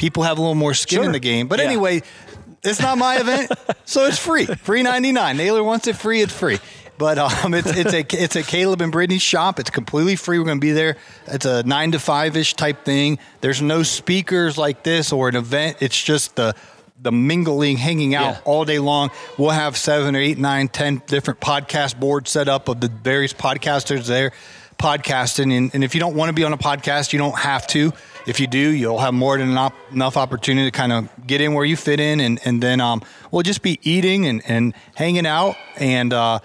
people 0.00 0.22
have 0.24 0.38
a 0.38 0.40
little 0.40 0.54
more 0.56 0.72
skin 0.74 1.04
in 1.04 1.12
the 1.12 1.20
game. 1.20 1.46
But 1.46 1.58
Yeah. 1.60 1.66
anyway, 1.66 2.02
it's 2.64 2.80
not 2.80 2.98
my 2.98 3.18
event, 3.20 3.52
so 3.84 4.06
it's 4.06 4.18
free. 4.18 4.46
Free 4.46 4.82
99. 4.82 5.36
Naylor 5.36 5.62
wants 5.62 5.86
it 5.86 5.94
free, 5.96 6.22
it's 6.22 6.32
free. 6.32 6.58
But 6.98 7.18
um, 7.18 7.54
it's 7.54 7.70
it's 7.70 7.94
a 7.94 8.00
it's 8.22 8.36
a 8.36 8.42
Caleb 8.42 8.80
and 8.82 8.90
Brittany 8.92 9.18
shop. 9.18 9.58
It's 9.58 9.70
completely 9.70 10.16
free. 10.16 10.38
We're 10.38 10.44
going 10.44 10.58
to 10.60 10.66
be 10.66 10.72
there. 10.72 10.96
It's 11.28 11.46
a 11.46 11.62
nine 11.62 11.92
to 11.92 11.98
five 11.98 12.36
ish 12.36 12.52
type 12.54 12.84
thing. 12.84 13.18
There's 13.40 13.62
no 13.62 13.82
speakers 13.82 14.58
like 14.58 14.82
this 14.82 15.10
or 15.12 15.28
an 15.30 15.36
event. 15.36 15.78
It's 15.80 16.02
just 16.02 16.36
the 16.36 16.54
the 17.00 17.10
mingling, 17.10 17.78
hanging 17.78 18.14
out 18.14 18.34
Yeah. 18.34 18.40
all 18.44 18.66
day 18.66 18.78
long. 18.78 19.10
We'll 19.38 19.48
have 19.50 19.78
seven 19.78 20.14
or 20.14 20.18
eight, 20.18 20.36
nine, 20.36 20.68
ten 20.68 21.00
different 21.06 21.40
podcast 21.40 21.98
boards 21.98 22.30
set 22.30 22.48
up 22.48 22.68
of 22.68 22.80
the 22.82 22.88
various 22.88 23.32
podcasters 23.32 24.06
there 24.06 24.32
podcasting. 24.78 25.56
And, 25.56 25.70
and 25.74 25.82
if 25.84 25.94
you 25.94 26.00
don't 26.00 26.14
want 26.16 26.28
to 26.28 26.32
be 26.34 26.44
on 26.44 26.52
a 26.52 26.58
podcast, 26.58 27.12
you 27.14 27.18
don't 27.18 27.38
have 27.38 27.66
to. 27.68 27.92
If 28.26 28.40
you 28.40 28.46
do, 28.46 28.58
you'll 28.58 28.98
have 28.98 29.14
more 29.14 29.38
than 29.38 29.50
enough, 29.50 29.74
enough 29.92 30.16
opportunity 30.16 30.70
to 30.70 30.76
kind 30.76 30.92
of 30.92 31.08
get 31.26 31.40
in 31.40 31.54
where 31.54 31.64
you 31.64 31.76
fit 31.76 32.00
in. 32.00 32.20
And, 32.20 32.40
and 32.44 32.62
then 32.62 32.80
um, 32.80 33.02
we'll 33.30 33.42
just 33.42 33.62
be 33.62 33.78
eating 33.82 34.26
and, 34.26 34.42
and 34.46 34.74
hanging 34.94 35.26
out. 35.26 35.56
And 35.76 36.12
uh, 36.12 36.40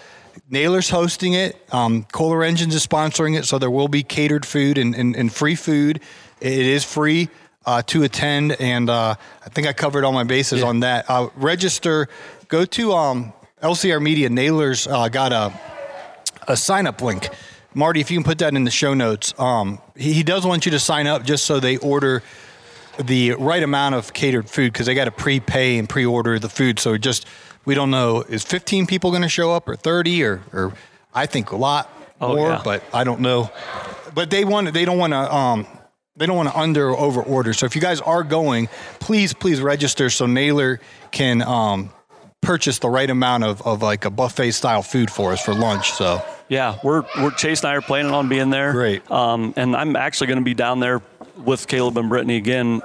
Naylor's 0.50 0.90
hosting 0.90 1.34
it. 1.34 1.62
Um, 1.74 2.06
Kohler 2.12 2.44
Engines 2.44 2.76
is 2.76 2.86
sponsoring 2.86 3.38
it. 3.38 3.46
So 3.46 3.60
there 3.60 3.72
will 3.72 3.88
be 3.88 4.04
catered 4.04 4.46
food 4.46 4.78
and, 4.78 4.96
and, 4.96 5.16
and 5.16 5.32
free 5.32 5.56
food. 5.56 6.02
It 6.42 6.66
is 6.66 6.84
free 6.84 7.30
uh, 7.66 7.82
to 7.84 8.04
attend. 8.04 8.54
And 8.60 8.90
uh, 8.90 9.16
I 9.44 9.50
think 9.50 9.68
I 9.68 9.74
covered 9.74 10.04
all 10.04 10.14
my 10.14 10.24
bases 10.24 10.64
on 10.64 10.82
that. 10.82 11.10
Uh, 11.10 11.30
register, 11.36 12.08
go 12.48 12.66
to 12.66 12.94
um, 12.94 13.34
LCR 13.62 14.02
Media. 14.02 14.30
Naylor's 14.30 14.88
uh, 14.88 15.10
got 15.10 15.32
a 15.32 15.54
a 16.48 16.56
sign 16.56 16.88
up 16.88 17.02
link. 17.02 17.30
Marty, 17.76 18.00
if 18.02 18.10
you 18.10 18.18
can 18.18 18.24
put 18.24 18.40
that 18.40 18.56
in 18.56 18.64
the 18.64 18.72
show 18.72 18.94
notes, 18.94 19.34
um, 19.38 19.80
he, 19.96 20.14
he 20.14 20.24
does 20.24 20.46
want 20.46 20.66
you 20.66 20.72
to 20.72 20.80
sign 20.80 21.06
up 21.08 21.24
just 21.24 21.44
so 21.46 21.60
they 21.60 21.78
order 21.78 22.24
the 23.04 23.34
right 23.34 23.62
amount 23.62 23.94
of 23.96 24.14
catered 24.14 24.50
food 24.50 24.72
because 24.74 24.86
they 24.88 24.96
got 24.96 25.06
to 25.06 25.12
prepay 25.12 25.78
and 25.78 25.88
pre-order 25.90 26.40
the 26.40 26.50
food. 26.50 26.80
So 26.80 26.98
just 26.98 27.28
we 27.66 27.76
don't 27.76 27.92
know 27.92 28.22
is 28.22 28.44
15 28.44 28.88
people 28.88 29.10
going 29.12 29.22
to 29.24 29.30
show 29.30 29.52
up 29.52 29.68
or 29.68 29.76
30 29.76 30.24
or 30.24 30.42
or 30.54 30.74
I 31.14 31.26
think 31.26 31.52
a 31.52 31.58
lot 31.58 31.92
Oh, 32.22 32.34
more, 32.34 32.50
yeah. 32.52 32.62
but 32.64 32.82
I 32.94 33.04
don't 33.04 33.20
know. 33.20 33.52
But 34.14 34.30
they 34.30 34.46
want 34.46 34.74
they 34.74 34.86
don't 34.86 34.98
want 34.98 35.12
to 35.12 35.36
um, 35.36 35.68
they 36.16 36.26
don't 36.26 36.38
want 36.38 36.48
to 36.48 36.58
under 36.58 36.92
or 36.92 36.98
over 36.98 37.22
order. 37.22 37.52
So 37.54 37.66
if 37.66 37.76
you 37.76 37.82
guys 37.82 38.00
are 38.00 38.24
going, 38.24 38.70
please 39.02 39.34
please 39.34 39.60
register 39.60 40.10
so 40.10 40.26
Naylor 40.26 40.80
can 41.12 41.42
um, 41.42 41.90
purchase 42.46 42.80
the 42.80 42.89
right 42.89 43.10
amount 43.10 43.43
of, 43.43 43.62
of 43.64 43.82
like 43.82 44.06
a 44.06 44.10
buffet 44.10 44.52
style 44.52 44.84
food 44.84 45.10
for 45.10 45.34
us 45.34 45.41
for 45.43 45.54
lunch. 45.54 45.91
So 45.91 46.24
Yeah, 46.48 46.78
we're 46.84 47.04
we're 47.18 47.32
Chase 47.32 47.64
and 47.64 47.72
I 47.72 47.76
are 47.76 47.82
planning 47.82 48.12
on 48.12 48.30
being 48.30 48.50
there. 48.50 48.72
Great. 48.72 49.10
Um, 49.10 49.54
and 49.58 49.76
I'm 49.76 49.96
actually 49.96 50.28
going 50.28 50.39
to 50.39 50.46
be 50.46 50.54
down 50.54 50.80
there 50.80 51.02
with 51.38 51.68
Caleb 51.68 51.98
and 51.98 52.10
Brittany 52.10 52.38
again 52.38 52.82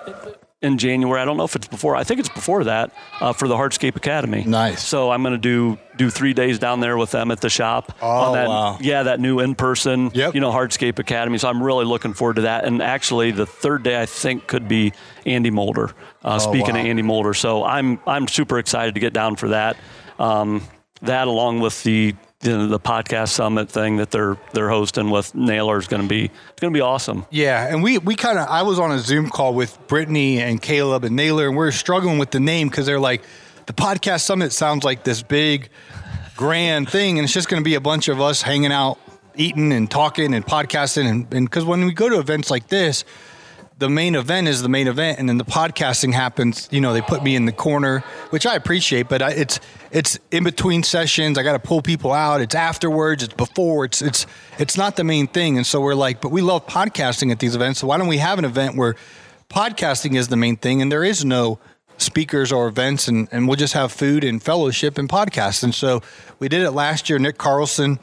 in 0.62 0.76
January. 0.78 1.20
I 1.20 1.24
don't 1.24 1.36
know 1.36 1.44
if 1.44 1.56
it's 1.56 1.66
before. 1.68 1.96
I 1.96 2.04
think 2.04 2.20
it's 2.20 2.28
before 2.28 2.64
that 2.64 2.92
uh, 3.20 3.32
for 3.32 3.48
the 3.48 3.54
Hardscape 3.56 3.96
Academy. 3.96 4.44
Nice. 4.44 4.82
So 4.82 5.10
I'm 5.10 5.22
going 5.22 5.32
to 5.34 5.38
do 5.38 5.78
do 5.96 6.10
three 6.10 6.32
days 6.34 6.58
down 6.58 6.80
there 6.80 6.96
with 6.96 7.10
them 7.10 7.30
at 7.30 7.40
the 7.40 7.48
shop. 7.50 7.92
Oh, 8.00 8.08
on 8.08 8.32
that, 8.34 8.48
wow. 8.48 8.78
Yeah, 8.80 9.02
that 9.04 9.20
new 9.20 9.40
in 9.40 9.54
person. 9.54 10.10
Yep. 10.14 10.34
You 10.34 10.40
know, 10.40 10.50
Hardscape 10.50 10.98
Academy. 10.98 11.38
So 11.38 11.48
I'm 11.48 11.62
really 11.62 11.84
looking 11.84 12.12
forward 12.14 12.36
to 12.36 12.42
that. 12.42 12.64
And 12.64 12.82
actually, 12.82 13.30
the 13.30 13.46
third 13.46 13.82
day 13.82 14.00
I 14.00 14.06
think 14.06 14.46
could 14.46 14.68
be 14.68 14.92
Andy 15.26 15.50
Mulder. 15.50 15.90
Uh, 16.22 16.38
speaking 16.38 16.70
Oh, 16.70 16.74
wow. 16.74 16.80
of 16.80 16.86
Andy 16.86 17.02
Mulder, 17.02 17.32
so 17.34 17.64
I'm 17.64 17.98
I'm 18.06 18.28
super 18.28 18.58
excited 18.58 18.94
to 18.94 19.00
get 19.00 19.12
down 19.14 19.36
for 19.36 19.48
that. 19.48 19.76
Um, 20.18 20.62
that 21.02 21.28
along 21.28 21.60
with 21.60 21.82
the 21.82 22.14
know, 22.44 22.66
the 22.68 22.80
podcast 22.80 23.28
summit 23.28 23.68
thing 23.68 23.96
that 23.98 24.10
they're 24.10 24.36
they're 24.52 24.70
hosting 24.70 25.10
with 25.10 25.34
Naylor 25.34 25.78
is 25.78 25.86
going 25.88 26.02
to 26.02 26.08
be 26.08 26.24
it's 26.24 26.60
going 26.60 26.72
to 26.72 26.76
be 26.76 26.80
awesome. 26.80 27.26
Yeah, 27.30 27.66
and 27.66 27.82
we 27.82 27.98
we 27.98 28.14
kind 28.14 28.38
of 28.38 28.48
I 28.48 28.62
was 28.62 28.78
on 28.78 28.90
a 28.92 28.98
Zoom 28.98 29.28
call 29.28 29.54
with 29.54 29.78
Brittany 29.88 30.40
and 30.40 30.60
Caleb 30.60 31.04
and 31.04 31.14
Naylor, 31.14 31.48
and 31.48 31.56
we 31.56 31.66
are 31.66 31.72
struggling 31.72 32.18
with 32.18 32.30
the 32.30 32.40
name 32.40 32.68
because 32.68 32.86
they're 32.86 33.00
like, 33.00 33.22
the 33.66 33.74
podcast 33.74 34.22
summit 34.22 34.52
sounds 34.52 34.84
like 34.84 35.04
this 35.04 35.22
big, 35.22 35.68
grand 36.36 36.88
thing, 36.88 37.18
and 37.18 37.24
it's 37.24 37.34
just 37.34 37.48
going 37.48 37.62
to 37.62 37.64
be 37.64 37.74
a 37.74 37.80
bunch 37.80 38.08
of 38.08 38.20
us 38.20 38.40
hanging 38.40 38.72
out, 38.72 38.98
eating 39.36 39.72
and 39.72 39.90
talking 39.90 40.32
and 40.32 40.46
podcasting, 40.46 41.08
and 41.08 41.28
because 41.28 41.64
when 41.64 41.84
we 41.84 41.92
go 41.92 42.08
to 42.08 42.18
events 42.18 42.50
like 42.50 42.68
this. 42.68 43.04
The 43.80 43.88
main 43.88 44.14
event 44.14 44.46
is 44.46 44.60
the 44.60 44.68
main 44.68 44.88
event, 44.88 45.18
and 45.18 45.26
then 45.26 45.38
the 45.38 45.44
podcasting 45.44 46.12
happens. 46.12 46.68
You 46.70 46.82
know, 46.82 46.92
they 46.92 47.00
put 47.00 47.24
me 47.24 47.34
in 47.34 47.46
the 47.46 47.52
corner, 47.52 48.00
which 48.28 48.44
I 48.44 48.54
appreciate, 48.54 49.08
but 49.08 49.22
I, 49.22 49.30
it's 49.30 49.58
it's 49.90 50.18
in 50.30 50.44
between 50.44 50.82
sessions. 50.82 51.38
I 51.38 51.42
got 51.42 51.54
to 51.54 51.58
pull 51.58 51.80
people 51.80 52.12
out. 52.12 52.42
It's 52.42 52.54
afterwards. 52.54 53.22
It's 53.22 53.32
before. 53.32 53.86
It's 53.86 54.02
it's 54.02 54.26
it's 54.58 54.76
not 54.76 54.96
the 54.96 55.04
main 55.04 55.28
thing. 55.28 55.56
And 55.56 55.66
so 55.66 55.80
we're 55.80 55.94
like, 55.94 56.20
but 56.20 56.30
we 56.30 56.42
love 56.42 56.66
podcasting 56.66 57.32
at 57.32 57.38
these 57.38 57.54
events. 57.54 57.80
So 57.80 57.86
why 57.86 57.96
don't 57.96 58.06
we 58.06 58.18
have 58.18 58.38
an 58.38 58.44
event 58.44 58.76
where 58.76 58.96
podcasting 59.48 60.14
is 60.14 60.28
the 60.28 60.36
main 60.36 60.58
thing, 60.58 60.82
and 60.82 60.92
there 60.92 61.02
is 61.02 61.24
no 61.24 61.58
speakers 61.96 62.52
or 62.52 62.68
events, 62.68 63.08
and 63.08 63.28
and 63.32 63.48
we'll 63.48 63.56
just 63.56 63.72
have 63.72 63.92
food 63.92 64.24
and 64.24 64.42
fellowship 64.42 64.98
and 64.98 65.08
podcast. 65.08 65.64
And 65.64 65.74
so 65.74 66.02
we 66.38 66.50
did 66.50 66.60
it 66.60 66.72
last 66.72 67.08
year. 67.08 67.18
Nick 67.18 67.38
Carlson 67.38 67.98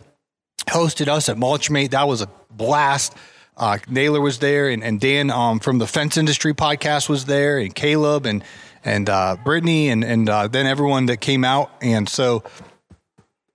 hosted 0.69 1.07
us 1.07 1.29
at 1.29 1.37
Mulchmate. 1.37 1.91
That 1.91 2.07
was 2.07 2.23
a 2.23 2.29
blast. 2.49 3.13
Uh, 3.57 3.79
Naylor 3.89 4.21
was 4.21 4.37
there, 4.37 4.69
and, 4.69 4.83
and 4.83 4.99
Dan 5.01 5.31
um, 5.31 5.59
from 5.59 5.79
the 5.79 5.87
Fence 5.87 6.15
Industry 6.15 6.53
podcast 6.53 7.09
was 7.09 7.25
there, 7.25 7.57
and 7.57 7.73
Caleb 7.73 8.27
and 8.27 8.43
and 8.85 9.09
uh, 9.09 9.35
Brittany, 9.43 9.89
and 9.89 10.03
and 10.03 10.29
uh, 10.29 10.47
then 10.47 10.67
everyone 10.67 11.07
that 11.07 11.17
came 11.17 11.43
out. 11.43 11.71
And 11.81 12.07
so, 12.07 12.43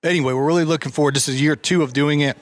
anyway, 0.02 0.32
we're 0.32 0.44
really 0.44 0.64
looking 0.64 0.90
forward. 0.90 1.14
This 1.14 1.28
is 1.28 1.40
year 1.40 1.54
two 1.54 1.82
of 1.84 1.92
doing 1.92 2.20
it, 2.20 2.36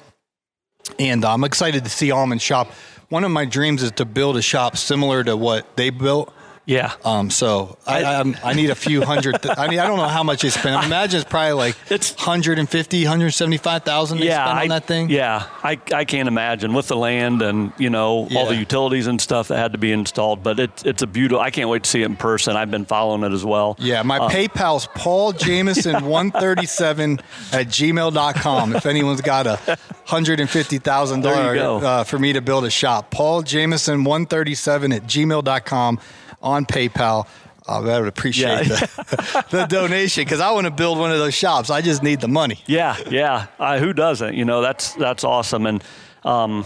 and 0.99 1.23
I'm 1.23 1.45
excited 1.45 1.85
to 1.85 1.91
see 1.91 2.11
Almond 2.11 2.41
Shop. 2.41 2.73
One 3.11 3.25
of 3.25 3.31
my 3.31 3.45
dreams 3.45 3.83
is 3.83 3.93
to 3.93 4.07
build 4.07 4.39
a 4.39 4.43
shop 4.43 4.79
similar 4.79 5.23
to 5.25 5.37
what 5.37 5.77
they 5.77 5.91
built. 5.91 6.33
Yeah. 6.71 6.93
Um, 7.05 7.31
so 7.31 7.79
I, 7.85 8.05
I, 8.05 8.35
I 8.45 8.53
need 8.55 8.71
a 8.71 8.77
few 8.77 9.03
hundred. 9.03 9.43
Th- 9.43 9.59
I 9.59 9.67
mean, 9.67 9.81
I 9.81 9.89
don't 9.89 9.97
know 9.97 10.07
how 10.07 10.23
much 10.23 10.43
they 10.43 10.51
spent. 10.51 10.77
I 10.77 10.87
imagine 10.87 11.21
it's 11.21 11.29
probably 11.29 11.55
like 11.55 11.75
It's- 11.91 12.15
150, 12.15 13.03
175,000 13.03 14.19
they 14.21 14.27
yeah, 14.27 14.45
spent 14.45 14.59
I, 14.59 14.63
on 14.63 14.69
that 14.69 14.85
thing. 14.85 15.11
Yeah, 15.11 15.49
I, 15.65 15.81
I 15.93 16.05
can't 16.05 16.29
imagine 16.29 16.73
with 16.73 16.87
the 16.87 16.95
land 16.95 17.43
and 17.43 17.73
you 17.77 17.91
know 17.91 18.29
all 18.37 18.47
the 18.47 18.55
utilities 18.55 19.09
and 19.09 19.21
stuff 19.21 19.49
that 19.49 19.57
had 19.59 19.73
to 19.73 19.79
be 19.79 19.91
installed. 19.91 20.45
But 20.45 20.61
it's 20.61 20.85
it's 20.85 21.03
a 21.03 21.09
beautiful. 21.09 21.41
I 21.41 21.51
can't 21.51 21.69
wait 21.69 21.83
to 21.83 21.91
see 21.91 22.03
it 22.03 22.07
in 22.07 22.15
person. 22.15 22.55
I've 22.57 22.71
been 22.71 22.85
following 22.85 23.25
it 23.25 23.35
as 23.35 23.45
well. 23.45 23.75
Yeah, 23.81 24.03
my 24.05 24.21
PayPal's 24.33 24.87
Paul 24.95 25.33
Jamison 25.33 26.05
137 26.05 27.19
at 27.53 27.67
gmail.com. 27.67 28.77
If 28.77 28.87
anyone's 28.87 29.23
got 29.23 29.49
a 29.49 29.59
$150,000 30.07 31.23
There 31.23 31.55
you 31.55 31.61
go. 31.61 31.79
uh, 31.79 32.05
for 32.05 32.19
me 32.21 32.33
to 32.33 32.41
build 32.41 32.65
a 32.65 32.71
shop, 32.71 33.11
Paul 33.11 33.43
Jamison 33.43 34.05
137 34.05 34.93
at 34.93 35.03
gmail.com 35.03 35.99
on 36.41 36.67
PayPal. 36.67 37.27
Uh, 37.69 37.83
I 37.83 37.99
would 38.01 38.09
appreciate 38.09 38.67
Yeah. 38.67 38.87
the, 38.87 39.45
the 39.51 39.67
donation 39.67 40.25
because 40.25 40.41
I 40.41 40.51
want 40.53 40.65
to 40.67 40.71
build 40.71 40.99
one 40.99 41.13
of 41.13 41.19
those 41.19 41.35
shops. 41.35 41.71
I 41.71 41.83
just 41.83 42.03
need 42.03 42.21
the 42.21 42.29
money. 42.29 42.59
Yeah, 42.67 42.97
yeah. 43.11 43.47
Uh, 43.59 43.79
who 43.79 43.93
doesn't? 43.93 44.35
You 44.35 44.45
know, 44.45 44.61
that's 44.63 44.95
that's 44.95 45.25
awesome. 45.25 45.67
And 45.67 45.85
um, 46.25 46.65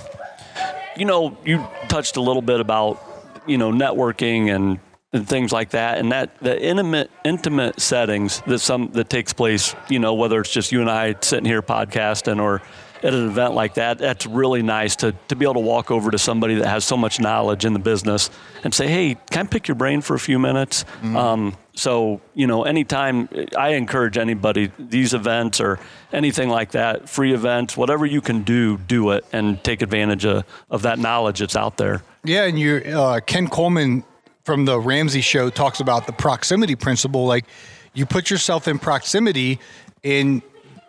you 0.97 1.05
know, 1.05 1.37
you 1.45 1.67
touched 1.89 2.17
a 2.17 2.21
little 2.23 2.43
bit 2.43 2.61
about 2.61 3.03
you 3.47 3.59
know 3.59 3.71
networking 3.73 4.55
and, 4.55 4.79
and 5.13 5.29
things 5.29 5.53
like 5.53 5.71
that, 5.71 5.99
and 5.99 6.13
that 6.13 6.39
the 6.41 6.61
intimate 6.63 7.11
intimate 7.25 7.81
settings 7.81 8.41
that 8.47 8.61
some 8.61 8.91
that 8.93 9.11
takes 9.11 9.33
place. 9.33 9.75
You 9.89 9.99
know, 9.99 10.15
whether 10.15 10.41
it's 10.41 10.51
just 10.53 10.71
you 10.73 10.81
and 10.81 10.89
I 10.91 11.17
sitting 11.21 11.45
here 11.45 11.61
podcasting 11.61 12.41
or 12.41 12.63
at 13.05 13.13
an 13.13 13.27
event 13.27 13.53
like 13.53 13.75
that, 13.75 13.99
that's 13.99 14.25
really 14.27 14.63
nice 14.63 14.97
to, 14.97 15.13
to 15.29 15.37
be 15.37 15.45
able 15.45 15.55
to 15.55 15.61
walk 15.61 15.91
over 15.91 16.11
to 16.11 16.19
somebody 16.19 16.55
that 16.55 16.67
has 16.67 16.85
so 16.87 16.97
much 16.97 17.21
knowledge 17.21 17.67
in 17.67 17.75
the 17.75 17.79
business 17.79 18.31
and 18.65 18.73
say, 18.73 18.89
hey, 18.89 19.17
can 19.31 19.47
I 19.47 19.49
pick 19.49 19.69
your 19.69 19.75
brain 19.75 20.01
for 20.01 20.15
a 20.15 20.19
few 20.19 20.39
minutes? 20.39 20.87
Um, 21.03 21.55
so, 21.75 22.23
you 22.35 22.47
know, 22.47 22.65
anytime 22.65 23.29
I 23.59 23.71
encourage 23.71 24.17
anybody, 24.17 24.73
these 24.79 25.13
events 25.13 25.61
or 25.61 25.79
anything 26.13 26.49
like 26.49 26.71
that, 26.71 27.09
free 27.09 27.35
events, 27.35 27.77
whatever 27.77 28.07
you 28.07 28.23
can 28.23 28.43
do, 28.43 28.79
do 28.79 29.11
it 29.11 29.27
and 29.33 29.63
take 29.63 29.83
advantage 29.83 30.25
of, 30.25 30.45
of 30.71 30.83
that 30.83 30.99
knowledge 30.99 31.41
that's 31.41 31.57
out 31.57 31.77
there. 31.77 32.03
Yeah, 32.25 32.45
and 32.45 32.59
you 32.59 32.77
uh, 32.77 33.21
Ken 33.21 33.49
Coleman 33.49 34.03
from 34.45 34.65
the 34.65 34.81
Ramsey 34.81 35.21
show 35.21 35.51
talks 35.51 35.81
about 35.81 36.07
the 36.07 36.13
proximity 36.13 36.75
principle. 36.75 37.27
Like 37.27 37.45
you 37.93 38.07
put 38.07 38.31
yourself 38.31 38.67
in 38.67 38.79
proximity 38.79 39.61
and 40.03 40.41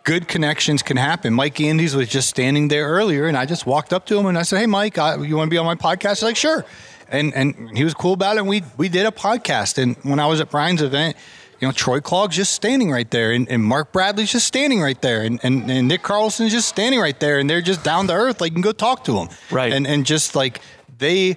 good 0.06 0.28
connections 0.28 0.82
can 0.84 0.96
happen. 0.96 1.34
Mike 1.34 1.60
Andes 1.60 1.94
was 1.94 2.08
just 2.08 2.28
standing 2.28 2.68
there 2.68 2.88
earlier 2.88 3.26
and 3.26 3.36
I 3.36 3.44
just 3.44 3.66
walked 3.66 3.92
up 3.92 4.06
to 4.06 4.16
him 4.16 4.26
and 4.26 4.38
I 4.38 4.42
said, 4.42 4.60
Hey 4.60 4.66
Mike, 4.66 4.96
I, 4.96 5.16
you 5.16 5.36
want 5.36 5.48
to 5.48 5.50
be 5.50 5.58
on 5.58 5.66
my 5.66 5.74
podcast? 5.74 6.10
He's 6.10 6.22
like, 6.22 6.36
sure. 6.36 6.64
And 7.08 7.34
and 7.34 7.76
he 7.76 7.84
was 7.84 7.92
cool 7.92 8.14
about 8.14 8.36
it. 8.36 8.40
And 8.40 8.48
we 8.48 8.62
we 8.78 8.88
did 8.88 9.04
a 9.04 9.10
podcast. 9.10 9.78
And 9.82 9.96
when 10.02 10.18
I 10.18 10.26
was 10.26 10.40
at 10.40 10.50
Brian's 10.50 10.80
event, 10.80 11.16
you 11.60 11.66
know, 11.68 11.72
Troy 11.72 12.00
Clogg's 12.00 12.36
just 12.36 12.52
standing 12.52 12.90
right 12.90 13.10
there, 13.10 13.32
and, 13.32 13.48
and 13.48 13.64
Mark 13.64 13.92
Bradley's 13.92 14.30
just 14.30 14.46
standing 14.46 14.82
right 14.82 15.00
there, 15.00 15.22
and, 15.22 15.40
and, 15.42 15.70
and 15.70 15.88
Nick 15.88 16.02
Carlson's 16.02 16.52
just 16.52 16.68
standing 16.68 17.00
right 17.00 17.18
there, 17.18 17.38
and 17.38 17.48
they're 17.48 17.62
just 17.62 17.82
down 17.82 18.08
to 18.08 18.12
earth. 18.12 18.40
Like 18.40 18.50
you 18.50 18.56
can 18.56 18.62
go 18.62 18.72
talk 18.72 19.04
to 19.04 19.12
them, 19.12 19.28
Right. 19.50 19.72
And 19.72 19.86
and 19.86 20.04
just 20.04 20.34
like 20.36 20.60
they, 20.98 21.36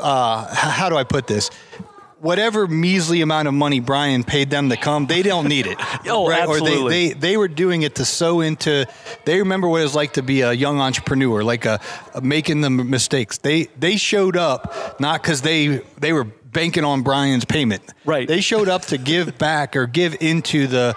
uh, 0.00 0.54
how 0.54 0.88
do 0.88 0.96
I 0.96 1.04
put 1.04 1.26
this? 1.26 1.50
Whatever 2.20 2.66
measly 2.66 3.20
amount 3.20 3.48
of 3.48 3.54
money 3.54 3.80
Brian 3.80 4.24
paid 4.24 4.50
them 4.50 4.68
to 4.70 4.76
come, 4.76 5.06
they 5.06 5.22
don't 5.22 5.48
need 5.48 5.66
it. 5.66 5.78
Oh, 6.10 6.24
Or 6.26 6.32
absolutely. 6.32 7.08
they, 7.08 7.08
they 7.14 7.18
they 7.28 7.36
were 7.36 7.48
doing 7.48 7.82
it 7.82 7.96
to 7.96 8.04
sow 8.04 8.40
into. 8.40 8.86
They 9.24 9.38
remember 9.38 9.68
what 9.68 9.80
it 9.80 9.84
was 9.84 9.94
like 9.94 10.14
to 10.14 10.22
be 10.22 10.40
a 10.40 10.52
young 10.52 10.80
entrepreneur, 10.80 11.42
like 11.44 11.66
a, 11.66 11.80
a 12.14 12.20
making 12.20 12.60
the 12.62 12.70
mistakes. 12.70 13.38
They 13.38 13.64
they 13.78 13.96
showed 13.96 14.36
up 14.36 14.98
not 15.00 15.22
because 15.22 15.42
they 15.42 15.82
they 15.98 16.12
were 16.12 16.26
banking 16.52 16.84
on 16.84 17.02
Brian's 17.02 17.44
payment. 17.44 17.82
Right. 18.04 18.26
They 18.26 18.40
showed 18.40 18.68
up 18.68 18.82
to 18.86 18.98
give 18.98 19.36
back 19.38 19.76
or 19.76 19.86
give 19.86 20.16
into 20.20 20.66
the. 20.66 20.96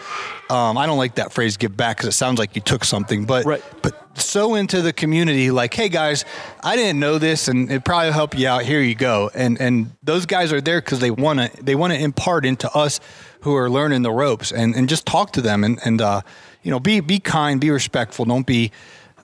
Um, 0.50 0.78
I 0.78 0.86
don't 0.86 0.98
like 0.98 1.16
that 1.16 1.32
phrase 1.32 1.58
"give 1.58 1.76
back" 1.78 1.98
because 1.98 2.10
it 2.10 2.18
sounds 2.18 2.40
like 2.40 2.56
you 2.56 2.62
took 2.62 2.84
something, 2.84 3.26
but 3.26 3.46
Right. 3.46 3.64
but 3.82 3.98
so 4.20 4.56
into 4.56 4.82
the 4.82 4.92
community 4.92 5.52
like 5.52 5.74
hey 5.74 5.88
guys 5.88 6.26
i 6.66 6.76
didn't 6.76 7.00
know 7.00 7.18
this 7.18 7.48
and 7.48 7.72
it 7.72 7.86
probably 7.86 8.12
help 8.12 8.38
you 8.38 8.46
out 8.46 8.62
here 8.64 8.82
you 8.82 8.94
go 8.94 9.32
and 9.34 9.58
and 9.62 9.90
those 10.04 10.26
guys 10.26 10.52
are 10.52 10.60
there 10.60 10.82
because 10.82 11.00
they 11.00 11.10
want 11.12 11.40
to 11.40 11.64
they 11.64 11.76
want 11.76 11.94
to 11.94 11.98
impart 12.00 12.46
into 12.46 12.70
us 12.78 13.00
who 13.40 13.56
are 13.56 13.70
learning 13.70 14.02
the 14.02 14.12
ropes 14.12 14.52
and 14.52 14.76
and 14.76 14.90
just 14.90 15.06
talk 15.06 15.32
to 15.32 15.40
them 15.42 15.64
and 15.64 15.80
and 15.86 16.02
uh 16.02 16.20
you 16.62 16.70
know 16.70 16.78
be 16.78 17.00
be 17.00 17.20
kind 17.20 17.62
be 17.62 17.72
respectful 17.72 18.26
don't 18.26 18.46
be 18.46 18.70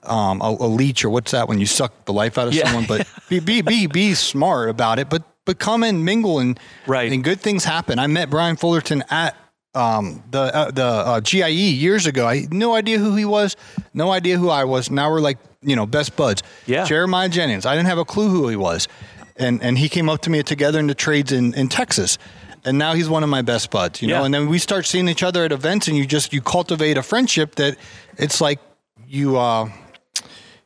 um 0.04 0.40
a, 0.40 0.46
a 0.58 0.66
leech 0.66 1.04
or 1.04 1.10
what's 1.10 1.32
that 1.32 1.48
when 1.48 1.58
you 1.60 1.66
suck 1.66 1.92
the 2.06 2.12
life 2.14 2.38
out 2.38 2.48
of 2.48 2.54
Yeah. 2.54 2.64
someone 2.64 2.86
but 2.86 3.06
be 3.28 3.40
be 3.40 3.60
be 3.60 3.86
be 3.86 4.14
smart 4.14 4.70
about 4.70 4.98
it 4.98 5.10
but 5.10 5.22
but 5.48 5.58
come 5.58 5.82
and 5.82 6.04
mingle 6.04 6.38
and 6.38 6.60
Right. 6.86 7.10
and 7.10 7.24
good 7.24 7.40
things 7.40 7.64
happen 7.64 7.98
i 7.98 8.06
met 8.06 8.28
brian 8.28 8.56
fullerton 8.56 9.02
at 9.10 9.34
um, 9.74 10.22
the 10.30 10.40
uh, 10.54 10.70
the 10.70 10.84
uh, 10.84 11.20
GIE 11.20 11.48
years 11.48 12.06
ago. 12.06 12.26
I 12.26 12.38
had 12.40 12.52
no 12.52 12.74
idea 12.74 12.98
who 12.98 13.14
he 13.14 13.24
was, 13.24 13.54
no 13.94 14.10
idea 14.10 14.36
who 14.38 14.48
I 14.48 14.64
was. 14.64 14.90
Now 14.90 15.10
we're 15.10 15.20
like 15.20 15.38
you 15.62 15.76
know 15.76 15.86
best 15.86 16.16
buds. 16.16 16.42
Yeah. 16.66 16.84
Jeremiah 16.84 17.28
Jennings. 17.28 17.64
I 17.66 17.76
didn't 17.76 17.86
have 17.88 17.98
a 17.98 18.04
clue 18.04 18.28
who 18.28 18.48
he 18.48 18.56
was, 18.56 18.88
and 19.36 19.62
and 19.62 19.78
he 19.78 19.88
came 19.88 20.08
up 20.08 20.22
to 20.22 20.30
me 20.30 20.42
together 20.42 20.80
in 20.80 20.86
the 20.88 20.94
trades 20.94 21.30
in 21.32 21.54
in 21.54 21.68
Texas. 21.68 22.18
And 22.64 22.76
now 22.76 22.94
he's 22.94 23.08
one 23.08 23.22
of 23.22 23.28
my 23.28 23.42
best 23.42 23.70
buds, 23.70 24.02
you 24.02 24.08
know. 24.08 24.18
Yeah. 24.18 24.24
And 24.24 24.34
then 24.34 24.48
we 24.48 24.58
start 24.58 24.84
seeing 24.84 25.08
each 25.08 25.22
other 25.22 25.44
at 25.44 25.52
events, 25.52 25.86
and 25.86 25.96
you 25.96 26.06
just 26.06 26.32
you 26.32 26.40
cultivate 26.40 26.96
a 26.98 27.02
friendship 27.02 27.54
that 27.56 27.76
it's 28.16 28.40
like 28.40 28.58
you 29.06 29.36
uh, 29.36 29.68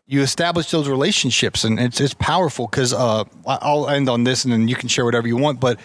you 0.06 0.20
establish 0.22 0.70
those 0.70 0.88
relationships, 0.88 1.64
and 1.64 1.78
it's 1.80 2.00
it's 2.00 2.14
powerful. 2.14 2.66
Because 2.66 2.92
uh, 2.92 3.24
I'll 3.46 3.88
end 3.88 4.08
on 4.08 4.24
this, 4.24 4.44
and 4.44 4.52
then 4.52 4.68
you 4.68 4.74
can 4.76 4.88
share 4.88 5.04
whatever 5.04 5.26
you 5.28 5.36
want. 5.36 5.60
But 5.60 5.78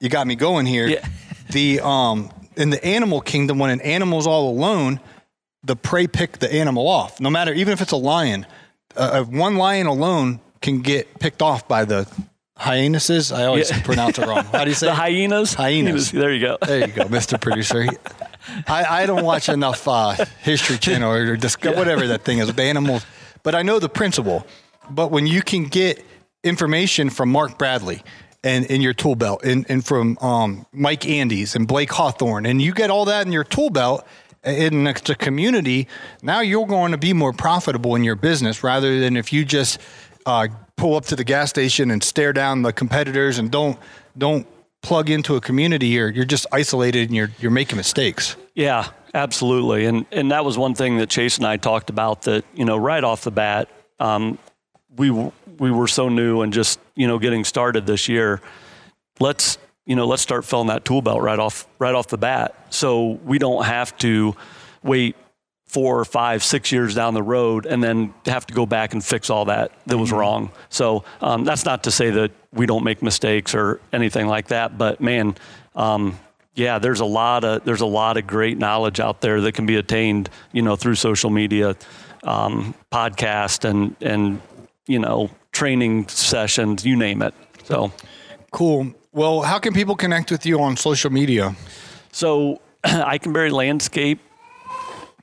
you 0.00 0.08
got 0.08 0.26
me 0.26 0.34
going 0.36 0.66
here. 0.66 0.86
Yeah. 0.88 1.06
The 1.50 1.80
um 1.80 2.30
in 2.56 2.70
the 2.70 2.84
animal 2.84 3.20
kingdom, 3.20 3.58
when 3.58 3.70
an 3.70 3.80
animal's 3.80 4.24
all 4.24 4.50
alone, 4.50 5.00
the 5.64 5.74
prey 5.74 6.06
pick 6.06 6.38
the 6.38 6.52
animal 6.52 6.86
off. 6.86 7.18
No 7.18 7.28
matter, 7.28 7.52
even 7.52 7.72
if 7.72 7.80
it's 7.80 7.90
a 7.90 7.96
lion, 7.96 8.46
uh, 8.96 9.24
one 9.24 9.56
lion 9.56 9.88
alone 9.88 10.38
can 10.62 10.80
get 10.80 11.18
picked 11.18 11.42
off 11.42 11.66
by 11.66 11.84
the 11.84 12.06
hyenases. 12.56 13.34
I 13.36 13.46
always 13.46 13.70
Yeah. 13.70 13.82
pronounce 13.82 14.18
it 14.18 14.26
wrong. 14.26 14.44
How 14.44 14.62
do 14.64 14.70
you 14.70 14.74
say 14.82 14.86
The 14.86 14.92
it? 14.92 14.96
hyenas. 14.96 15.54
Hyenas. 15.54 16.12
There 16.12 16.32
you 16.32 16.40
go. 16.40 16.56
There 16.64 16.86
you 16.86 16.92
go, 16.92 17.04
Mr. 17.06 17.40
Producer. 17.40 17.86
I, 18.68 19.02
I 19.02 19.06
don't 19.06 19.24
watch 19.24 19.48
enough 19.48 19.88
uh, 19.88 20.24
History 20.42 20.78
Channel 20.78 21.12
or, 21.12 21.36
Discover, 21.36 21.76
whatever 21.76 22.06
that 22.08 22.22
thing 22.22 22.38
is, 22.38 22.46
with 22.46 22.60
animals, 22.60 23.04
but 23.42 23.54
I 23.54 23.62
know 23.62 23.78
the 23.78 23.88
principle. 23.88 24.46
But 24.90 25.10
when 25.10 25.26
you 25.26 25.42
can 25.42 25.64
get 25.64 26.04
information 26.42 27.10
from 27.10 27.30
Mark 27.30 27.58
Bradley 27.58 28.02
and 28.42 28.64
in 28.66 28.80
your 28.80 28.94
tool 28.94 29.14
belt, 29.14 29.44
and, 29.44 29.66
and 29.68 29.84
from 29.84 30.18
um, 30.18 30.66
Mike 30.72 31.06
Andes 31.06 31.54
and 31.54 31.68
Blake 31.68 31.92
Hawthorne, 31.92 32.46
and 32.46 32.60
you 32.60 32.72
get 32.72 32.90
all 32.90 33.04
that 33.04 33.26
in 33.26 33.32
your 33.32 33.44
tool 33.44 33.70
belt 33.70 34.06
in 34.44 34.84
the 34.84 35.16
community, 35.18 35.86
now 36.22 36.40
you're 36.40 36.66
going 36.66 36.92
to 36.92 36.98
be 36.98 37.12
more 37.12 37.32
profitable 37.32 37.94
in 37.94 38.04
your 38.04 38.16
business 38.16 38.64
rather 38.64 38.98
than 39.00 39.16
if 39.16 39.32
you 39.32 39.44
just 39.44 39.78
uh, 40.26 40.48
pull 40.76 40.96
up 40.96 41.04
to 41.06 41.16
the 41.16 41.24
gas 41.24 41.50
station 41.50 41.90
and 41.90 42.02
stare 42.02 42.32
down 42.32 42.62
the 42.62 42.72
competitors 42.72 43.38
and 43.38 43.50
don't 43.50 43.78
don't 44.16 44.46
plug 44.82 45.10
into 45.10 45.36
a 45.36 45.40
community 45.40 45.88
you're 45.88 46.10
you're 46.10 46.24
just 46.24 46.46
isolated 46.52 47.08
and 47.08 47.16
you're 47.16 47.30
you're 47.38 47.50
making 47.50 47.76
mistakes. 47.76 48.36
Yeah, 48.54 48.88
absolutely. 49.14 49.86
And 49.86 50.06
and 50.12 50.30
that 50.30 50.44
was 50.44 50.58
one 50.58 50.74
thing 50.74 50.98
that 50.98 51.08
Chase 51.08 51.38
and 51.38 51.46
I 51.46 51.56
talked 51.56 51.90
about 51.90 52.22
that, 52.22 52.44
you 52.54 52.64
know, 52.64 52.76
right 52.76 53.02
off 53.02 53.22
the 53.22 53.30
bat, 53.30 53.68
um, 53.98 54.38
we 54.96 55.08
w- 55.08 55.32
we 55.58 55.70
were 55.70 55.88
so 55.88 56.08
new 56.08 56.42
and 56.42 56.52
just, 56.52 56.80
you 56.94 57.06
know, 57.06 57.18
getting 57.18 57.44
started 57.44 57.86
this 57.86 58.08
year. 58.08 58.40
Let's, 59.18 59.58
you 59.84 59.94
know, 59.96 60.06
let's 60.06 60.22
start 60.22 60.44
filling 60.44 60.68
that 60.68 60.84
tool 60.84 61.02
belt 61.02 61.20
right 61.22 61.38
off 61.38 61.66
right 61.78 61.94
off 61.94 62.08
the 62.08 62.18
bat. 62.18 62.54
So 62.70 63.18
we 63.24 63.38
don't 63.38 63.64
have 63.64 63.96
to 63.98 64.34
wait 64.82 65.16
four 65.66 66.00
or 66.00 66.04
five, 66.04 66.42
six 66.42 66.72
years 66.72 66.96
down 66.96 67.14
the 67.14 67.22
road 67.22 67.64
and 67.64 67.80
then 67.80 68.12
have 68.26 68.44
to 68.44 68.52
go 68.52 68.66
back 68.66 68.92
and 68.92 69.04
fix 69.04 69.30
all 69.30 69.44
that 69.44 69.70
that 69.86 69.96
was 69.96 70.10
wrong. 70.10 70.50
So 70.68 71.04
um, 71.20 71.44
that's 71.44 71.64
not 71.64 71.84
to 71.84 71.92
say 71.92 72.10
that 72.10 72.32
we 72.52 72.66
don't 72.66 72.82
make 72.82 73.02
mistakes 73.02 73.54
or 73.54 73.80
anything 73.92 74.26
like 74.26 74.48
that, 74.48 74.76
but 74.76 75.00
man, 75.00 75.36
um, 75.76 76.18
yeah, 76.60 76.78
there's 76.78 77.00
a 77.00 77.04
lot 77.20 77.42
of 77.44 77.64
there's 77.64 77.80
a 77.80 77.86
lot 77.86 78.16
of 78.18 78.26
great 78.26 78.58
knowledge 78.58 79.00
out 79.00 79.20
there 79.22 79.40
that 79.40 79.52
can 79.52 79.66
be 79.66 79.76
attained, 79.76 80.28
you 80.52 80.62
know, 80.62 80.76
through 80.76 80.96
social 80.96 81.30
media, 81.30 81.74
um, 82.24 82.74
podcast, 82.92 83.64
and 83.68 83.96
and 84.00 84.40
you 84.86 84.98
know, 84.98 85.30
training 85.52 86.08
sessions, 86.08 86.84
you 86.84 86.96
name 86.96 87.22
it. 87.22 87.34
So, 87.64 87.92
cool 88.52 88.92
well 89.12 89.42
how 89.42 89.58
can 89.58 89.72
people 89.74 89.96
connect 89.96 90.30
with 90.30 90.46
you 90.46 90.60
on 90.60 90.76
social 90.76 91.10
media 91.10 91.54
so 92.12 92.60
Eikenberry 92.84 93.50
Landscape 93.50 94.20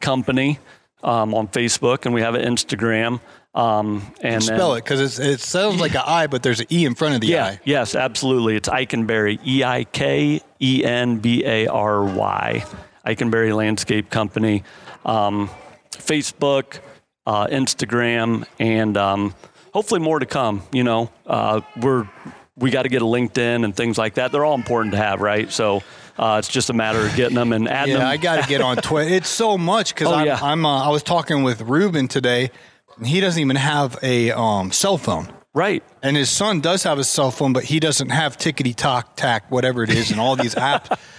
Company 0.01 0.59
um, 1.03 1.33
on 1.33 1.47
Facebook, 1.47 2.05
and 2.05 2.13
we 2.13 2.21
have 2.21 2.35
an 2.35 2.43
Instagram. 2.53 3.19
Um, 3.55 4.13
and 4.21 4.35
then- 4.35 4.41
spell 4.41 4.75
it 4.75 4.83
because 4.83 5.19
it 5.19 5.39
sounds 5.39 5.79
like 5.81 5.95
an 5.95 6.03
i 6.05 6.27
but 6.27 6.43
there's 6.43 6.59
an 6.59 6.67
e 6.71 6.85
in 6.85 6.93
front 6.93 7.15
of 7.15 7.21
the 7.21 7.27
Yeah, 7.27 7.45
i 7.45 7.59
yes, 7.63 7.95
absolutely. 7.95 8.55
It's 8.55 8.69
Eikenberry, 8.69 9.39
E 9.45 9.63
I 9.63 9.83
K 9.85 10.41
E 10.61 10.83
N 10.83 11.17
B 11.17 11.43
A 11.45 11.67
R 11.67 12.03
Y, 12.03 12.63
Eikenberry 13.05 13.55
Landscape 13.55 14.09
Company. 14.09 14.63
Um, 15.05 15.49
Facebook, 15.91 16.79
uh, 17.25 17.47
Instagram, 17.47 18.45
and 18.59 18.97
um, 18.97 19.33
hopefully 19.73 19.99
more 19.99 20.19
to 20.19 20.25
come. 20.25 20.63
You 20.71 20.83
know, 20.83 21.11
uh, 21.25 21.61
we're 21.79 22.07
we 22.55 22.71
got 22.71 22.83
to 22.83 22.89
get 22.89 23.01
a 23.01 23.05
LinkedIn 23.05 23.63
and 23.63 23.75
things 23.75 23.97
like 23.97 24.15
that. 24.15 24.31
They're 24.31 24.45
all 24.45 24.55
important 24.55 24.93
to 24.93 24.97
have, 24.97 25.21
right? 25.21 25.51
So 25.51 25.83
uh, 26.17 26.37
it's 26.39 26.47
just 26.47 26.69
a 26.69 26.73
matter 26.73 26.99
of 26.99 27.15
getting 27.15 27.35
them 27.35 27.53
and 27.53 27.67
adding 27.69 27.93
yeah 27.93 27.99
them. 27.99 28.07
i 28.07 28.17
got 28.17 28.41
to 28.41 28.49
get 28.49 28.59
on 28.59 28.77
twitter 28.77 29.07
it's 29.13 29.29
so 29.29 29.55
much 29.55 29.93
because 29.93 30.07
Oh, 30.07 30.15
i'm, 30.15 30.25
yeah. 30.25 30.39
I'm 30.41 30.65
uh, 30.65 30.83
i 30.85 30.89
was 30.89 31.03
talking 31.03 31.43
with 31.43 31.61
ruben 31.61 32.07
today 32.07 32.49
and 32.97 33.05
he 33.05 33.19
doesn't 33.21 33.39
even 33.39 33.55
have 33.55 33.99
a 34.01 34.31
um, 34.31 34.71
cell 34.71 34.97
phone 34.97 35.31
right. 35.57 35.83
And 36.03 36.15
his 36.15 36.29
son 36.29 36.61
does 36.61 36.83
have 36.83 36.99
a 36.99 37.03
cell 37.03 37.31
phone, 37.31 37.51
but 37.53 37.63
he 37.63 37.79
doesn't 37.79 38.09
have 38.09 38.37
tickety 38.37 38.75
tock 38.75 39.15
tack, 39.15 39.49
whatever 39.51 39.83
it 39.83 39.89
is, 39.89 40.11
and 40.11 40.19
all 40.19 40.35
these 40.35 40.55
apps. 40.55 40.97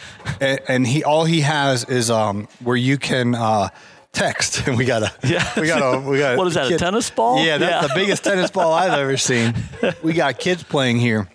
And, 0.41 0.61
and 0.69 0.87
he 0.87 1.05
all 1.05 1.25
he 1.25 1.41
has 1.41 1.85
is 1.85 2.11
um 2.11 2.49
where 2.63 2.77
you 2.77 2.99
can 2.99 3.35
uh 3.35 3.69
text. 4.13 4.67
And 4.67 4.77
we 4.81 4.85
got 4.85 5.03
a 5.03 5.13
Yeah. 5.27 5.49
we 5.59 5.67
got 5.67 5.81
a 5.81 6.01
we 6.01 6.19
got 6.19 6.37
What 6.37 6.47
is 6.49 6.55
that, 6.55 6.71
a 6.71 6.77
tennis 6.77 7.09
ball? 7.09 7.43
Yeah, 7.43 7.57
that's 7.57 7.83
Yeah. 7.83 7.89
the 7.89 7.95
biggest 8.01 8.25
tennis 8.25 8.51
ball 8.51 8.73
I've 8.75 8.99
ever 8.99 9.17
seen. 9.17 9.55
We 10.03 10.13
got 10.13 10.39
kids 10.39 10.63
playing 10.65 10.99
here. 10.99 11.29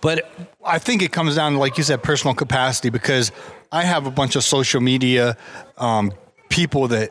But 0.00 0.30
I 0.64 0.78
think 0.78 1.02
it 1.02 1.12
comes 1.12 1.36
down 1.36 1.52
to, 1.52 1.58
like 1.58 1.78
you 1.78 1.84
said, 1.84 2.02
personal 2.02 2.34
capacity 2.34 2.90
because 2.90 3.30
I 3.70 3.84
have 3.84 4.06
a 4.06 4.10
bunch 4.10 4.36
of 4.36 4.42
social 4.44 4.80
media 4.80 5.36
um, 5.78 6.12
people 6.48 6.88
that 6.88 7.10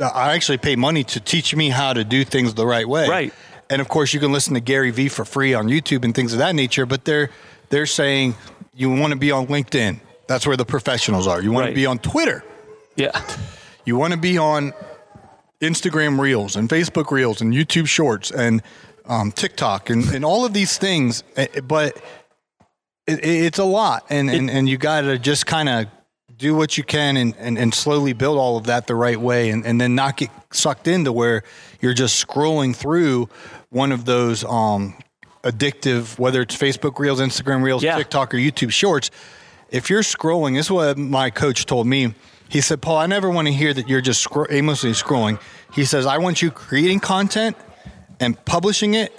uh, 0.00 0.08
I 0.12 0.34
actually 0.34 0.58
pay 0.58 0.76
money 0.76 1.04
to 1.04 1.20
teach 1.20 1.54
me 1.54 1.68
how 1.70 1.92
to 1.92 2.04
do 2.04 2.24
things 2.24 2.54
the 2.54 2.66
right 2.66 2.88
way. 2.88 3.08
Right. 3.08 3.32
And 3.72 3.80
of 3.80 3.88
course, 3.88 4.12
you 4.12 4.20
can 4.20 4.32
listen 4.32 4.52
to 4.52 4.60
Gary 4.60 4.90
Vee 4.90 5.08
for 5.08 5.24
free 5.24 5.54
on 5.54 5.66
YouTube 5.66 6.04
and 6.04 6.14
things 6.14 6.34
of 6.34 6.38
that 6.40 6.54
nature. 6.54 6.84
But 6.84 7.06
they're 7.06 7.30
they're 7.70 7.86
saying 7.86 8.34
you 8.74 8.90
want 8.90 9.12
to 9.14 9.18
be 9.18 9.30
on 9.30 9.46
LinkedIn. 9.46 9.98
That's 10.28 10.46
where 10.46 10.58
the 10.58 10.66
professionals 10.66 11.26
are. 11.26 11.40
You 11.40 11.52
want 11.52 11.64
Right. 11.64 11.70
to 11.70 11.74
be 11.74 11.86
on 11.86 11.98
Twitter. 11.98 12.44
Yeah. 12.96 13.18
You 13.86 13.96
want 13.96 14.12
to 14.12 14.18
be 14.18 14.36
on 14.36 14.74
Instagram 15.62 16.20
Reels 16.20 16.54
and 16.56 16.68
Facebook 16.68 17.10
Reels 17.10 17.40
and 17.40 17.54
YouTube 17.54 17.86
Shorts 17.86 18.30
and 18.30 18.60
um, 19.06 19.32
TikTok 19.32 19.88
and, 19.90 20.04
and 20.14 20.22
all 20.24 20.44
of 20.44 20.52
these 20.52 20.76
things. 20.76 21.24
eh, 21.36 21.46
But 21.66 21.96
it, 23.06 23.24
it's 23.24 23.58
a 23.58 23.64
lot, 23.64 24.04
and 24.10 24.28
and, 24.30 24.50
and 24.50 24.68
you 24.68 24.76
got 24.76 25.00
to 25.02 25.18
just 25.18 25.46
kind 25.46 25.68
of 25.70 25.86
do 26.36 26.54
what 26.56 26.76
you 26.76 26.84
can 26.84 27.16
and, 27.16 27.34
and, 27.38 27.56
and 27.58 27.72
slowly 27.72 28.12
build 28.12 28.36
all 28.36 28.56
of 28.56 28.64
that 28.64 28.86
the 28.86 28.94
right 28.94 29.20
way, 29.20 29.48
and, 29.50 29.64
and 29.64 29.80
then 29.80 29.94
not 29.94 30.16
get 30.16 30.28
sucked 30.52 30.88
into 30.88 31.12
where 31.12 31.42
you're 31.80 31.94
just 31.94 32.24
scrolling 32.26 32.74
through 32.76 33.28
one 33.72 33.90
of 33.90 34.04
those 34.04 34.44
um, 34.44 34.94
addictive, 35.42 36.18
whether 36.18 36.42
it's 36.42 36.56
Facebook 36.56 36.98
Reels, 36.98 37.20
Instagram 37.20 37.62
Reels, 37.62 37.82
Yeah. 37.82 37.96
TikTok, 37.96 38.34
or 38.34 38.36
YouTube 38.36 38.70
Shorts. 38.70 39.10
If 39.70 39.88
you're 39.90 40.02
scrolling, 40.02 40.54
this 40.54 40.66
is 40.66 40.70
what 40.70 40.98
my 40.98 41.30
coach 41.30 41.66
told 41.66 41.86
me. 41.86 42.14
He 42.50 42.60
said, 42.60 42.82
Paul, 42.82 42.98
I 42.98 43.06
never 43.06 43.30
want 43.30 43.48
to 43.48 43.52
hear 43.54 43.72
that 43.72 43.88
you're 43.88 44.02
just 44.02 44.20
scro- 44.20 44.46
aimlessly 44.50 44.90
scrolling. 44.90 45.40
He 45.72 45.86
says, 45.86 46.04
I 46.04 46.18
want 46.18 46.42
you 46.42 46.50
creating 46.50 47.00
content 47.00 47.56
and 48.20 48.42
publishing 48.44 48.92
it, 48.92 49.10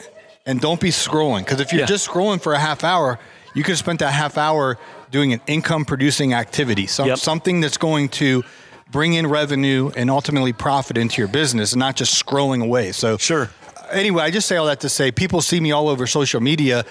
and 0.46 0.62
don't 0.62 0.80
be 0.80 0.90
scrolling. 0.90 1.40
Because 1.40 1.60
if 1.60 1.72
you're 1.74 1.82
Yeah. 1.82 1.88
just 1.88 2.08
scrolling 2.08 2.40
for 2.40 2.54
a 2.54 2.60
half 2.60 2.84
hour, 2.84 3.18
you 3.56 3.64
could 3.64 3.72
have 3.72 3.80
spent 3.80 4.00
that 4.00 4.12
half 4.14 4.38
hour 4.38 4.78
doing 5.10 5.34
an 5.34 5.42
income 5.48 5.84
producing 5.84 6.34
activity, 6.34 6.86
some, 6.86 7.08
Yep. 7.08 7.18
something 7.18 7.60
that's 7.60 7.78
going 7.78 8.10
to 8.10 8.44
bring 8.92 9.14
in 9.14 9.26
revenue 9.26 9.92
and 9.96 10.12
ultimately 10.12 10.54
profit 10.54 10.96
into 11.00 11.20
your 11.20 11.28
business, 11.28 11.72
and 11.74 11.80
not 11.80 11.96
just 11.96 12.24
scrolling 12.24 12.62
away. 12.64 12.92
So 12.92 13.18
Sure. 13.18 13.50
Anyway, 13.94 14.24
I 14.24 14.32
just 14.32 14.48
say 14.48 14.58
all 14.58 14.66
that 14.66 14.82
to 14.82 14.90
say 14.90 15.12
people 15.12 15.42
see 15.42 15.60
me 15.60 15.72
all 15.72 15.88
over 15.88 16.08
social 16.08 16.42
media. 16.42 16.86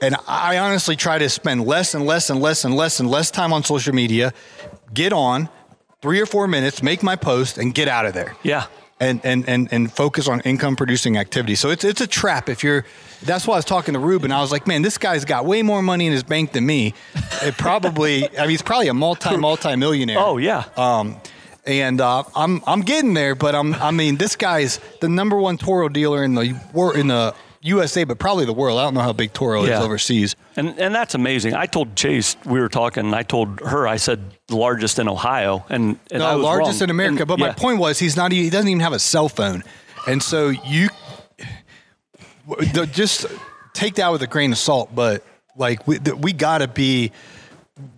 And 0.00 0.16
I 0.26 0.58
honestly 0.58 0.96
try 0.96 1.18
to 1.18 1.28
spend 1.28 1.64
less 1.64 1.94
and 1.94 2.04
less 2.04 2.28
and 2.28 2.40
less 2.40 2.64
and 2.64 2.74
less 2.74 2.98
and 2.98 3.08
less 3.08 3.30
time 3.30 3.52
on 3.52 3.62
social 3.62 3.94
media, 3.94 4.32
get 4.92 5.12
on 5.12 5.48
three 6.00 6.20
or 6.20 6.26
four 6.26 6.48
minutes, 6.48 6.82
make 6.82 7.04
my 7.04 7.14
post, 7.14 7.56
and 7.56 7.72
get 7.72 7.86
out 7.86 8.04
of 8.04 8.12
there. 8.12 8.34
Yeah. 8.42 8.66
And, 8.98 9.20
and, 9.24 9.48
and, 9.48 9.68
and 9.72 9.92
focus 9.92 10.26
on 10.26 10.40
income 10.40 10.74
producing 10.74 11.16
activity. 11.18 11.54
So 11.54 11.70
it's, 11.70 11.84
it's 11.84 12.00
a 12.00 12.06
trap 12.08 12.48
if 12.48 12.64
you're, 12.64 12.84
that's 13.22 13.46
why 13.46 13.54
I 13.54 13.58
was 13.58 13.64
talking 13.64 13.94
to 13.94 14.00
Ruben. 14.00 14.32
I 14.32 14.40
was 14.40 14.50
like, 14.50 14.66
man, 14.66 14.82
this 14.82 14.98
guy's 14.98 15.24
got 15.24 15.44
way 15.44 15.62
more 15.62 15.82
money 15.82 16.06
in 16.06 16.12
his 16.12 16.24
bank 16.24 16.50
than 16.50 16.66
me. 16.66 16.94
It 17.42 17.56
probably, 17.56 18.28
I 18.36 18.42
mean, 18.42 18.50
he's 18.50 18.62
probably 18.62 18.88
a 18.88 18.94
multi, 18.94 19.36
multi 19.36 19.76
millionaire. 19.76 20.18
Oh 20.18 20.38
yeah. 20.38 20.64
Um, 20.76 21.20
and 21.64 22.00
uh, 22.00 22.24
I'm 22.34 22.62
I'm 22.66 22.80
getting 22.82 23.14
there, 23.14 23.34
but 23.34 23.54
I'm 23.54 23.74
I 23.74 23.90
mean 23.90 24.16
this 24.16 24.36
guy's 24.36 24.80
the 25.00 25.08
number 25.08 25.36
one 25.36 25.58
Toro 25.58 25.88
dealer 25.88 26.24
in 26.24 26.34
the 26.34 26.58
in 26.94 27.08
the 27.08 27.34
USA, 27.64 28.02
but 28.02 28.18
probably 28.18 28.44
the 28.44 28.52
world. 28.52 28.80
I 28.80 28.82
don't 28.82 28.94
know 28.94 29.00
how 29.02 29.12
big 29.12 29.32
Toro 29.32 29.62
Yeah. 29.64 29.78
is 29.78 29.84
overseas. 29.84 30.34
And 30.56 30.76
and 30.80 30.92
that's 30.94 31.14
amazing. 31.14 31.54
I 31.54 31.66
told 31.66 31.94
Chase 31.94 32.36
we 32.44 32.58
were 32.58 32.68
talking. 32.68 33.06
and 33.06 33.14
I 33.14 33.22
told 33.22 33.60
her 33.60 33.86
I 33.86 33.96
said 33.98 34.20
the 34.48 34.56
largest 34.56 34.98
in 34.98 35.08
Ohio, 35.08 35.64
and, 35.70 35.96
and 36.10 36.22
I 36.22 36.32
No, 36.32 36.38
largest 36.38 36.80
wrong. 36.80 36.86
in 36.86 36.90
America. 36.90 37.20
And- 37.22 37.28
but 37.28 37.38
my 37.38 37.52
point 37.52 37.78
was 37.78 37.98
he's 38.00 38.16
not 38.16 38.32
he 38.32 38.50
doesn't 38.50 38.68
even 38.68 38.80
have 38.80 38.92
a 38.92 38.98
cell 38.98 39.28
phone, 39.28 39.62
and 40.08 40.20
so 40.22 40.48
you 40.48 40.88
just 42.92 43.26
take 43.72 43.94
that 43.96 44.10
with 44.10 44.22
a 44.22 44.26
grain 44.26 44.52
of 44.52 44.58
salt. 44.58 44.94
But 44.94 45.24
like 45.56 45.86
we 45.86 45.98
we 46.18 46.32
got 46.32 46.58
to 46.58 46.68
be 46.68 47.12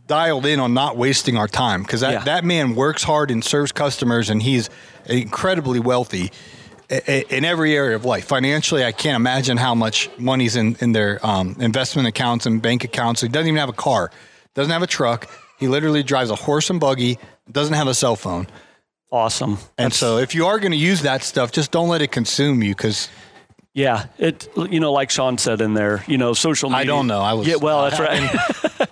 dialed 0.06 0.44
in 0.46 0.60
on 0.60 0.74
not 0.74 0.96
wasting 0.96 1.36
our 1.36 1.48
time 1.48 1.82
because 1.82 2.00
that, 2.00 2.12
Yeah. 2.12 2.24
that 2.24 2.44
man 2.44 2.74
works 2.74 3.02
hard 3.02 3.30
and 3.30 3.42
serves 3.44 3.72
customers 3.72 4.28
and 4.30 4.42
he's 4.42 4.68
incredibly 5.06 5.80
wealthy 5.80 6.30
in 6.90 7.44
every 7.44 7.74
area 7.74 7.96
of 7.96 8.04
life 8.04 8.26
financially 8.26 8.84
i 8.84 8.92
can't 8.92 9.16
imagine 9.16 9.56
how 9.56 9.74
much 9.74 10.10
money's 10.18 10.54
in, 10.56 10.76
in 10.80 10.92
their 10.92 11.18
um, 11.26 11.56
investment 11.58 12.06
accounts 12.06 12.44
and 12.44 12.60
bank 12.60 12.84
accounts 12.84 13.22
he 13.22 13.28
doesn't 13.28 13.48
even 13.48 13.58
have 13.58 13.70
a 13.70 13.72
car 13.72 14.10
doesn't 14.54 14.70
have 14.70 14.82
a 14.82 14.86
truck 14.86 15.26
he 15.58 15.66
literally 15.68 16.02
drives 16.02 16.28
a 16.30 16.34
horse 16.34 16.68
and 16.68 16.78
buggy 16.80 17.18
doesn't 17.50 17.74
have 17.74 17.88
a 17.88 17.94
cell 17.94 18.16
phone 18.16 18.46
awesome. 19.10 19.52
and 19.78 19.92
That's- 19.92 19.96
so 19.96 20.18
if 20.18 20.34
you 20.34 20.46
are 20.46 20.58
going 20.58 20.72
to 20.72 20.78
use 20.78 21.00
that 21.02 21.22
stuff 21.22 21.50
just 21.52 21.70
don't 21.70 21.88
let 21.88 22.02
it 22.02 22.12
consume 22.12 22.62
you 22.62 22.74
because 22.74 23.08
Yeah, 23.72 24.06
it 24.18 24.46
you 24.70 24.78
know 24.80 24.92
like 24.92 25.10
Sean 25.10 25.36
said 25.38 25.60
in 25.62 25.74
there, 25.74 26.04
you 26.06 26.16
know, 26.18 26.32
social 26.34 26.68
media. 26.70 26.82
I 26.82 26.84
don't 26.84 27.06
know. 27.08 27.20
I 27.20 27.32
was- 27.32 27.48
Yeah, 27.48 27.56
well, 27.56 27.82
that's 27.90 27.98
right. 28.08 28.88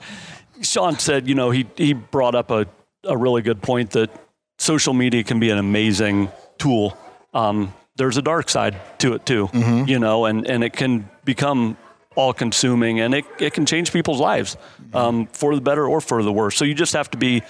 Sean 0.62 0.98
said, 0.98 1.28
you 1.28 1.34
know, 1.34 1.50
he 1.50 1.66
he 1.76 1.92
brought 1.92 2.34
up 2.34 2.50
a 2.50 2.66
a 3.04 3.16
really 3.16 3.42
good 3.42 3.60
point 3.62 3.90
that 3.90 4.10
social 4.58 4.94
media 4.94 5.24
can 5.24 5.40
be 5.40 5.50
an 5.50 5.58
amazing 5.58 6.30
tool. 6.58 6.96
Um, 7.34 7.72
there's 7.96 8.16
a 8.16 8.22
dark 8.22 8.48
side 8.48 8.76
to 8.98 9.14
it 9.14 9.26
too, 9.26 9.48
Mm-hmm. 9.48 9.88
you 9.88 9.98
know, 9.98 10.24
and 10.26 10.46
and 10.46 10.62
it 10.64 10.72
can 10.72 11.08
become 11.24 11.76
all 12.14 12.32
consuming 12.34 13.00
and 13.00 13.14
it, 13.14 13.24
it 13.38 13.54
can 13.54 13.64
change 13.66 13.92
people's 13.92 14.20
lives 14.20 14.56
Mm-hmm. 14.82 14.96
um, 14.96 15.26
for 15.32 15.54
the 15.54 15.60
better 15.60 15.86
or 15.86 16.00
for 16.00 16.22
the 16.22 16.32
worse. 16.32 16.56
So 16.56 16.64
you 16.64 16.74
just 16.74 16.92
have 16.92 17.10
to 17.10 17.18
be 17.18 17.42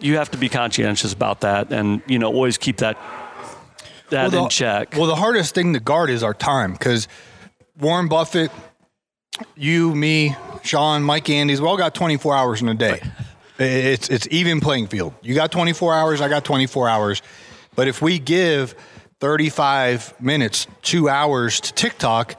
you 0.00 0.16
have 0.16 0.30
to 0.32 0.38
be 0.38 0.48
conscientious 0.48 1.12
about 1.12 1.40
that 1.42 1.72
and 1.72 2.02
you 2.06 2.18
know 2.18 2.26
always 2.32 2.58
keep 2.58 2.78
that 2.78 2.98
that 4.10 4.30
the, 4.30 4.42
in 4.42 4.48
check. 4.50 4.94
Well, 4.96 5.06
the 5.06 5.14
hardest 5.16 5.54
thing 5.54 5.72
to 5.74 5.80
guard 5.80 6.10
is 6.10 6.22
our 6.22 6.34
time 6.34 6.72
because 6.72 7.08
Warren 7.78 8.08
Buffett, 8.08 8.50
you, 9.56 9.94
me, 9.94 10.36
Sean, 10.62 11.02
Mike 11.02 11.28
Andes, 11.30 11.60
we 11.60 11.66
all 11.66 11.76
got 11.76 11.94
24 11.94 12.34
hours 12.36 12.62
in 12.62 12.68
a 12.68 12.74
day. 12.74 13.00
It's 13.58 14.08
it's 14.08 14.26
even 14.30 14.60
playing 14.60 14.88
field. 14.88 15.14
You 15.22 15.34
got 15.34 15.52
24 15.52 15.94
hours, 15.94 16.20
I 16.20 16.28
got 16.28 16.44
24 16.44 16.88
hours. 16.88 17.22
But 17.74 17.88
if 17.88 18.02
we 18.02 18.18
give 18.18 18.74
35 19.20 20.20
minutes, 20.20 20.66
two 20.82 21.08
hours 21.08 21.60
to 21.60 21.72
TikTok, 21.72 22.34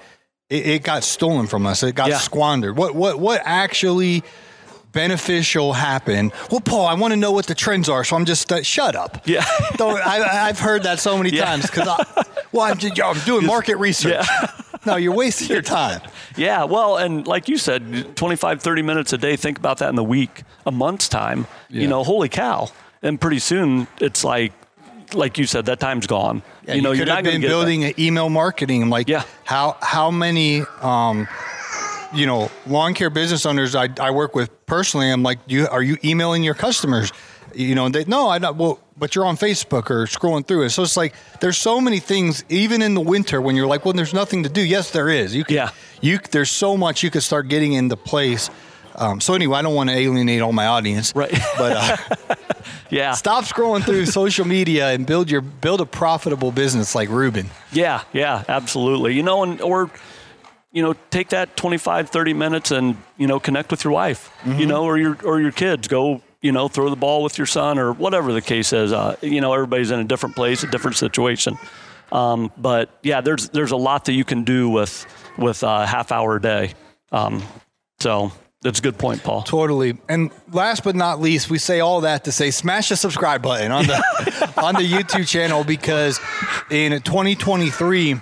it, 0.50 0.68
it 0.68 0.84
got 0.84 1.04
stolen 1.04 1.48
from 1.48 1.66
us. 1.66 1.82
It 1.84 1.96
got 1.96 2.10
Yeah. 2.10 2.18
squandered. 2.18 2.76
What 2.78 2.94
what 2.96 3.20
what 3.20 3.42
actually 3.46 4.24
beneficial 4.92 5.74
happened? 5.74 6.32
Well, 6.52 6.62
Paul, 6.62 6.86
I 6.88 6.94
want 6.94 7.14
to 7.14 7.18
know 7.18 7.32
what 7.32 7.48
the 7.48 7.56
trends 7.56 7.90
are, 7.90 8.04
so 8.04 8.16
I'm 8.16 8.26
just 8.26 8.52
uh, 8.52 8.62
shut 8.64 8.96
up. 8.96 9.24
Yeah. 9.26 9.44
I, 9.80 10.48
I've 10.50 10.60
heard 10.60 10.84
that 10.84 11.00
so 11.00 11.18
many 11.18 11.32
Yeah. 11.32 11.46
times 11.46 11.66
because 11.70 11.88
well, 12.52 12.66
I'm, 12.72 12.78
just, 12.78 13.02
I'm 13.02 13.18
doing 13.26 13.46
market 13.46 13.78
research. 13.78 14.26
No, 14.86 14.96
you're 14.98 15.14
wasting 15.16 15.48
your 15.50 15.62
time. 15.62 16.02
Yeah, 16.36 16.66
well, 16.66 16.98
and 16.98 17.26
like 17.26 17.48
you 17.48 17.58
said, 17.58 18.16
25, 18.18 18.62
30 18.62 18.82
minutes 18.82 19.14
a 19.14 19.18
day, 19.18 19.36
think 19.38 19.58
about 19.58 19.78
that 19.78 19.90
in 19.90 19.96
the 19.96 20.04
week, 20.04 20.44
a 20.66 20.72
month's 20.72 21.08
time. 21.08 21.48
You 21.70 21.88
know, 21.88 22.04
holy 22.04 22.28
cow. 22.30 22.68
And 23.02 23.20
pretty 23.20 23.40
soon 23.40 23.88
it's 24.00 24.24
like, 24.24 24.52
like 25.14 25.38
you 25.38 25.46
said, 25.46 25.66
that 25.68 25.80
time's 25.80 26.08
gone. 26.08 26.42
Yeah, 26.68 26.74
you 26.74 26.82
know, 26.82 26.92
you 26.92 26.98
you're 26.98 27.06
could 27.06 27.10
not 27.12 27.16
have 27.18 27.26
to 27.26 27.32
been 27.32 27.42
get 27.42 27.48
it 27.48 27.50
back. 27.50 27.54
building 27.60 27.84
an 27.86 27.94
email 28.00 28.30
marketing. 28.30 28.90
Like, 28.90 29.08
Yeah. 29.08 29.24
how 29.46 29.78
how 29.82 30.10
many, 30.12 30.64
um, 30.82 31.28
you 32.14 32.26
know, 32.26 32.50
lawn 32.68 32.94
care 32.94 33.10
business 33.10 33.46
owners 33.46 33.76
I, 33.76 33.90
I 34.00 34.12
work 34.12 34.36
with 34.36 34.50
personally. 34.66 35.10
I'm 35.12 35.24
like, 35.24 35.40
you 35.48 35.68
are 35.68 35.82
you 35.84 35.98
emailing 36.04 36.44
your 36.44 36.54
customers? 36.56 37.12
You 37.56 37.76
know, 37.76 37.86
and 37.86 37.96
they 37.96 38.06
no, 38.06 38.30
I 38.30 38.38
not. 38.40 38.56
Well, 38.56 38.80
but 38.98 39.16
you're 39.16 39.26
on 39.26 39.38
Facebook 39.38 39.90
or 39.90 40.06
scrolling 40.06 40.46
through 40.46 40.64
it. 40.64 40.70
So 40.72 40.84
it's 40.84 40.98
like 40.98 41.14
there's 41.42 41.58
so 41.58 41.82
many 41.82 42.00
things, 42.00 42.44
even 42.50 42.82
in 42.82 42.94
the 42.94 43.02
winter 43.02 43.42
when 43.42 43.56
you're 43.56 43.68
like, 43.68 43.86
well, 43.86 43.94
there's 43.94 44.14
nothing 44.14 44.44
to 44.44 44.50
do. 44.50 44.62
Yes, 44.62 44.92
there 44.92 45.10
is. 45.10 45.36
You 45.36 45.44
can, 45.44 45.56
Yeah. 45.56 45.70
You 46.02 46.20
there's 46.32 46.52
so 46.52 46.78
much 46.78 47.04
you 47.04 47.10
could 47.12 47.24
start 47.24 47.48
getting 47.48 47.74
into 47.74 47.96
place. 47.96 48.50
Um, 48.96 49.20
so 49.22 49.34
anyway, 49.34 49.58
I 49.58 49.62
don't 49.64 49.74
want 49.74 49.90
to 49.90 49.96
alienate 49.96 50.42
all 50.42 50.54
my 50.54 50.68
audience, 50.68 51.14
Right. 51.16 51.32
But 51.58 51.72
uh, 52.30 52.36
Yeah. 52.92 53.14
stop 53.14 53.46
scrolling 53.46 53.84
through 53.84 54.06
social 54.06 54.46
media 54.46 54.92
and 54.92 55.06
build 55.08 55.32
your 55.32 55.42
build 55.42 55.82
a 55.82 55.86
profitable 55.86 56.52
business 56.52 56.94
like 56.94 57.10
Ruben. 57.10 57.50
Yeah, 57.72 58.04
yeah, 58.14 58.44
absolutely. 58.48 59.16
You 59.16 59.24
know, 59.24 59.42
and 59.44 59.60
or 59.62 59.90
you 60.72 60.82
know, 60.82 60.96
take 61.12 61.30
that 61.30 61.56
25, 61.56 62.10
30 62.10 62.34
minutes 62.34 62.72
and, 62.72 62.98
you 63.18 63.28
know, 63.28 63.40
connect 63.40 63.70
with 63.72 63.84
your 63.84 63.94
wife, 63.94 64.32
Mm-hmm. 64.44 64.60
you 64.60 64.66
know, 64.66 64.84
or 64.84 64.98
your 64.98 65.18
or 65.24 65.40
your 65.42 65.52
kids. 65.52 65.88
Go, 65.88 66.22
you 66.44 66.52
know, 66.52 66.68
throw 66.68 66.90
the 66.90 66.96
ball 66.96 67.24
with 67.24 67.40
your 67.40 67.48
son 67.48 67.80
or 67.80 67.94
whatever 67.94 68.34
the 68.34 68.42
case 68.42 68.74
is. 68.74 68.94
Uh, 68.94 69.16
you 69.22 69.42
know, 69.42 69.54
everybody's 69.54 69.90
in 69.90 70.00
a 70.00 70.04
different 70.04 70.36
place, 70.36 70.62
a 70.62 70.68
different 70.68 70.98
situation. 70.98 71.58
Um, 72.12 72.52
but 72.58 72.92
yeah, 73.02 73.22
there's 73.22 73.50
there's 73.50 73.72
a 73.72 73.78
lot 73.78 74.06
that 74.06 74.14
you 74.14 74.26
can 74.26 74.44
do 74.44 74.70
with 74.70 75.08
with 75.38 75.64
a 75.64 75.88
half 75.88 76.12
hour 76.12 76.36
a 76.36 76.42
day. 76.42 76.74
Um, 77.12 77.42
so 78.00 78.34
that's 78.62 78.80
a 78.80 78.82
good 78.82 78.98
point, 78.98 79.24
Paul. 79.24 79.42
Totally. 79.44 79.98
And 80.10 80.32
last 80.52 80.84
but 80.84 80.96
not 80.96 81.20
least, 81.20 81.50
we 81.50 81.58
say 81.58 81.80
all 81.80 82.02
that 82.02 82.26
to 82.26 82.32
say 82.32 82.52
smash 82.52 82.90
the 82.90 82.98
subscribe 82.98 83.42
button 83.42 83.72
on 83.72 83.88
the 83.88 84.54
on 84.58 84.76
the 84.76 84.88
YouTube 84.88 85.28
channel 85.28 85.64
because 85.64 86.20
in 86.70 86.92
2023, 87.02 88.20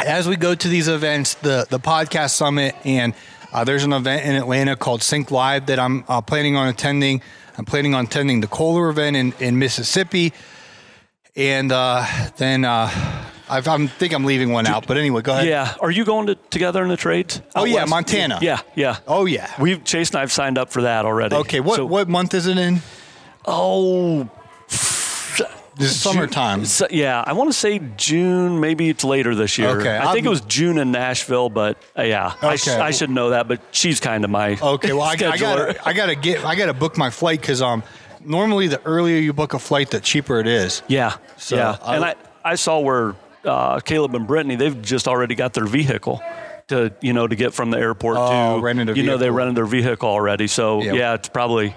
as 0.00 0.26
we 0.26 0.36
go 0.36 0.54
to 0.54 0.68
these 0.68 0.88
events, 0.88 1.34
the 1.34 1.66
the 1.68 1.78
podcast 1.78 2.30
summit 2.30 2.74
and 2.84 3.14
uh, 3.54 3.64
there's 3.64 3.84
an 3.84 3.92
event 3.92 4.26
in 4.26 4.34
Atlanta 4.34 4.76
called 4.76 5.00
SYNKD 5.00 5.30
Live 5.30 5.66
that 5.66 5.78
I'm 5.78 6.04
uh, 6.08 6.20
planning 6.20 6.56
on 6.56 6.68
attending. 6.68 7.22
I'm 7.56 7.64
planning 7.64 7.94
on 7.94 8.04
attending 8.06 8.40
the 8.40 8.48
Kohler 8.48 8.88
event 8.90 9.16
in, 9.16 9.32
in 9.38 9.58
Mississippi, 9.58 10.32
and 11.36 11.70
uh, 11.70 12.04
then 12.36 12.64
uh, 12.64 12.90
I've, 13.48 13.68
I'm 13.68 13.86
think 13.86 14.12
I'm 14.12 14.24
leaving 14.24 14.50
one 14.50 14.66
out. 14.66 14.86
But 14.88 14.96
anyway, 14.96 15.22
go 15.22 15.32
ahead. 15.34 15.46
Yeah, 15.46 15.74
are 15.80 15.90
you 15.90 16.04
going 16.04 16.26
to 16.26 16.34
together 16.34 16.82
in 16.82 16.88
the 16.88 16.96
trades? 16.96 17.40
Oh, 17.54 17.60
out 17.60 17.68
yeah, 17.68 17.74
west? 17.76 17.90
Montana. 17.90 18.38
Yeah, 18.42 18.60
yeah. 18.74 18.98
Oh 19.06 19.24
yeah. 19.24 19.52
We've 19.60 19.84
Chase 19.84 20.10
and 20.10 20.18
I've 20.20 20.32
signed 20.32 20.58
up 20.58 20.70
for 20.70 20.82
that 20.82 21.04
already. 21.04 21.36
Okay. 21.36 21.60
What 21.60 21.76
So- 21.76 21.86
what 21.86 22.08
month 22.08 22.34
is 22.34 22.46
it 22.48 22.58
in? 22.58 22.80
Oh, 23.46 24.28
summertime. 25.80 26.64
So, 26.64 26.86
yeah, 26.90 27.22
I 27.26 27.32
want 27.32 27.50
to 27.50 27.58
say 27.58 27.80
June. 27.96 28.60
Maybe 28.60 28.88
it's 28.88 29.04
later 29.04 29.34
this 29.34 29.58
year. 29.58 29.68
Okay, 29.80 29.96
I 29.96 30.12
think 30.12 30.18
I'm- 30.18 30.26
it 30.26 30.28
was 30.30 30.40
June 30.42 30.78
in 30.78 30.92
Nashville, 30.92 31.48
but 31.50 31.78
uh, 31.98 32.02
yeah, 32.02 32.34
I, 32.42 32.56
sh- 32.56 32.68
I 32.68 32.90
should 32.90 33.10
know 33.10 33.30
that. 33.30 33.48
But 33.48 33.60
she's 33.72 34.00
kind 34.00 34.24
of 34.24 34.30
my 34.30 34.58
Okay, 34.60 34.92
well, 34.92 35.02
I, 35.02 35.12
I 35.12 35.16
gotta, 35.36 35.88
I 35.88 35.92
gotta 35.92 36.14
get, 36.14 36.44
I 36.44 36.54
gotta 36.54 36.74
book 36.74 36.96
my 36.96 37.10
flight 37.10 37.40
because 37.40 37.60
um, 37.62 37.82
normally 38.24 38.68
the 38.68 38.80
earlier 38.84 39.18
you 39.18 39.32
book 39.32 39.54
a 39.54 39.58
flight, 39.58 39.90
the 39.90 40.00
cheaper 40.00 40.38
it 40.40 40.46
is. 40.46 40.82
yeah, 40.88 41.16
So, 41.36 41.56
yeah. 41.56 41.76
I- 41.82 41.96
and 41.96 42.04
I 42.04 42.14
I 42.44 42.54
saw 42.56 42.78
where 42.80 43.14
uh, 43.44 43.80
Caleb 43.80 44.14
and 44.14 44.26
Brittany 44.26 44.56
they've 44.56 44.80
just 44.82 45.08
already 45.08 45.34
got 45.34 45.54
their 45.54 45.66
vehicle 45.66 46.22
to 46.68 46.94
you 47.02 47.12
know 47.12 47.26
to 47.26 47.36
get 47.36 47.52
from 47.52 47.70
the 47.70 47.78
airport 47.78 48.16
Oh, 48.18 48.58
to 48.60 48.94
you 48.94 49.02
know 49.02 49.18
they 49.18 49.28
rented 49.30 49.54
their 49.56 49.66
vehicle 49.66 50.08
already. 50.08 50.46
So 50.46 50.82
Yeah. 50.82 50.92
yeah, 50.94 51.14
it's 51.14 51.28
probably 51.28 51.74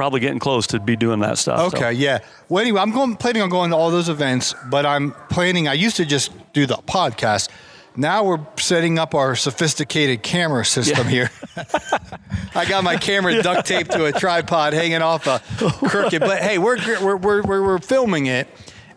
probably 0.00 0.18
getting 0.18 0.38
close 0.38 0.66
to 0.66 0.80
be 0.80 0.96
doing 0.96 1.20
that 1.20 1.36
stuff. 1.36 1.72
so. 1.72 1.76
Okay, 1.76 1.92
yeah. 1.92 2.20
Well, 2.48 2.62
anyway, 2.62 2.80
I'm 2.80 2.90
going 2.90 3.16
planning 3.16 3.42
on 3.42 3.50
going 3.50 3.68
to 3.68 3.76
all 3.76 3.90
those 3.90 4.08
events, 4.08 4.54
but 4.70 4.86
I'm 4.86 5.12
planning. 5.28 5.68
I 5.68 5.74
used 5.74 5.96
to 5.96 6.06
just 6.06 6.32
do 6.54 6.64
the 6.64 6.76
podcast. 6.76 7.50
Now 7.96 8.24
we're 8.24 8.40
setting 8.56 8.98
up 8.98 9.14
our 9.14 9.36
sophisticated 9.36 10.22
camera 10.22 10.64
system 10.64 11.06
Yeah. 11.06 11.28
here. 11.28 11.30
I 12.54 12.64
got 12.64 12.82
my 12.82 12.96
camera 12.96 13.42
duct 13.42 13.68
taped 13.68 13.92
to 13.92 14.06
a 14.06 14.12
tripod 14.12 14.72
hanging 14.72 15.02
off 15.02 15.26
a 15.26 15.42
crooked. 15.58 16.20
But 16.20 16.38
hey, 16.40 16.56
we're 16.56 16.78
we're 17.02 17.16
we're, 17.16 17.42
we're, 17.42 17.78
filming 17.78 18.24
it, 18.24 18.48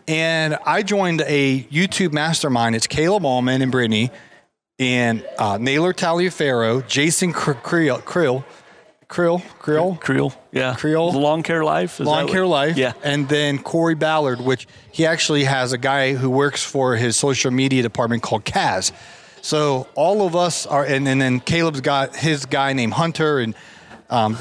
and 0.08 0.56
I 0.64 0.82
joined 0.82 1.22
a 1.26 1.64
YouTube 1.64 2.14
mastermind. 2.14 2.76
It's 2.76 2.86
Caleb 2.86 3.26
Allman 3.26 3.60
and 3.60 3.70
Brittany, 3.70 4.10
and 4.78 5.22
uh, 5.38 5.58
Naylor 5.58 5.92
Taliaferro, 5.92 6.88
Jason 6.88 7.34
Cr- 7.34 7.52
Creel, 7.52 7.98
Creel, 9.08 9.40
Creel, 9.58 9.96
Creel, 10.00 10.34
yeah, 10.52 10.74
Creel? 10.76 11.12
Lawn 11.12 11.42
Care 11.42 11.62
Life, 11.64 12.00
Is 12.00 12.06
Lawn 12.06 12.26
Care 12.26 12.46
Life. 12.46 12.76
yeah. 12.76 12.92
And 13.02 13.28
then 13.28 13.58
Corey 13.58 13.94
Ballard, 13.94 14.40
which 14.40 14.66
he 14.90 15.06
actually 15.06 15.44
has 15.44 15.72
a 15.72 15.78
guy 15.78 16.14
who 16.14 16.30
works 16.30 16.64
for 16.64 16.96
his 16.96 17.16
social 17.16 17.50
media 17.50 17.82
department 17.82 18.22
called 18.22 18.44
Kaz. 18.44 18.92
So 19.42 19.86
all 19.94 20.26
of 20.26 20.34
us 20.34 20.66
are, 20.66 20.84
and, 20.84 21.06
and 21.06 21.20
then 21.20 21.40
Caleb's 21.40 21.80
got 21.82 22.16
his 22.16 22.46
guy 22.46 22.72
named 22.72 22.94
Hunter, 22.94 23.38
and 23.40 23.54
um, 24.10 24.38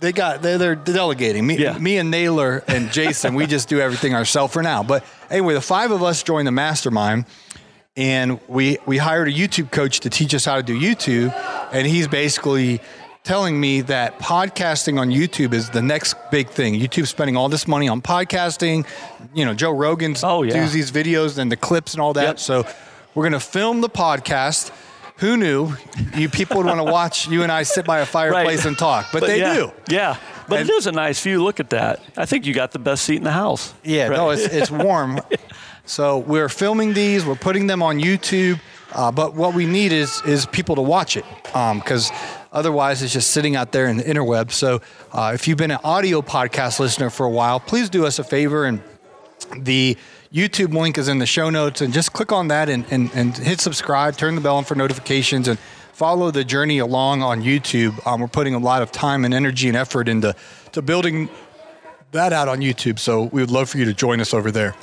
they 0.00 0.12
got 0.12 0.40
they're, 0.42 0.58
they're 0.58 0.74
delegating 0.74 1.46
me, 1.46 1.58
Yeah. 1.58 1.76
me 1.76 1.98
and 1.98 2.10
Naylor 2.10 2.64
and 2.66 2.90
Jason. 2.90 3.34
we 3.34 3.46
just 3.46 3.68
do 3.68 3.78
everything 3.78 4.14
ourselves 4.14 4.52
for 4.52 4.62
now. 4.62 4.82
But 4.82 5.04
anyway, 5.30 5.54
the 5.54 5.60
five 5.60 5.90
of 5.90 6.02
us 6.02 6.22
joined 6.22 6.46
the 6.46 6.52
mastermind, 6.52 7.26
and 7.96 8.40
we 8.48 8.78
we 8.86 8.96
hired 8.96 9.28
a 9.28 9.32
YouTube 9.32 9.70
coach 9.70 10.00
to 10.00 10.10
teach 10.10 10.34
us 10.34 10.44
how 10.44 10.56
to 10.56 10.62
do 10.62 10.78
YouTube, 10.78 11.32
and 11.72 11.86
he's 11.86 12.08
basically 12.08 12.80
telling 13.28 13.60
me 13.60 13.82
that 13.82 14.18
podcasting 14.18 14.98
on 14.98 15.10
YouTube 15.10 15.52
is 15.52 15.68
the 15.68 15.82
next 15.82 16.14
big 16.30 16.48
thing. 16.48 16.72
YouTube's 16.72 17.10
spending 17.10 17.36
all 17.36 17.50
this 17.50 17.68
money 17.68 17.86
on 17.86 18.00
podcasting. 18.00 18.86
You 19.34 19.44
know, 19.44 19.52
Joe 19.52 19.70
Rogan's 19.70 20.24
Oh, 20.24 20.42
yeah. 20.42 20.54
does 20.54 20.72
these 20.72 20.90
videos 20.90 21.36
and 21.36 21.52
the 21.52 21.56
clips 21.56 21.92
and 21.92 22.00
all 22.00 22.14
that. 22.14 22.22
Yep. 22.26 22.38
So 22.38 22.66
we're 23.14 23.24
gonna 23.24 23.38
film 23.38 23.82
the 23.82 23.90
podcast. 23.90 24.70
Who 25.18 25.36
knew 25.36 25.74
you 26.16 26.30
people 26.30 26.56
would 26.56 26.64
want 26.64 26.78
to 26.78 26.84
watch 26.90 27.28
you 27.28 27.42
and 27.42 27.52
I 27.52 27.64
sit 27.64 27.84
by 27.84 27.98
a 27.98 28.06
fireplace 28.06 28.64
and 28.64 28.78
talk? 28.78 29.08
But, 29.12 29.26
they 29.26 29.40
yeah, 29.40 29.52
do. 29.54 29.72
Yeah. 29.90 30.16
But 30.48 30.60
And- 30.60 30.70
it 30.70 30.72
is 30.72 30.86
a 30.86 30.92
nice 30.92 31.20
view. 31.20 31.44
Look 31.44 31.60
at 31.60 31.68
that. 31.68 32.00
I 32.16 32.24
think 32.24 32.46
you 32.46 32.54
got 32.54 32.70
the 32.72 32.78
best 32.78 33.04
seat 33.04 33.16
in 33.16 33.24
the 33.24 33.32
house. 33.32 33.74
Yeah, 33.84 34.04
Right. 34.08 34.16
no, 34.16 34.30
it's, 34.30 34.44
it's 34.46 34.70
warm. 34.70 35.20
so 35.84 36.16
we're 36.16 36.48
filming 36.48 36.94
these, 36.94 37.26
we're 37.26 37.34
putting 37.34 37.66
them 37.66 37.82
on 37.82 37.98
YouTube, 37.98 38.58
uh, 38.94 39.12
but 39.12 39.34
what 39.34 39.52
we 39.52 39.66
need 39.66 39.92
is 39.92 40.22
is 40.24 40.46
people 40.46 40.76
to 40.76 40.82
watch 40.82 41.18
it 41.18 41.26
because 41.44 42.10
otherwise 42.52 43.02
it's 43.02 43.12
just 43.12 43.30
sitting 43.30 43.56
out 43.56 43.72
there 43.72 43.86
in 43.86 43.96
the 43.96 44.04
interweb. 44.04 44.50
So 44.50 44.80
uh, 45.12 45.32
if 45.34 45.48
you've 45.48 45.58
been 45.58 45.70
an 45.70 45.80
audio 45.84 46.22
podcast 46.22 46.80
listener 46.80 47.10
for 47.10 47.26
a 47.26 47.30
while, 47.30 47.60
please 47.60 47.90
do 47.90 48.06
us 48.06 48.18
a 48.18 48.24
favor 48.24 48.64
and 48.64 48.82
the 49.56 49.96
YouTube 50.32 50.74
link 50.74 50.98
is 50.98 51.08
in 51.08 51.18
the 51.18 51.26
show 51.26 51.50
notes 51.50 51.80
and 51.80 51.92
just 51.92 52.12
click 52.12 52.32
on 52.32 52.48
that 52.48 52.68
and, 52.68 52.84
and, 52.90 53.10
and 53.14 53.36
hit 53.36 53.60
subscribe, 53.60 54.16
turn 54.16 54.34
the 54.34 54.40
bell 54.40 54.56
on 54.56 54.64
for 54.64 54.74
notifications 54.74 55.48
and 55.48 55.58
follow 55.92 56.30
the 56.30 56.44
journey 56.44 56.78
along 56.78 57.22
on 57.22 57.42
YouTube. 57.42 58.06
Um, 58.06 58.20
we're 58.20 58.28
putting 58.28 58.54
a 58.54 58.58
lot 58.58 58.82
of 58.82 58.92
time 58.92 59.24
and 59.24 59.32
energy 59.32 59.68
and 59.68 59.76
effort 59.76 60.08
into 60.08 60.34
to 60.72 60.82
building 60.82 61.28
that 62.12 62.32
out 62.32 62.48
on 62.48 62.60
YouTube. 62.60 62.98
So 62.98 63.24
we 63.24 63.40
would 63.40 63.50
love 63.50 63.70
for 63.70 63.78
you 63.78 63.84
to 63.86 63.94
join 63.94 64.20
us 64.20 64.34
over 64.34 64.50
there. 64.50 64.74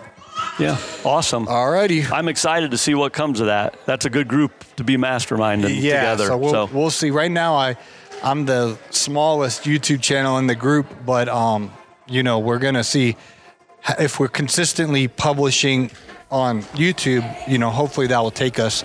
Yeah. 0.59 0.77
Awesome. 1.03 1.47
All 1.47 1.69
righty. 1.69 2.03
I'm 2.05 2.27
excited 2.27 2.71
to 2.71 2.77
see 2.77 2.95
what 2.95 3.13
comes 3.13 3.39
of 3.39 3.47
that. 3.47 3.77
That's 3.85 4.05
a 4.05 4.09
good 4.09 4.27
group 4.27 4.51
to 4.77 4.83
be 4.83 4.97
masterminding 4.97 5.81
Yeah, 5.81 5.99
together. 6.15 6.25
so 6.27 6.37
we'll, 6.37 6.67
we'll 6.67 6.89
see. 6.91 7.11
Right 7.11 7.31
now, 7.31 7.55
I 7.55 7.75
I'm 8.23 8.45
the 8.45 8.77
smallest 8.89 9.63
YouTube 9.63 10.01
channel 10.01 10.37
in 10.37 10.47
the 10.47 10.55
group, 10.55 10.87
but 11.05 11.27
um, 11.29 11.71
you 12.07 12.23
know, 12.23 12.39
we're 12.39 12.59
gonna 12.59 12.83
see 12.83 13.17
if 13.99 14.19
we're 14.19 14.27
consistently 14.29 15.07
publishing 15.07 15.91
on 16.31 16.63
YouTube. 16.73 17.23
You 17.47 17.57
know, 17.57 17.69
hopefully 17.69 18.07
that 18.07 18.19
will 18.19 18.31
take 18.31 18.57
us 18.57 18.83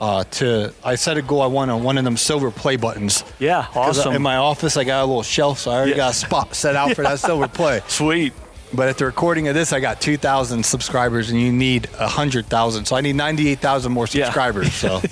uh, 0.00 0.24
to. 0.24 0.72
I 0.84 0.94
set 0.94 1.16
a 1.16 1.22
goal. 1.22 1.42
I 1.42 1.46
want 1.46 1.70
one 1.82 1.98
of 1.98 2.04
them 2.04 2.16
silver 2.16 2.50
play 2.50 2.76
buttons. 2.76 3.24
Yeah, 3.38 3.66
Awesome. 3.74 4.14
In 4.14 4.22
my 4.22 4.36
office, 4.36 4.76
I 4.76 4.84
got 4.84 5.02
a 5.02 5.06
little 5.06 5.22
shelf, 5.22 5.58
so 5.58 5.70
I 5.70 5.74
already 5.76 5.90
Yeah. 5.92 5.96
got 5.98 6.10
a 6.12 6.16
spot 6.16 6.54
set 6.54 6.76
out 6.76 6.94
for 6.94 7.02
that 7.02 7.18
silver 7.18 7.48
play. 7.48 7.82
Sweet. 7.88 8.32
But 8.74 8.88
at 8.88 8.96
the 8.98 9.04
recording 9.06 9.48
of 9.48 9.54
this, 9.54 9.72
I 9.72 9.80
got 9.80 10.00
2,000 10.00 10.64
subscribers, 10.64 11.30
and 11.30 11.38
you 11.40 11.52
need 11.52 11.86
100,000. 11.98 12.84
So 12.86 12.96
I 12.96 13.00
need 13.02 13.16
98,000 13.16 13.92
more 13.92 14.06
subscribers. 14.08 14.82
Yeah. 14.82 15.00
So 15.00 15.08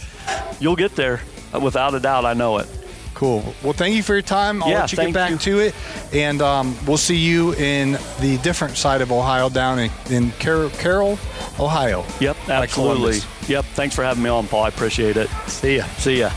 You'll 0.60 0.76
get 0.76 0.96
there. 0.96 1.20
Without 1.60 1.94
a 1.94 2.00
doubt, 2.00 2.24
I 2.24 2.32
know 2.34 2.58
it. 2.58 2.68
cool. 3.14 3.54
Well, 3.62 3.72
thank 3.74 3.94
you 3.96 4.02
for 4.02 4.14
your 4.14 4.22
time. 4.22 4.62
I'll 4.62 4.70
Yeah, 4.70 4.80
let 4.80 4.92
you 4.92 4.96
get 4.98 5.12
back 5.14 5.30
you. 5.32 5.36
to 5.38 5.58
it. 5.58 5.74
And 6.14 6.40
um, 6.40 6.74
we'll 6.86 6.96
see 6.96 7.16
you 7.16 7.54
in 7.54 7.98
the 8.20 8.38
different 8.42 8.76
side 8.78 9.02
of 9.02 9.10
Ohio, 9.12 9.48
down 9.50 9.78
in, 9.78 9.90
in 10.10 10.30
Carroll, 10.32 10.70
Carroll, 10.70 11.18
Ohio. 11.58 12.04
Yep. 12.20 12.36
Absolutely. 12.48 13.18
Yep. 13.48 13.64
Thanks 13.74 13.94
for 13.94 14.04
having 14.04 14.22
me 14.22 14.30
on, 14.30 14.46
Paul. 14.46 14.62
I 14.64 14.68
appreciate 14.68 15.16
it. 15.18 15.28
See 15.48 15.76
ya. 15.78 15.84
See 15.98 16.20
ya. 16.20 16.30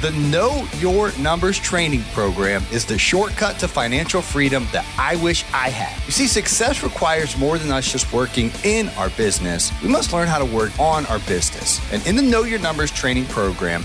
The 0.00 0.12
Know 0.12 0.66
Your 0.78 1.12
Numbers 1.18 1.58
training 1.58 2.04
program 2.14 2.64
is 2.72 2.86
the 2.86 2.96
shortcut 2.96 3.58
to 3.58 3.68
financial 3.68 4.22
freedom 4.22 4.66
that 4.72 4.86
I 4.98 5.16
wish 5.16 5.44
I 5.52 5.68
had. 5.68 6.02
You 6.06 6.12
see, 6.12 6.26
success 6.26 6.82
requires 6.82 7.36
more 7.36 7.58
than 7.58 7.70
us 7.70 7.92
just 7.92 8.10
working 8.10 8.50
in 8.64 8.88
our 8.90 9.10
business. 9.10 9.70
We 9.82 9.90
must 9.90 10.14
learn 10.14 10.26
how 10.26 10.38
to 10.38 10.46
work 10.46 10.70
on 10.80 11.04
our 11.06 11.18
business. 11.18 11.82
And 11.92 12.06
in 12.06 12.16
the 12.16 12.22
Know 12.22 12.44
Your 12.44 12.60
Numbers 12.60 12.90
training 12.90 13.26
program, 13.26 13.84